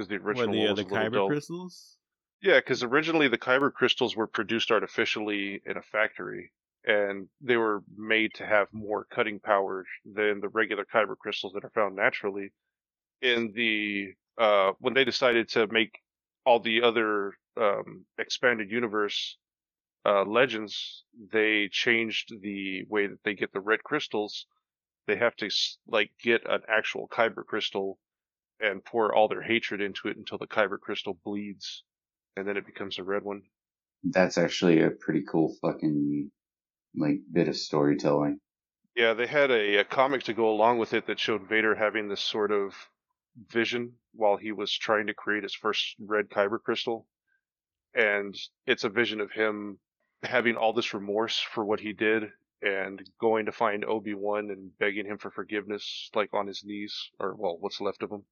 because 0.00 0.08
the 0.08 0.18
What 0.30 0.48
original 0.48 0.52
the 0.54 0.58
one 0.60 0.68
uh, 0.68 0.70
was 0.70 0.78
the 0.78 0.84
Kyber 0.84 1.26
crystals? 1.26 1.96
Yeah, 2.42 2.58
because 2.58 2.82
originally 2.82 3.28
the 3.28 3.38
Kyber 3.38 3.72
crystals 3.72 4.16
were 4.16 4.26
produced 4.26 4.70
artificially 4.70 5.60
in 5.66 5.76
a 5.76 5.82
factory, 5.82 6.52
and 6.84 7.28
they 7.40 7.58
were 7.58 7.82
made 7.94 8.32
to 8.34 8.46
have 8.46 8.72
more 8.72 9.04
cutting 9.04 9.40
power 9.40 9.84
than 10.06 10.40
the 10.40 10.48
regular 10.48 10.86
Kyber 10.86 11.18
crystals 11.18 11.52
that 11.52 11.64
are 11.64 11.70
found 11.70 11.96
naturally. 11.96 12.52
In 13.20 13.52
the 13.52 14.14
uh, 14.38 14.72
when 14.78 14.94
they 14.94 15.04
decided 15.04 15.50
to 15.50 15.66
make 15.66 16.00
all 16.46 16.60
the 16.60 16.82
other 16.82 17.34
um, 17.58 18.06
expanded 18.16 18.70
universe 18.70 19.36
uh, 20.06 20.24
legends, 20.24 21.04
they 21.32 21.68
changed 21.70 22.32
the 22.40 22.84
way 22.88 23.06
that 23.06 23.22
they 23.22 23.34
get 23.34 23.52
the 23.52 23.60
red 23.60 23.82
crystals. 23.84 24.46
They 25.06 25.16
have 25.16 25.36
to 25.36 25.50
like 25.86 26.12
get 26.22 26.48
an 26.48 26.62
actual 26.68 27.06
Kyber 27.08 27.44
crystal 27.44 27.98
and 28.60 28.84
pour 28.84 29.14
all 29.14 29.28
their 29.28 29.42
hatred 29.42 29.80
into 29.80 30.08
it 30.08 30.16
until 30.16 30.38
the 30.38 30.46
Kyber 30.46 30.78
crystal 30.78 31.18
bleeds 31.24 31.84
and 32.36 32.46
then 32.46 32.56
it 32.56 32.66
becomes 32.66 32.98
a 32.98 33.04
red 33.04 33.22
one. 33.22 33.42
That's 34.02 34.38
actually 34.38 34.80
a 34.80 34.90
pretty 34.90 35.22
cool 35.30 35.54
fucking 35.60 36.30
like 36.96 37.20
bit 37.32 37.48
of 37.48 37.56
storytelling. 37.56 38.40
Yeah, 38.96 39.14
they 39.14 39.26
had 39.26 39.50
a, 39.50 39.76
a 39.76 39.84
comic 39.84 40.24
to 40.24 40.32
go 40.32 40.50
along 40.50 40.78
with 40.78 40.94
it 40.94 41.06
that 41.06 41.20
showed 41.20 41.48
Vader 41.48 41.74
having 41.74 42.08
this 42.08 42.20
sort 42.20 42.50
of 42.50 42.74
vision 43.48 43.92
while 44.12 44.36
he 44.36 44.52
was 44.52 44.72
trying 44.72 45.06
to 45.06 45.14
create 45.14 45.42
his 45.42 45.54
first 45.54 45.94
red 46.00 46.28
kyber 46.28 46.60
crystal. 46.60 47.06
And 47.94 48.34
it's 48.66 48.84
a 48.84 48.88
vision 48.88 49.20
of 49.20 49.30
him 49.30 49.78
having 50.22 50.56
all 50.56 50.72
this 50.72 50.94
remorse 50.94 51.38
for 51.38 51.64
what 51.64 51.80
he 51.80 51.92
did 51.92 52.24
and 52.62 53.02
going 53.20 53.46
to 53.46 53.52
find 53.52 53.84
Obi-Wan 53.84 54.50
and 54.50 54.76
begging 54.78 55.06
him 55.06 55.18
for 55.18 55.30
forgiveness, 55.30 56.10
like 56.14 56.34
on 56.34 56.46
his 56.46 56.62
knees, 56.64 57.10
or 57.18 57.34
well, 57.34 57.56
what's 57.58 57.80
left 57.80 58.02
of 58.02 58.10
him. 58.10 58.24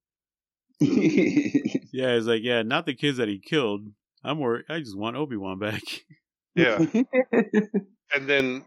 Yeah, 1.91 2.13
it's 2.13 2.27
like 2.27 2.43
yeah, 2.43 2.61
not 2.61 2.85
the 2.85 2.93
kids 2.95 3.17
that 3.17 3.27
he 3.27 3.39
killed. 3.39 3.87
I'm 4.23 4.39
worried. 4.39 4.65
I 4.69 4.79
just 4.79 4.97
want 4.97 5.15
Obi 5.15 5.37
Wan 5.37 5.59
back. 5.59 5.81
Yeah. 6.55 6.85
And 8.13 8.27
then 8.27 8.65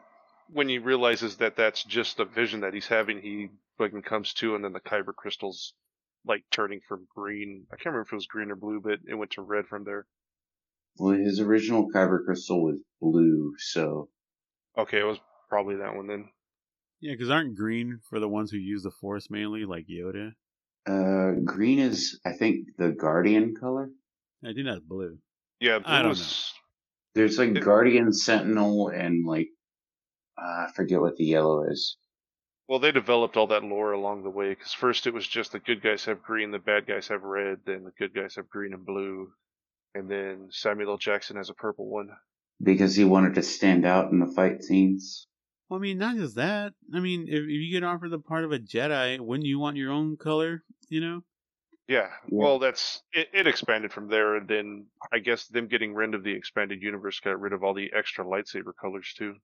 when 0.52 0.68
he 0.68 0.78
realizes 0.78 1.38
that 1.38 1.56
that's 1.56 1.82
just 1.82 2.20
a 2.20 2.24
vision 2.24 2.60
that 2.60 2.74
he's 2.74 2.86
having, 2.86 3.20
he 3.20 3.48
fucking 3.76 4.02
comes 4.02 4.32
to, 4.34 4.54
and 4.54 4.62
then 4.64 4.72
the 4.72 4.80
kyber 4.80 5.12
crystals 5.14 5.74
like 6.24 6.44
turning 6.52 6.80
from 6.88 7.08
green. 7.14 7.66
I 7.72 7.76
can't 7.76 7.86
remember 7.86 8.02
if 8.02 8.12
it 8.12 8.16
was 8.16 8.26
green 8.26 8.52
or 8.52 8.56
blue, 8.56 8.80
but 8.80 9.00
it 9.08 9.14
went 9.14 9.32
to 9.32 9.42
red 9.42 9.66
from 9.66 9.82
there. 9.84 10.06
well, 10.96 11.14
his 11.16 11.40
original 11.40 11.90
kyber 11.90 12.24
crystal 12.24 12.62
was 12.62 12.76
blue, 13.00 13.54
so 13.58 14.08
Okay, 14.78 15.00
it 15.00 15.04
was 15.04 15.18
probably 15.48 15.76
that 15.76 15.96
one 15.96 16.06
then. 16.06 16.28
Yeah, 17.00 17.14
because 17.14 17.30
aren't 17.30 17.56
green 17.56 17.98
for 18.08 18.20
the 18.20 18.28
ones 18.28 18.52
who 18.52 18.58
use 18.58 18.84
the 18.84 18.92
Force 18.92 19.28
mainly, 19.28 19.64
like 19.64 19.86
Yoda? 19.88 20.34
Uh, 20.86 21.32
green 21.44 21.78
is 21.78 22.20
I 22.24 22.32
think 22.32 22.68
the 22.78 22.90
guardian 22.90 23.54
color. 23.58 23.90
I 24.44 24.52
think 24.52 24.66
that's 24.66 24.80
blue. 24.80 25.18
Yeah, 25.60 25.78
I 25.84 26.00
don't 26.00 26.10
was. 26.10 26.52
There's 27.14 27.38
like 27.38 27.50
It- 27.50 27.62
guardian, 27.64 28.12
sentinel, 28.12 28.88
and 28.88 29.24
like 29.26 29.48
uh, 30.36 30.66
I 30.66 30.70
forget 30.74 31.00
what 31.00 31.16
the 31.16 31.24
yellow 31.24 31.64
is. 31.70 31.96
Well, 32.68 32.78
they 32.78 32.92
developed 32.92 33.36
all 33.36 33.48
that 33.48 33.64
lore 33.64 33.92
along 33.92 34.22
the 34.22 34.30
way 34.30 34.50
because 34.50 34.72
first 34.72 35.06
it 35.06 35.12
was 35.12 35.26
just 35.26 35.52
the 35.52 35.58
good 35.58 35.82
guys 35.82 36.04
have 36.06 36.22
green, 36.22 36.50
the 36.52 36.58
bad 36.58 36.86
guys 36.86 37.08
have 37.08 37.22
red, 37.22 37.58
then 37.66 37.84
the 37.84 37.90
good 37.98 38.14
guys 38.14 38.36
have 38.36 38.48
green 38.48 38.72
and 38.72 38.86
blue, 38.86 39.28
and 39.94 40.10
then 40.10 40.48
Samuel 40.50 40.92
L. 40.92 40.96
Jackson 40.96 41.36
has 41.36 41.50
a 41.50 41.54
purple 41.54 41.90
one. 41.90 42.08
Because 42.62 42.94
he 42.94 43.04
wanted 43.04 43.34
to 43.34 43.42
stand 43.42 43.84
out 43.84 44.10
in 44.10 44.20
the 44.20 44.32
fight 44.34 44.62
scenes. 44.62 45.26
Well, 45.72 45.80
I 45.80 45.84
mean, 45.84 45.96
not 45.96 46.16
just 46.16 46.34
that. 46.34 46.74
I 46.94 47.00
mean, 47.00 47.28
if, 47.28 47.44
if 47.44 47.48
you 47.48 47.72
get 47.72 47.82
offered 47.82 48.10
the 48.10 48.18
part 48.18 48.44
of 48.44 48.52
a 48.52 48.58
Jedi, 48.58 49.18
wouldn't 49.18 49.46
you 49.46 49.58
want 49.58 49.78
your 49.78 49.90
own 49.90 50.18
color? 50.18 50.62
You 50.90 51.00
know? 51.00 51.24
Yeah, 51.88 52.10
Yeah. 52.28 52.44
well, 52.44 52.58
that's 52.58 53.00
it, 53.14 53.28
it. 53.32 53.46
expanded 53.46 53.90
from 53.90 54.08
there, 54.08 54.36
and 54.36 54.46
then 54.46 54.88
I 55.10 55.20
guess 55.20 55.46
them 55.46 55.68
getting 55.68 55.94
rid 55.94 56.12
of 56.14 56.24
the 56.24 56.32
expanded 56.32 56.82
universe 56.82 57.20
got 57.20 57.40
rid 57.40 57.54
of 57.54 57.64
all 57.64 57.72
the 57.72 57.90
extra 57.96 58.22
lightsaber 58.22 58.72
colors 58.78 59.14
too. 59.16 59.36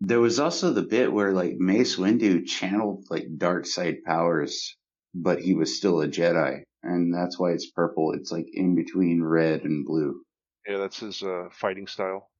There 0.00 0.20
was 0.20 0.38
also 0.38 0.72
the 0.72 0.82
bit 0.82 1.12
where 1.12 1.32
like 1.32 1.56
Mace 1.56 1.96
Windu 1.96 2.46
channeled 2.46 3.06
like 3.10 3.26
dark 3.36 3.66
side 3.66 4.04
powers, 4.04 4.76
but 5.16 5.40
he 5.40 5.54
was 5.54 5.76
still 5.76 6.00
a 6.00 6.06
Jedi, 6.06 6.62
and 6.84 7.12
that's 7.12 7.40
why 7.40 7.50
it's 7.50 7.72
purple. 7.72 8.12
It's 8.12 8.30
like 8.30 8.46
in 8.52 8.76
between 8.76 9.20
red 9.20 9.64
and 9.64 9.84
blue. 9.84 10.22
Yeah, 10.68 10.78
that's 10.78 11.00
his 11.00 11.24
uh, 11.24 11.48
fighting 11.50 11.88
style. 11.88 12.30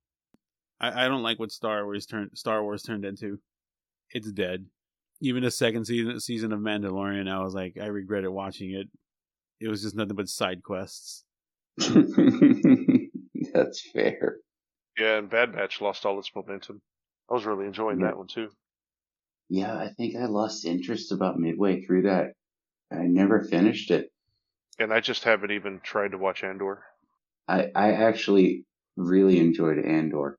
I, 0.81 1.05
I 1.05 1.09
don't 1.09 1.23
like 1.23 1.39
what 1.39 1.53
Star 1.53 1.85
Wars 1.85 2.07
turned 2.07 2.31
Star 2.35 2.63
Wars 2.63 2.83
turned 2.83 3.05
into. 3.05 3.39
It's 4.11 4.31
dead. 4.33 4.67
Even 5.21 5.43
the 5.43 5.51
second 5.51 5.87
season 5.87 6.21
season 6.21 6.53
of 6.53 6.61
Mandalorian, 6.61 7.31
I 7.31 7.43
was 7.43 7.55
like, 7.55 7.75
I 7.81 7.87
regretted 7.87 8.31
watching 8.31 8.73
it. 8.73 8.89
It 9.61 9.69
was 9.69 9.83
just 9.83 9.97
nothing 9.97 10.17
but 10.17 10.29
side 10.29 10.63
quests. 10.63 11.25
that's 13.53 13.91
fair. 13.93 14.37
Yeah, 14.99 15.19
and 15.19 15.31
Bad 15.31 15.53
Batch 15.53 15.81
lost 15.81 16.07
all 16.07 16.19
its 16.19 16.31
momentum. 16.35 16.81
I 17.31 17.35
was 17.35 17.45
really 17.45 17.67
enjoying 17.67 18.01
Yeah. 18.01 18.07
that 18.09 18.19
one 18.19 18.27
too. 18.29 18.49
Yeah, 19.49 19.75
I 19.75 19.91
think 19.97 20.17
I 20.17 20.27
lost 20.27 20.65
interest 20.65 21.13
about 21.13 21.39
midway 21.39 21.83
through 21.83 22.03
that. 22.03 22.33
I 22.93 23.05
never 23.05 23.43
finished 23.43 23.91
it. 23.91 24.11
and 24.79 24.93
I 24.93 25.01
just 25.01 25.25
haven't 25.25 25.51
even 25.53 25.81
tried 25.83 26.11
to 26.13 26.19
watch 26.19 26.45
Andor. 26.45 26.85
I 27.49 27.69
I 27.75 27.93
actually 27.93 28.65
really 28.97 29.39
enjoyed 29.39 29.79
Andor. 29.79 30.39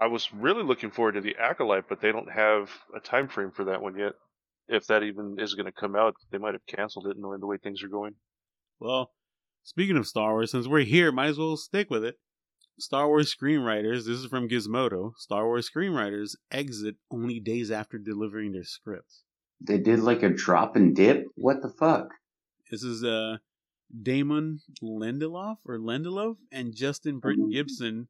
I 0.00 0.06
was 0.06 0.32
really 0.32 0.62
looking 0.62 0.90
forward 0.90 1.12
to 1.12 1.20
the 1.20 1.36
Acolyte, 1.36 1.88
but 1.88 2.00
they 2.00 2.12
don't 2.12 2.30
have 2.30 2.70
a 2.94 3.00
time 3.00 3.28
frame 3.28 3.50
for 3.50 3.64
that 3.64 3.82
one 3.82 3.98
yet. 3.98 4.12
If 4.68 4.86
that 4.86 5.02
even 5.02 5.36
is 5.38 5.54
going 5.54 5.66
to 5.66 5.72
come 5.72 5.96
out, 5.96 6.14
they 6.30 6.38
might 6.38 6.54
have 6.54 6.66
canceled 6.66 7.06
it 7.06 7.16
knowing 7.18 7.40
the 7.40 7.46
way 7.46 7.56
things 7.56 7.82
are 7.82 7.88
going. 7.88 8.14
Well, 8.78 9.12
speaking 9.62 9.96
of 9.96 10.06
Star 10.06 10.32
Wars, 10.32 10.50
since 10.50 10.68
we're 10.68 10.84
here, 10.84 11.10
might 11.10 11.28
as 11.28 11.38
well 11.38 11.56
stick 11.56 11.90
with 11.90 12.04
it. 12.04 12.16
Star 12.78 13.08
Wars 13.08 13.34
screenwriters, 13.34 14.06
this 14.06 14.18
is 14.18 14.26
from 14.26 14.48
Gizmodo. 14.48 15.12
Star 15.16 15.46
Wars 15.46 15.68
screenwriters 15.68 16.36
exit 16.52 16.96
only 17.10 17.40
days 17.40 17.70
after 17.72 17.98
delivering 17.98 18.52
their 18.52 18.62
script. 18.62 19.22
They 19.60 19.78
did 19.78 19.98
like 19.98 20.22
a 20.22 20.28
drop 20.28 20.76
and 20.76 20.94
dip. 20.94 21.24
What 21.34 21.60
the 21.62 21.70
fuck? 21.70 22.08
This 22.70 22.84
is 22.84 23.02
uh 23.02 23.38
Damon 24.02 24.60
Lindelof 24.80 25.56
or 25.66 25.78
Lindelof 25.78 26.36
and 26.52 26.76
Justin 26.76 27.18
Britton 27.18 27.50
Gibson 27.50 28.08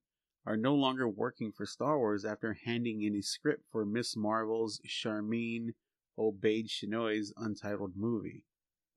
are 0.49 0.57
no 0.57 0.75
longer 0.75 1.07
working 1.07 1.53
for 1.53 1.67
Star 1.67 1.99
Wars 1.99 2.25
after 2.25 2.57
handing 2.65 3.03
in 3.03 3.15
a 3.17 3.23
script 3.23 3.65
for 3.71 3.85
Miss 3.85 4.17
Marvel's 4.17 4.81
Sharmeen 4.89 5.75
Obaid 6.19 6.71
Chinoy's 6.71 7.35
untitled 7.37 7.93
movie. 7.95 8.45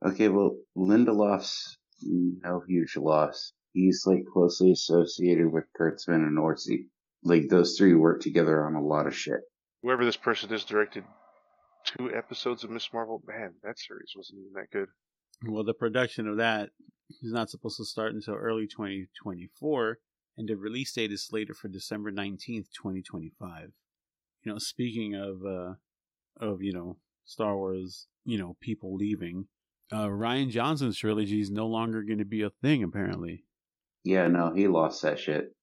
Okay, 0.05 0.29
well, 0.29 0.55
Lindelof's 0.77 1.77
hmm, 2.01 2.35
no 2.41 2.63
huge 2.65 2.95
loss. 2.95 3.51
He's 3.73 4.03
like 4.05 4.23
closely 4.31 4.71
associated 4.71 5.51
with 5.51 5.65
Kurtzman 5.77 6.25
and 6.25 6.37
Orci. 6.37 6.87
Like 7.23 7.49
those 7.49 7.77
three 7.77 7.95
work 7.95 8.21
together 8.21 8.65
on 8.65 8.75
a 8.75 8.81
lot 8.81 9.05
of 9.05 9.15
shit. 9.15 9.41
Whoever 9.83 10.05
this 10.05 10.17
person 10.17 10.53
is 10.53 10.63
directed 10.63 11.03
two 11.83 12.13
episodes 12.15 12.63
of 12.63 12.69
Miss 12.69 12.87
Marvel. 12.93 13.21
Man, 13.27 13.55
that 13.63 13.77
series 13.77 14.13
wasn't 14.15 14.39
even 14.39 14.53
that 14.53 14.71
good. 14.71 14.87
Well, 15.45 15.65
the 15.65 15.73
production 15.73 16.29
of 16.29 16.37
that 16.37 16.69
is 17.21 17.33
not 17.33 17.49
supposed 17.49 17.77
to 17.77 17.85
start 17.85 18.13
until 18.13 18.35
early 18.35 18.67
2024, 18.67 19.97
and 20.37 20.47
the 20.47 20.55
release 20.55 20.93
date 20.93 21.11
is 21.11 21.25
slated 21.25 21.55
for 21.55 21.67
December 21.67 22.11
19th, 22.11 22.67
2025. 22.73 23.71
You 24.43 24.51
know, 24.51 24.57
speaking 24.57 25.15
of 25.15 25.45
uh 25.45 25.73
of, 26.39 26.61
you 26.61 26.73
know, 26.73 26.97
Star 27.25 27.55
Wars, 27.55 28.07
you 28.25 28.37
know, 28.37 28.55
people 28.59 28.95
leaving, 28.95 29.47
uh 29.91 30.07
Rian 30.07 30.49
Johnson's 30.49 30.97
trilogy 30.97 31.41
is 31.41 31.51
no 31.51 31.67
longer 31.67 32.01
going 32.03 32.19
to 32.19 32.25
be 32.25 32.41
a 32.41 32.49
thing 32.49 32.83
apparently. 32.83 33.45
Yeah, 34.03 34.27
no, 34.27 34.53
he 34.53 34.67
lost 34.67 35.01
that 35.03 35.19
shit. 35.19 35.55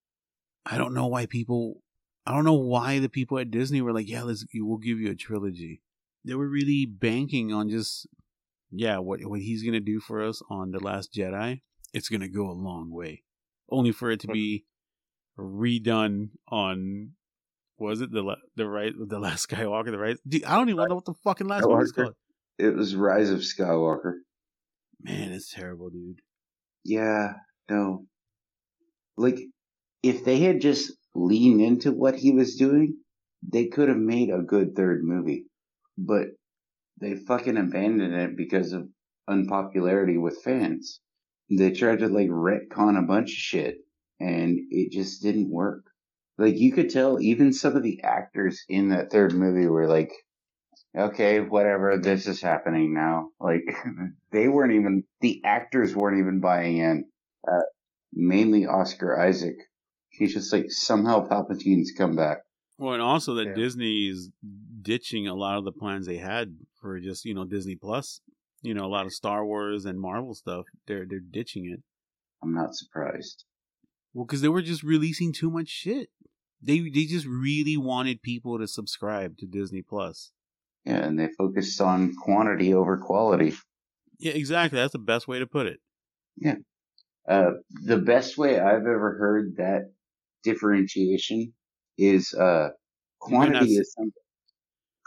I 0.64 0.78
don't 0.78 0.94
know 0.94 1.06
why 1.06 1.26
people 1.26 1.82
I 2.26 2.32
don't 2.32 2.44
know 2.44 2.52
why 2.52 2.98
the 2.98 3.08
people 3.08 3.38
at 3.38 3.50
Disney 3.50 3.80
were 3.80 3.92
like, 3.92 4.08
"Yeah, 4.08 4.22
let's 4.22 4.44
we'll 4.54 4.76
give 4.76 5.00
you 5.00 5.10
a 5.10 5.14
trilogy." 5.14 5.80
They 6.24 6.34
were 6.34 6.48
really 6.48 6.84
banking 6.84 7.54
on 7.54 7.70
just 7.70 8.06
yeah, 8.70 8.98
what 8.98 9.20
what 9.24 9.40
he's 9.40 9.62
going 9.62 9.72
to 9.72 9.80
do 9.80 9.98
for 9.98 10.22
us 10.22 10.42
on 10.50 10.70
The 10.70 10.78
Last 10.78 11.12
Jedi. 11.14 11.62
It's 11.94 12.08
going 12.08 12.20
to 12.20 12.28
go 12.28 12.50
a 12.50 12.52
long 12.52 12.90
way. 12.90 13.22
Only 13.70 13.92
for 13.92 14.10
it 14.10 14.20
to 14.20 14.28
be 14.28 14.64
redone 15.38 16.30
on 16.48 17.10
was 17.78 18.00
it 18.00 18.10
the 18.10 18.36
the 18.56 18.68
right 18.68 18.92
the 18.98 19.18
last 19.18 19.48
Skywalker 19.50 19.90
the 19.90 19.98
right 19.98 20.16
Dude, 20.26 20.44
I 20.44 20.56
don't 20.56 20.68
even 20.68 20.88
know 20.88 20.94
what 20.94 21.04
the 21.04 21.14
fucking 21.14 21.46
last 21.46 21.68
one 21.68 21.82
is 21.82 21.92
called. 21.92 22.14
It 22.58 22.74
was 22.74 22.96
Rise 22.96 23.30
of 23.30 23.40
Skywalker. 23.40 24.14
Man, 25.00 25.32
it's 25.32 25.52
terrible, 25.52 25.90
dude. 25.90 26.20
Yeah, 26.84 27.34
no. 27.70 28.06
Like, 29.16 29.38
if 30.02 30.24
they 30.24 30.40
had 30.40 30.60
just 30.60 30.92
leaned 31.14 31.60
into 31.60 31.92
what 31.92 32.16
he 32.16 32.32
was 32.32 32.56
doing, 32.56 32.96
they 33.42 33.66
could 33.66 33.88
have 33.88 33.98
made 33.98 34.30
a 34.30 34.42
good 34.42 34.74
third 34.74 35.04
movie. 35.04 35.44
But 35.96 36.28
they 37.00 37.14
fucking 37.14 37.56
abandoned 37.56 38.14
it 38.14 38.36
because 38.36 38.72
of 38.72 38.88
unpopularity 39.28 40.16
with 40.16 40.42
fans. 40.42 41.00
They 41.50 41.70
tried 41.72 42.00
to 42.00 42.08
like 42.08 42.28
retcon 42.28 42.98
a 42.98 43.06
bunch 43.06 43.30
of 43.30 43.36
shit 43.36 43.78
and 44.20 44.58
it 44.70 44.92
just 44.92 45.22
didn't 45.22 45.50
work. 45.50 45.84
Like 46.36 46.58
you 46.58 46.72
could 46.72 46.90
tell 46.90 47.20
even 47.20 47.52
some 47.52 47.76
of 47.76 47.82
the 47.82 48.02
actors 48.02 48.64
in 48.68 48.90
that 48.90 49.10
third 49.10 49.32
movie 49.32 49.66
were 49.66 49.88
like, 49.88 50.12
okay, 50.96 51.40
whatever, 51.40 51.98
this 51.98 52.26
is 52.26 52.40
happening 52.40 52.94
now. 52.94 53.30
Like 53.40 53.62
they 54.32 54.48
weren't 54.48 54.74
even, 54.74 55.04
the 55.20 55.42
actors 55.44 55.94
weren't 55.94 56.20
even 56.20 56.40
buying 56.40 56.78
in. 56.78 57.04
Uh, 57.46 57.62
mainly 58.12 58.66
Oscar 58.66 59.18
Isaac. 59.18 59.56
He's 60.10 60.34
just 60.34 60.52
like, 60.52 60.66
somehow 60.68 61.28
Palpatine's 61.28 61.92
come 61.96 62.16
back. 62.16 62.38
Well, 62.78 62.94
and 62.94 63.02
also 63.02 63.34
that 63.34 63.48
Yeah. 63.48 63.54
Disney 63.54 64.08
is 64.08 64.30
ditching 64.82 65.26
a 65.26 65.34
lot 65.34 65.58
of 65.58 65.64
the 65.64 65.72
plans 65.72 66.06
they 66.06 66.16
had 66.16 66.56
for 66.80 66.98
just 67.00 67.24
you 67.24 67.34
know 67.34 67.44
Disney 67.44 67.74
Plus. 67.74 68.20
You 68.62 68.74
know, 68.74 68.84
a 68.84 68.88
lot 68.88 69.06
of 69.06 69.12
Star 69.12 69.44
Wars 69.44 69.84
and 69.84 70.00
Marvel 70.00 70.34
stuff. 70.34 70.66
They're 70.86 71.06
they're 71.08 71.20
ditching 71.20 71.66
it. 71.66 71.80
I'm 72.42 72.54
not 72.54 72.74
surprised. 72.74 73.44
Well, 74.14 74.24
because 74.24 74.40
they 74.40 74.48
were 74.48 74.62
just 74.62 74.82
releasing 74.82 75.32
too 75.32 75.50
much 75.50 75.68
shit. 75.68 76.08
They 76.60 76.80
they 76.80 77.04
just 77.04 77.26
really 77.26 77.76
wanted 77.76 78.22
people 78.22 78.58
to 78.58 78.66
subscribe 78.66 79.36
to 79.38 79.46
Disney 79.46 79.82
Plus. 79.82 80.32
Yeah, 80.84 81.04
and 81.04 81.18
they 81.18 81.28
focused 81.36 81.80
on 81.80 82.14
quantity 82.14 82.74
over 82.74 82.96
quality. 82.96 83.54
Yeah, 84.18 84.32
exactly. 84.32 84.78
That's 84.78 84.92
the 84.92 84.98
best 84.98 85.28
way 85.28 85.38
to 85.38 85.46
put 85.46 85.66
it. 85.66 85.78
Yeah. 86.36 86.56
Uh, 87.28 87.50
the 87.84 87.98
best 87.98 88.38
way 88.38 88.58
I've 88.58 88.86
ever 88.86 89.16
heard 89.18 89.56
that 89.58 89.92
differentiation 90.42 91.52
is 91.98 92.32
uh, 92.32 92.70
quantity 93.18 93.74
is 93.74 93.92
something. 93.92 94.12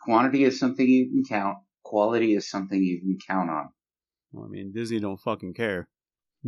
Quantity 0.03 0.43
is 0.43 0.59
something 0.59 0.87
you 0.87 1.09
can 1.09 1.23
count. 1.27 1.57
Quality 1.91 2.35
is 2.35 2.49
something 2.49 2.81
you 2.81 3.01
can 3.01 3.17
count 3.27 3.49
on. 3.49 3.67
Well, 4.31 4.45
I 4.45 4.47
mean, 4.47 4.71
Disney 4.73 5.01
don't 5.01 5.19
fucking 5.19 5.53
care. 5.55 5.89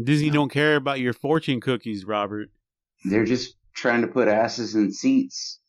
Disney 0.02 0.30
No. 0.30 0.36
don't 0.36 0.52
care 0.52 0.78
about 0.78 1.02
your 1.02 1.12
fortune 1.12 1.60
cookies, 1.60 2.06
Robert. 2.06 2.48
They're 3.04 3.26
just 3.26 3.58
trying 3.76 4.00
to 4.04 4.08
put 4.08 4.30
asses 4.30 4.74
in 4.74 4.94
seats. 4.94 5.60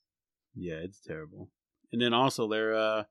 Yeah, 0.55 0.75
it's 0.77 1.01
terrible. 1.01 1.51
And 1.93 2.01
then 2.01 2.13
also 2.15 2.49
they're 2.49 2.73
uh 2.77 3.03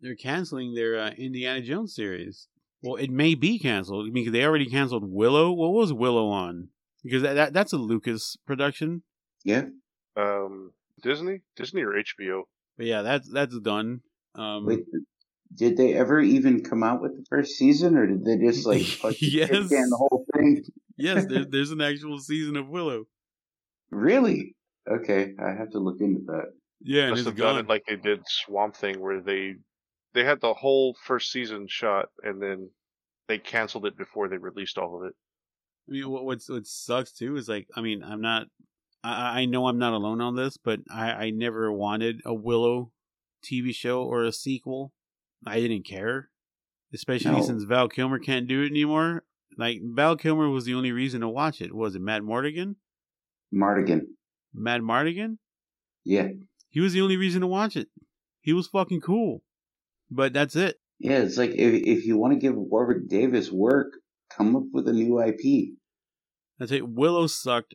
they're 0.00 0.14
canceling 0.14 0.74
their 0.74 0.96
uh, 0.96 1.10
Indiana 1.10 1.60
Jones 1.60 1.92
series. 1.92 2.46
Well, 2.84 2.94
it 2.96 3.10
may 3.10 3.34
be 3.34 3.58
canceled 3.58 4.14
because 4.14 4.32
they 4.32 4.44
already 4.44 4.66
canceled 4.70 5.02
Willow. 5.04 5.50
What 5.50 5.72
was 5.72 5.92
Willow 5.92 6.28
on? 6.28 6.68
Because 7.02 7.22
that, 7.22 7.34
that 7.34 7.52
that's 7.52 7.72
a 7.72 7.78
Lucas 7.78 8.36
production. 8.46 9.02
Yeah, 9.44 9.64
Um, 10.16 10.70
Disney, 11.02 11.40
Disney 11.56 11.82
or 11.82 11.94
HBO? 11.94 12.42
But 12.76 12.86
yeah, 12.86 13.02
that's 13.02 13.28
that's 13.28 13.58
done. 13.58 14.02
Um, 14.36 14.66
Wait, 14.66 14.84
did 15.54 15.76
they 15.76 15.94
ever 15.94 16.20
even 16.20 16.62
come 16.62 16.82
out 16.82 17.02
with 17.02 17.16
the 17.16 17.24
first 17.28 17.52
season, 17.52 17.96
or 17.96 18.06
did 18.06 18.24
they 18.24 18.38
just 18.38 18.66
like 18.72 18.82
fucking 18.82 19.28
Yes. 19.30 19.48
can 19.50 19.68
the 19.68 19.96
whole 19.96 20.24
thing? 20.34 20.64
yes, 20.96 21.26
there, 21.26 21.44
there's 21.50 21.70
an 21.70 21.80
actual 21.80 22.18
season 22.18 22.56
of 22.56 22.68
Willow. 22.68 23.04
Really? 23.90 24.54
Okay, 24.90 25.32
I 25.38 25.50
have 25.50 25.70
to 25.70 25.78
look 25.78 26.00
into 26.00 26.22
that. 26.26 26.46
Yeah, 26.80 27.02
and 27.02 27.10
Must 27.10 27.20
it's 27.20 27.28
have 27.28 27.36
done 27.36 27.58
it 27.58 27.68
like 27.68 27.84
they 27.86 27.96
did 27.96 28.22
Swamp 28.26 28.74
Thing, 28.74 29.00
where 29.00 29.20
they 29.20 29.54
they 30.14 30.24
had 30.24 30.40
the 30.40 30.54
whole 30.54 30.96
first 31.04 31.30
season 31.30 31.66
shot, 31.68 32.06
and 32.22 32.42
then 32.42 32.70
they 33.28 33.38
canceled 33.38 33.86
it 33.86 33.96
before 33.96 34.28
they 34.28 34.38
released 34.38 34.78
all 34.78 35.00
of 35.00 35.06
it. 35.06 35.14
I 35.88 35.92
mean, 35.92 36.10
what 36.10 36.24
what's, 36.24 36.48
what 36.48 36.66
sucks 36.66 37.12
too 37.12 37.36
is 37.36 37.48
like, 37.48 37.68
I 37.76 37.80
mean, 37.80 38.02
I'm 38.02 38.20
not, 38.20 38.46
I, 39.04 39.42
I 39.42 39.44
know 39.44 39.66
I'm 39.66 39.78
not 39.78 39.92
alone 39.92 40.20
on 40.20 40.34
this, 40.36 40.56
but 40.56 40.80
I, 40.90 41.10
I 41.12 41.30
never 41.30 41.72
wanted 41.72 42.20
a 42.24 42.34
Willow 42.34 42.90
TV 43.44 43.74
show 43.74 44.02
or 44.02 44.24
a 44.24 44.32
sequel. 44.32 44.92
I 45.46 45.60
didn't 45.60 45.84
care, 45.84 46.30
especially 46.94 47.32
No. 47.32 47.42
since 47.42 47.64
Val 47.64 47.88
Kilmer 47.88 48.18
can't 48.18 48.46
do 48.46 48.62
it 48.62 48.70
anymore. 48.70 49.24
Like 49.58 49.80
Val 49.82 50.16
Kilmer 50.16 50.48
was 50.48 50.64
the 50.64 50.74
only 50.74 50.92
reason 50.92 51.20
to 51.20 51.28
watch 51.28 51.60
it. 51.60 51.74
Was 51.74 51.94
it 51.94 52.00
Matt 52.02 52.22
Mortigan? 52.22 52.76
Mardigan. 53.54 54.02
Matt 54.54 54.80
Mardigan? 54.80 55.38
Yeah, 56.04 56.28
He 56.70 56.80
was 56.80 56.92
the 56.94 57.00
only 57.02 57.16
reason 57.16 57.40
to 57.42 57.46
watch 57.46 57.76
it. 57.76 57.88
He 58.40 58.52
was 58.52 58.66
fucking 58.66 59.02
cool, 59.02 59.42
but 60.10 60.32
that's 60.32 60.56
it. 60.56 60.80
yeah. 60.98 61.18
It's 61.18 61.36
like 61.36 61.50
if 61.50 61.74
if 61.86 62.04
you 62.06 62.16
want 62.18 62.32
to 62.34 62.40
give 62.40 62.56
Warwick 62.56 63.08
Davis 63.08 63.52
work, 63.52 63.92
come 64.30 64.56
up 64.56 64.64
with 64.72 64.88
a 64.88 64.92
new 64.92 65.20
IP. 65.22 65.74
That's 66.58 66.72
it. 66.72 66.88
Willow 66.88 67.26
sucked. 67.28 67.74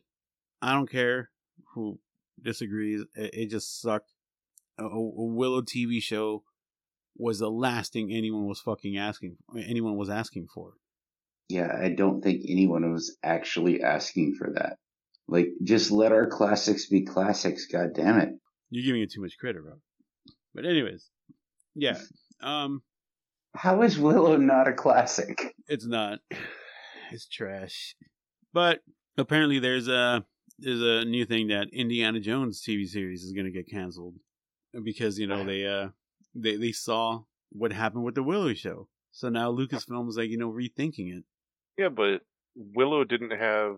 I 0.60 0.72
don't 0.74 0.90
care 0.90 1.30
who 1.74 2.00
disagrees. 2.42 3.02
It, 3.14 3.30
it 3.34 3.46
just 3.50 3.80
sucked. 3.80 4.12
A, 4.78 4.84
a 4.84 4.88
a 4.88 5.24
Willow 5.24 5.62
TV 5.62 6.02
show 6.02 6.42
was 7.18 7.38
the 7.38 7.50
last 7.50 7.92
thing 7.92 8.12
anyone 8.12 8.46
was 8.46 8.60
fucking 8.60 8.96
asking. 8.96 9.36
Anyone 9.56 9.96
was 9.96 10.08
asking 10.08 10.46
for. 10.54 10.72
Yeah, 11.48 11.70
I 11.82 11.88
don't 11.90 12.22
think 12.22 12.42
anyone 12.48 12.90
was 12.92 13.16
actually 13.22 13.82
asking 13.82 14.34
for 14.38 14.52
that. 14.54 14.76
Like, 15.26 15.48
just 15.62 15.90
let 15.90 16.12
our 16.12 16.26
classics 16.26 16.86
be 16.86 17.04
classics. 17.04 17.66
God 17.66 17.94
damn 17.94 18.18
it. 18.18 18.30
You're 18.70 18.84
giving 18.84 19.02
it 19.02 19.10
too 19.12 19.22
much 19.22 19.38
credit, 19.38 19.62
bro. 19.62 19.74
But 20.54 20.66
anyways, 20.66 21.08
yeah. 21.74 21.98
Um, 22.42 22.82
How 23.54 23.82
is 23.82 23.98
Willow 23.98 24.36
not 24.36 24.68
a 24.68 24.72
classic? 24.72 25.54
it's 25.68 25.86
not. 25.86 26.20
It's 27.10 27.26
trash. 27.26 27.94
But 28.52 28.80
apparently, 29.16 29.58
there's 29.58 29.88
a 29.88 30.24
there's 30.58 30.82
a 30.82 31.04
new 31.04 31.24
thing 31.24 31.48
that 31.48 31.68
Indiana 31.72 32.20
Jones 32.20 32.62
TV 32.62 32.86
series 32.86 33.22
is 33.22 33.32
going 33.32 33.46
to 33.46 33.50
get 33.52 33.70
canceled 33.70 34.16
because 34.84 35.18
you 35.18 35.26
know 35.26 35.44
they 35.44 35.64
uh 35.66 35.88
they 36.34 36.56
they 36.56 36.72
saw 36.72 37.22
what 37.50 37.72
happened 37.72 38.04
with 38.04 38.14
the 38.14 38.22
Willow 38.22 38.54
show. 38.54 38.88
So 39.12 39.28
now 39.28 39.50
Lucasfilm 39.50 40.08
is 40.08 40.16
like 40.16 40.30
you 40.30 40.38
know 40.38 40.52
rethinking 40.52 41.18
it. 41.18 41.24
Yeah, 41.76 41.88
but 41.88 42.22
Willow 42.54 43.04
didn't 43.04 43.38
have 43.38 43.76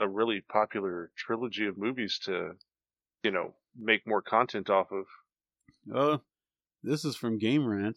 a 0.00 0.08
really 0.08 0.40
popular 0.40 1.10
trilogy 1.16 1.66
of 1.66 1.78
movies 1.78 2.18
to, 2.24 2.52
you 3.22 3.30
know, 3.30 3.54
make 3.78 4.06
more 4.06 4.22
content 4.22 4.70
off 4.70 4.88
of. 4.92 5.06
Oh, 5.92 6.20
this 6.82 7.04
is 7.04 7.16
from 7.16 7.38
Game 7.38 7.66
Rant. 7.66 7.96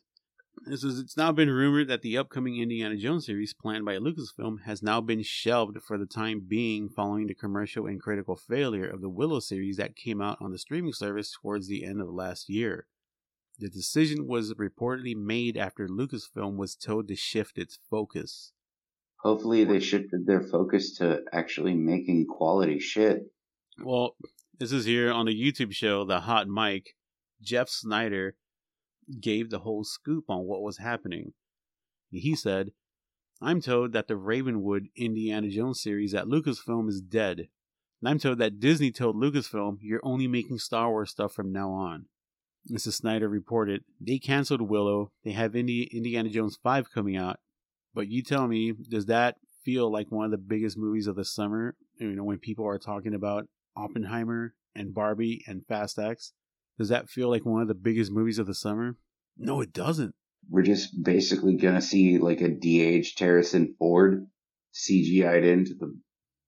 This 0.65 0.83
is 0.83 0.99
it's 0.99 1.15
now 1.15 1.31
been 1.31 1.49
rumored 1.49 1.87
that 1.87 2.01
the 2.01 2.17
upcoming 2.17 2.57
Indiana 2.57 2.97
Jones 2.97 3.25
series 3.25 3.53
planned 3.53 3.85
by 3.85 3.97
Lucasfilm 3.97 4.63
has 4.63 4.83
now 4.83 4.99
been 4.99 5.23
shelved 5.23 5.81
for 5.81 5.97
the 5.97 6.05
time 6.05 6.41
being 6.47 6.89
following 6.89 7.27
the 7.27 7.33
commercial 7.33 7.85
and 7.85 8.01
critical 8.01 8.35
failure 8.35 8.87
of 8.87 9.01
the 9.01 9.09
Willow 9.09 9.39
series 9.39 9.77
that 9.77 9.95
came 9.95 10.21
out 10.21 10.37
on 10.41 10.51
the 10.51 10.57
streaming 10.57 10.91
service 10.91 11.31
towards 11.31 11.67
the 11.67 11.85
end 11.85 12.01
of 12.01 12.09
last 12.09 12.49
year. 12.49 12.87
The 13.59 13.69
decision 13.69 14.25
was 14.25 14.53
reportedly 14.53 15.17
made 15.17 15.57
after 15.57 15.89
Lucasfilm 15.89 16.55
was 16.55 16.75
told 16.75 17.09
to 17.09 17.15
shift 17.15 17.57
its 17.57 17.77
focus. 17.89 18.53
Hopefully, 19.17 19.65
they 19.65 19.81
shifted 19.81 20.25
their 20.25 20.41
focus 20.41 20.95
to 20.97 21.23
actually 21.33 21.73
making 21.73 22.27
quality 22.27 22.79
shit. 22.79 23.33
Well, 23.83 24.15
this 24.57 24.71
is 24.71 24.85
here 24.85 25.11
on 25.11 25.25
the 25.25 25.33
YouTube 25.33 25.73
show, 25.73 26.05
The 26.05 26.21
Hot 26.21 26.47
Mic. 26.47 26.95
Jeff 27.41 27.67
Sneider 27.67 28.35
gave 29.19 29.49
the 29.49 29.59
whole 29.59 29.83
scoop 29.83 30.29
on 30.29 30.45
what 30.45 30.61
was 30.61 30.77
happening. 30.77 31.33
He 32.11 32.35
said, 32.35 32.71
I'm 33.41 33.59
told 33.59 33.91
that 33.91 34.07
the 34.07 34.15
Ravenwood 34.15 34.87
Indiana 34.95 35.49
Jones 35.49 35.81
series 35.81 36.13
at 36.13 36.27
Lucasfilm 36.27 36.87
is 36.87 37.01
dead. 37.01 37.49
And 38.01 38.09
I'm 38.09 38.19
told 38.19 38.37
that 38.39 38.61
Disney 38.61 38.91
told 38.91 39.17
Lucasfilm, 39.17 39.79
you're 39.81 39.99
only 40.01 40.27
making 40.27 40.59
Star 40.59 40.89
Wars 40.89 41.11
stuff 41.11 41.33
from 41.33 41.51
now 41.51 41.71
on. 41.71 42.05
Mrs. 42.69 42.93
Sneider 42.93 43.29
reported, 43.29 43.83
they 43.99 44.19
canceled 44.19 44.61
Willow. 44.61 45.11
They 45.23 45.31
have 45.31 45.55
Indi- 45.55 45.89
Indiana 45.91 46.29
Jones 46.29 46.57
5 46.61 46.91
coming 46.91 47.17
out. 47.17 47.39
But 47.93 48.07
you 48.07 48.21
tell 48.21 48.47
me, 48.47 48.73
does 48.89 49.07
that 49.07 49.37
feel 49.63 49.91
like 49.91 50.11
one 50.11 50.25
of 50.25 50.31
the 50.31 50.37
biggest 50.37 50.77
movies 50.77 51.07
of 51.07 51.15
the 51.15 51.25
summer? 51.25 51.75
You 51.99 52.15
know, 52.15 52.23
when 52.23 52.37
people 52.37 52.65
are 52.67 52.77
talking 52.77 53.13
about 53.13 53.47
Oppenheimer 53.75 54.53
and 54.75 54.93
Barbie 54.93 55.43
and 55.47 55.65
Fast 55.65 55.97
X? 55.97 56.33
Does 56.77 56.89
that 56.89 57.09
feel 57.09 57.29
like 57.29 57.45
one 57.45 57.61
of 57.61 57.67
the 57.67 57.73
biggest 57.73 58.11
movies 58.11 58.39
of 58.39 58.47
the 58.47 58.53
summer? 58.53 58.97
No, 59.37 59.61
it 59.61 59.73
doesn't. 59.73 60.15
We're 60.49 60.63
just 60.63 61.03
basically 61.03 61.57
gonna 61.57 61.81
see 61.81 62.17
like 62.17 62.41
a 62.41 62.49
de-aged 62.49 63.19
Harrison 63.19 63.75
Ford 63.77 64.27
CGI'd 64.73 65.45
into 65.45 65.73
the 65.73 65.97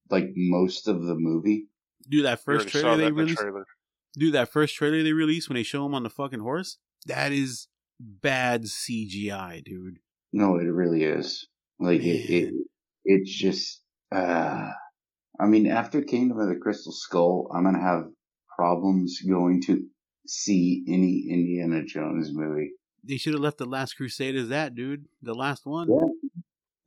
like 0.10 0.30
most 0.36 0.88
of 0.88 1.04
the 1.04 1.16
movie. 1.16 1.68
Dude, 2.10 2.26
that 2.26 2.44
first 2.44 2.68
trailer 2.70 2.92
that 2.92 2.98
they 2.98 3.08
in 3.08 3.16
the 3.16 3.22
released. 3.24 3.40
trailer. 3.40 3.66
Dude, 4.18 4.34
that 4.34 4.52
first 4.52 4.76
trailer 4.76 5.04
they 5.04 5.14
released 5.14 5.50
when 5.50 5.56
they 5.56 5.64
show 5.64 5.86
him 5.86 5.96
on 5.96 6.04
the 6.04 6.10
fucking 6.10 6.42
horse. 6.42 6.78
That 7.06 7.32
is 7.32 7.68
bad 8.00 8.64
CGI, 8.64 9.64
dude. 9.64 10.00
No, 10.34 10.56
it 10.56 10.64
really 10.66 11.04
is. 11.04 11.48
Like 11.80 12.02
it, 12.02 12.30
it 12.30 12.54
it's 13.06 13.32
just 13.32 13.82
uh 14.12 14.70
I 15.40 15.46
mean 15.48 15.68
after 15.68 16.02
Kingdom 16.02 16.40
of 16.40 16.50
the 16.50 16.56
Crystal 16.56 16.92
Skull, 16.92 17.50
I'm 17.54 17.64
gonna 17.64 17.82
have 17.82 18.06
problems 18.56 19.22
going 19.22 19.62
to 19.64 19.84
see 20.28 20.84
any 20.88 21.28
Indiana 21.30 21.84
Jones 21.84 22.30
movie. 22.32 22.72
They 23.04 23.18
should 23.18 23.34
have 23.34 23.42
left 23.42 23.58
the 23.58 23.66
Last 23.66 23.94
Crusade 23.94 24.36
as 24.36 24.50
that, 24.50 24.76
dude. 24.76 25.06
The 25.24 25.34
last 25.34 25.66
one. 25.66 25.90
Yeah. 25.90 26.08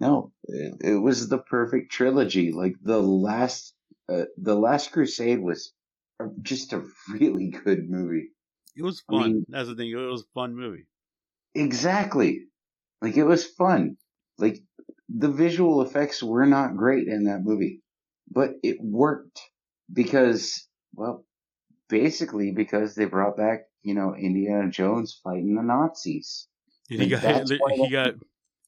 No, 0.01 0.33
it, 0.45 0.75
it 0.81 0.97
was 0.97 1.29
the 1.29 1.39
perfect 1.39 1.91
trilogy. 1.91 2.53
Like 2.53 2.75
the 2.83 3.01
last 3.01 3.75
uh, 4.09 4.25
the 4.37 4.55
last 4.55 4.93
Crusade 4.93 5.41
was 5.41 5.73
just 6.43 6.73
a 6.73 6.83
really 7.11 7.51
good 7.65 7.89
movie. 7.89 8.29
It 8.77 8.83
was 8.83 9.03
I 9.09 9.13
fun. 9.13 9.23
mean- 9.33 9.47
That's 9.49 9.69
the 9.69 9.75
thing. 9.75 9.91
It 9.91 9.97
was 9.97 10.23
a 10.23 10.33
fun 10.35 10.55
movie. 10.57 10.87
Exactly. 11.55 12.47
Like 13.01 13.17
it 13.17 13.25
was 13.25 13.45
fun. 13.45 13.97
Like 14.39 14.59
the 15.09 15.31
visual 15.31 15.83
effects 15.83 16.23
were 16.23 16.47
not 16.47 16.77
great 16.77 17.07
in 17.07 17.25
that 17.25 17.43
movie, 17.45 17.83
but 18.31 18.55
it 18.63 18.79
worked 18.81 19.41
because, 19.93 20.67
well, 20.95 21.25
basically 21.89 22.51
because 22.51 22.95
they 22.95 23.05
brought 23.05 23.37
back, 23.37 23.67
you 23.83 23.95
know, 23.95 24.15
Indiana 24.17 24.71
Jones 24.71 25.21
fighting 25.23 25.55
the 25.55 25.63
Nazis. 25.63 26.49
And 26.91 27.03
he 27.03 27.09
got 27.09 27.21
Hitler, 27.21 27.59
he 27.75 27.89
got 27.91 28.15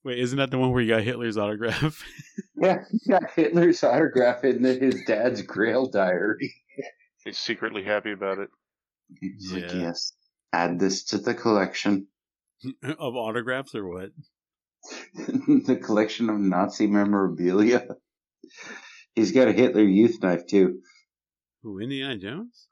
wait, 0.05 0.19
isn't 0.21 0.39
that 0.39 0.51
the 0.51 0.59
one 0.59 0.71
where 0.71 0.83
he 0.83 0.89
got 0.89 1.03
Hitler's 1.03 1.37
autograph? 1.37 2.03
Yeah, 2.59 2.85
he 2.91 3.11
got 3.11 3.31
Hitler's 3.33 3.85
autograph 3.85 4.43
in 4.43 4.65
his 4.65 5.03
dad's 5.07 5.43
Grail 5.43 5.91
diary. 5.91 6.55
He's 7.27 7.39
secretly 7.39 7.83
happy 7.83 8.13
about 8.13 8.39
it. 8.39 8.51
He's 9.21 9.53
like, 9.53 9.75
yes, 9.75 10.13
add 10.53 10.79
this 10.79 11.03
to 11.07 11.19
the 11.19 11.35
collection. 11.35 12.07
of 12.85 13.17
autographs 13.17 13.75
or 13.75 13.89
what? 13.89 14.11
the 15.15 15.81
collection 15.83 16.31
of 16.31 16.39
Nazi 16.39 16.87
memorabilia. 16.87 17.85
He's 19.17 19.33
got 19.33 19.49
a 19.49 19.53
Hitler 19.53 19.83
youth 19.83 20.23
knife 20.23 20.47
too. 20.47 20.83
Who, 21.65 21.81
Indiana 21.81 22.17
Jones? 22.17 22.69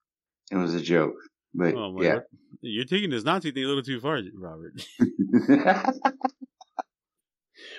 It 0.53 0.57
was 0.57 0.73
a 0.75 0.81
joke, 0.81 1.17
but 1.53 1.75
Oh 1.75 1.93
my 1.93 2.05
yeah. 2.05 2.13
God. 2.13 2.23
You're 2.61 2.85
taking 2.85 3.11
this 3.11 3.25
Nazi 3.25 3.51
thing 3.51 3.65
a 3.65 3.67
little 3.67 3.83
too 3.83 3.99
far, 3.99 4.21
Robert. 4.37 4.87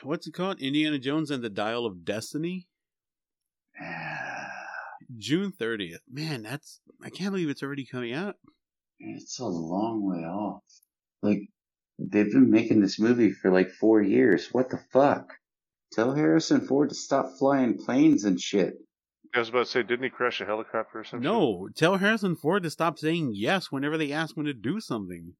What's 0.04 0.28
it 0.28 0.34
called? 0.34 0.60
Indiana 0.60 1.00
Jones 1.00 1.32
and 1.32 1.42
the 1.42 1.50
Dial 1.50 1.86
of 1.86 2.04
Destiny? 2.04 2.68
Ah, 3.82 4.15
June 5.18 5.52
30th. 5.52 6.00
Man, 6.12 6.44
that's 6.44 6.80
I 7.04 7.10
can't 7.10 7.32
believe 7.32 7.50
it's 7.50 7.64
already 7.64 7.86
coming 7.86 8.14
out. 8.14 8.36
it's 9.00 9.40
a 9.40 9.46
long 9.46 10.04
way 10.04 10.26
off. 10.26 10.64
Like 11.22 11.50
they've 12.00 12.32
been 12.32 12.52
making 12.52 12.82
this 12.82 13.00
movie 13.00 13.32
for 13.32 13.52
like 13.52 13.72
four 13.72 14.02
years. 14.02 14.50
What 14.52 14.70
the 14.70 14.80
fuck? 14.92 15.34
Tell 15.92 16.14
Harrison 16.14 16.68
Ford 16.68 16.90
to 16.90 16.96
stop 16.96 17.38
flying 17.38 17.78
planes 17.78 18.26
and 18.26 18.40
shit. 18.40 18.74
I 19.34 19.40
was 19.40 19.50
about 19.50 19.66
to 19.66 19.72
say, 19.72 19.84
didn't 19.84 20.04
he 20.04 20.10
crash 20.10 20.40
a 20.40 20.46
helicopter 20.46 21.00
or 21.00 21.04
something? 21.04 21.30
No, 21.30 21.68
tell 21.76 21.98
Harrison 21.98 22.36
Ford 22.36 22.64
to 22.64 22.70
stop 22.70 22.98
saying 22.98 23.32
yes 23.34 23.72
whenever 23.72 23.98
they 23.98 24.12
ask 24.14 24.36
him 24.38 24.46
to 24.46 24.54
do 24.54 24.80
something. 24.80 25.34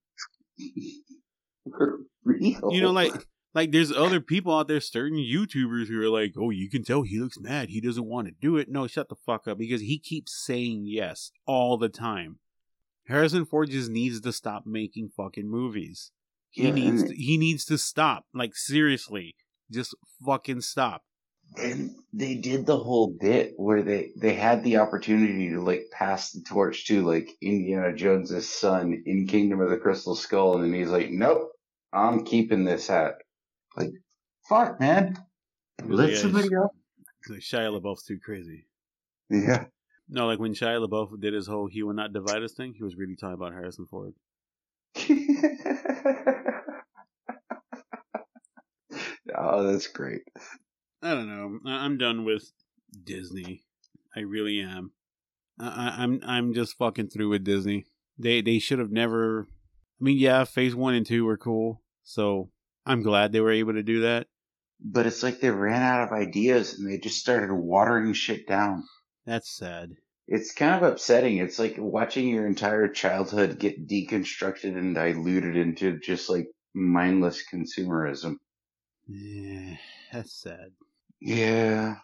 For 1.70 2.00
real. 2.24 2.70
You 2.72 2.82
know, 2.82 2.92
like 2.92 3.14
like 3.56 3.72
there's 3.72 3.92
other 3.92 4.20
people 4.20 4.56
out 4.56 4.68
there, 4.68 4.82
certain 4.82 5.18
YouTubers 5.18 5.88
who 5.88 6.00
are 6.02 6.10
like, 6.10 6.34
"Oh, 6.38 6.50
you 6.52 6.70
can 6.70 6.84
tell 6.84 7.02
he 7.02 7.18
looks 7.18 7.40
mad. 7.40 7.70
He 7.70 7.82
doesn't 7.82 8.06
want 8.06 8.28
to 8.28 8.34
do 8.40 8.58
it." 8.58 8.70
No, 8.70 8.86
shut 8.86 9.10
the 9.10 9.16
fuck 9.16 9.48
up 9.48 9.58
because 9.58 9.82
he 9.82 9.98
keeps 9.98 10.38
saying 10.46 10.84
yes 10.86 11.32
all 11.48 11.78
the 11.78 11.90
time. 11.90 12.40
Harrison 13.08 13.46
Ford 13.46 13.70
just 13.70 13.90
needs 13.90 14.20
to 14.22 14.34
stop 14.34 14.66
making 14.66 15.10
fucking 15.16 15.50
movies. 15.50 16.12
He 16.52 16.68
Yeah, 16.68 16.72
needs 16.72 17.04
to, 17.04 17.16
he 17.16 17.38
needs 17.38 17.66
to 17.66 17.78
stop. 17.78 18.26
Like 18.34 18.56
seriously, 18.56 19.36
just 19.72 19.96
fucking 20.26 20.62
stop. 20.62 21.04
And 21.58 21.92
they 22.12 22.36
did 22.36 22.66
the 22.66 22.78
whole 22.78 23.16
bit 23.20 23.54
where 23.56 23.84
they, 23.84 24.12
they 24.18 24.34
had 24.34 24.64
the 24.64 24.78
opportunity 24.78 25.50
to 25.50 25.62
like 25.62 25.86
pass 25.92 26.32
the 26.32 26.42
torch 26.42 26.88
to 26.88 27.06
like 27.06 27.30
Indiana 27.42 27.96
Jones's 27.96 28.50
son 28.50 29.04
in 29.06 29.28
Kingdom 29.28 29.62
of 29.62 29.70
the 29.70 29.78
Crystal 29.78 30.16
Skull, 30.16 30.56
and 30.56 30.64
then 30.66 30.74
he's 30.74 30.90
like, 30.90 31.12
"Nope, 31.12 31.52
I'm 31.94 32.26
keeping 32.26 32.66
this 32.66 32.88
hat." 32.88 33.16
Like, 33.76 33.92
fuck, 34.48 34.80
man, 34.80 35.18
let 35.84 36.12
Yeah, 36.12 36.18
somebody 36.18 36.54
else. 36.54 36.72
Like 37.30 37.40
Shia 37.40 37.80
LaBeouf's 37.80 38.04
too 38.06 38.20
crazy. 38.24 38.68
Yeah, 39.30 39.66
No, 40.08 40.28
like 40.28 40.40
when 40.40 40.54
Shia 40.54 40.86
LaBeouf 40.88 41.20
did 41.20 41.34
his 41.34 41.48
whole 41.48 41.68
"He 41.68 41.82
will 41.84 41.94
not 41.94 42.14
divide 42.14 42.44
us" 42.44 42.54
thing, 42.54 42.74
he 42.76 42.84
was 42.84 42.96
really 42.96 43.16
talking 43.16 43.34
about 43.34 43.54
Harrison 43.54 43.86
Ford. 43.88 44.14
oh, 49.36 49.64
that's 49.72 49.88
great. 49.88 50.22
I 51.02 51.14
don't 51.14 51.28
know. 51.28 51.60
I'm 51.70 51.98
done 51.98 52.24
with 52.26 52.52
Disney. 53.04 53.64
I 54.16 54.22
really 54.22 54.60
am. 54.62 54.92
I- 55.60 55.66
I- 55.90 56.04
I'm 56.04 56.22
I'm 56.24 56.54
just 56.54 56.78
fucking 56.78 57.10
through 57.10 57.30
with 57.30 57.44
Disney. 57.44 57.86
They 58.18 58.42
they 58.42 58.60
should 58.60 58.80
have 58.80 58.92
never. 58.92 59.48
I 60.00 60.04
mean, 60.04 60.18
yeah, 60.18 60.44
Phase 60.44 60.76
One 60.76 60.94
and 60.94 61.06
Two 61.06 61.26
were 61.26 61.38
cool, 61.38 61.82
so 62.04 62.50
I'm 62.86 63.02
glad 63.02 63.32
they 63.32 63.42
were 63.42 63.52
able 63.52 63.74
to 63.74 63.84
do 63.84 64.02
that. 64.02 64.28
But 64.80 65.06
it's 65.06 65.24
like 65.24 65.40
they 65.40 65.50
ran 65.50 65.82
out 65.82 66.04
of 66.04 66.12
ideas 66.12 66.78
and 66.78 66.90
they 66.90 66.98
just 66.98 67.20
started 67.20 67.54
watering 67.54 68.14
shit 68.14 68.48
down. 68.48 68.84
That's 69.26 69.50
sad. 69.50 69.96
It's 70.28 70.54
kind 70.54 70.76
of 70.76 70.92
upsetting. 70.92 71.38
It's 71.38 71.60
like 71.60 71.76
watching 71.78 72.28
your 72.28 72.46
entire 72.48 72.88
childhood 72.88 73.60
get 73.60 73.88
deconstructed 73.88 74.78
and 74.78 74.96
diluted 74.96 75.56
into 75.56 76.00
just 76.00 76.30
like 76.30 76.48
mindless 76.74 77.44
consumerism. 77.52 78.36
Yeah, 79.08 79.78
that's 80.12 80.34
sad. 80.34 80.72
Yeah. 81.22 81.96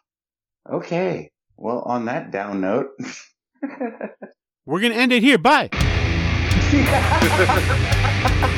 Okay. 0.70 1.32
Well, 1.58 1.82
on 1.82 2.06
that 2.06 2.32
down 2.32 2.62
note. 2.62 2.90
We're 4.66 4.82
gonna 4.82 4.96
end 4.96 5.12
it 5.12 5.24
here. 5.24 5.38
Bye. 5.38 5.70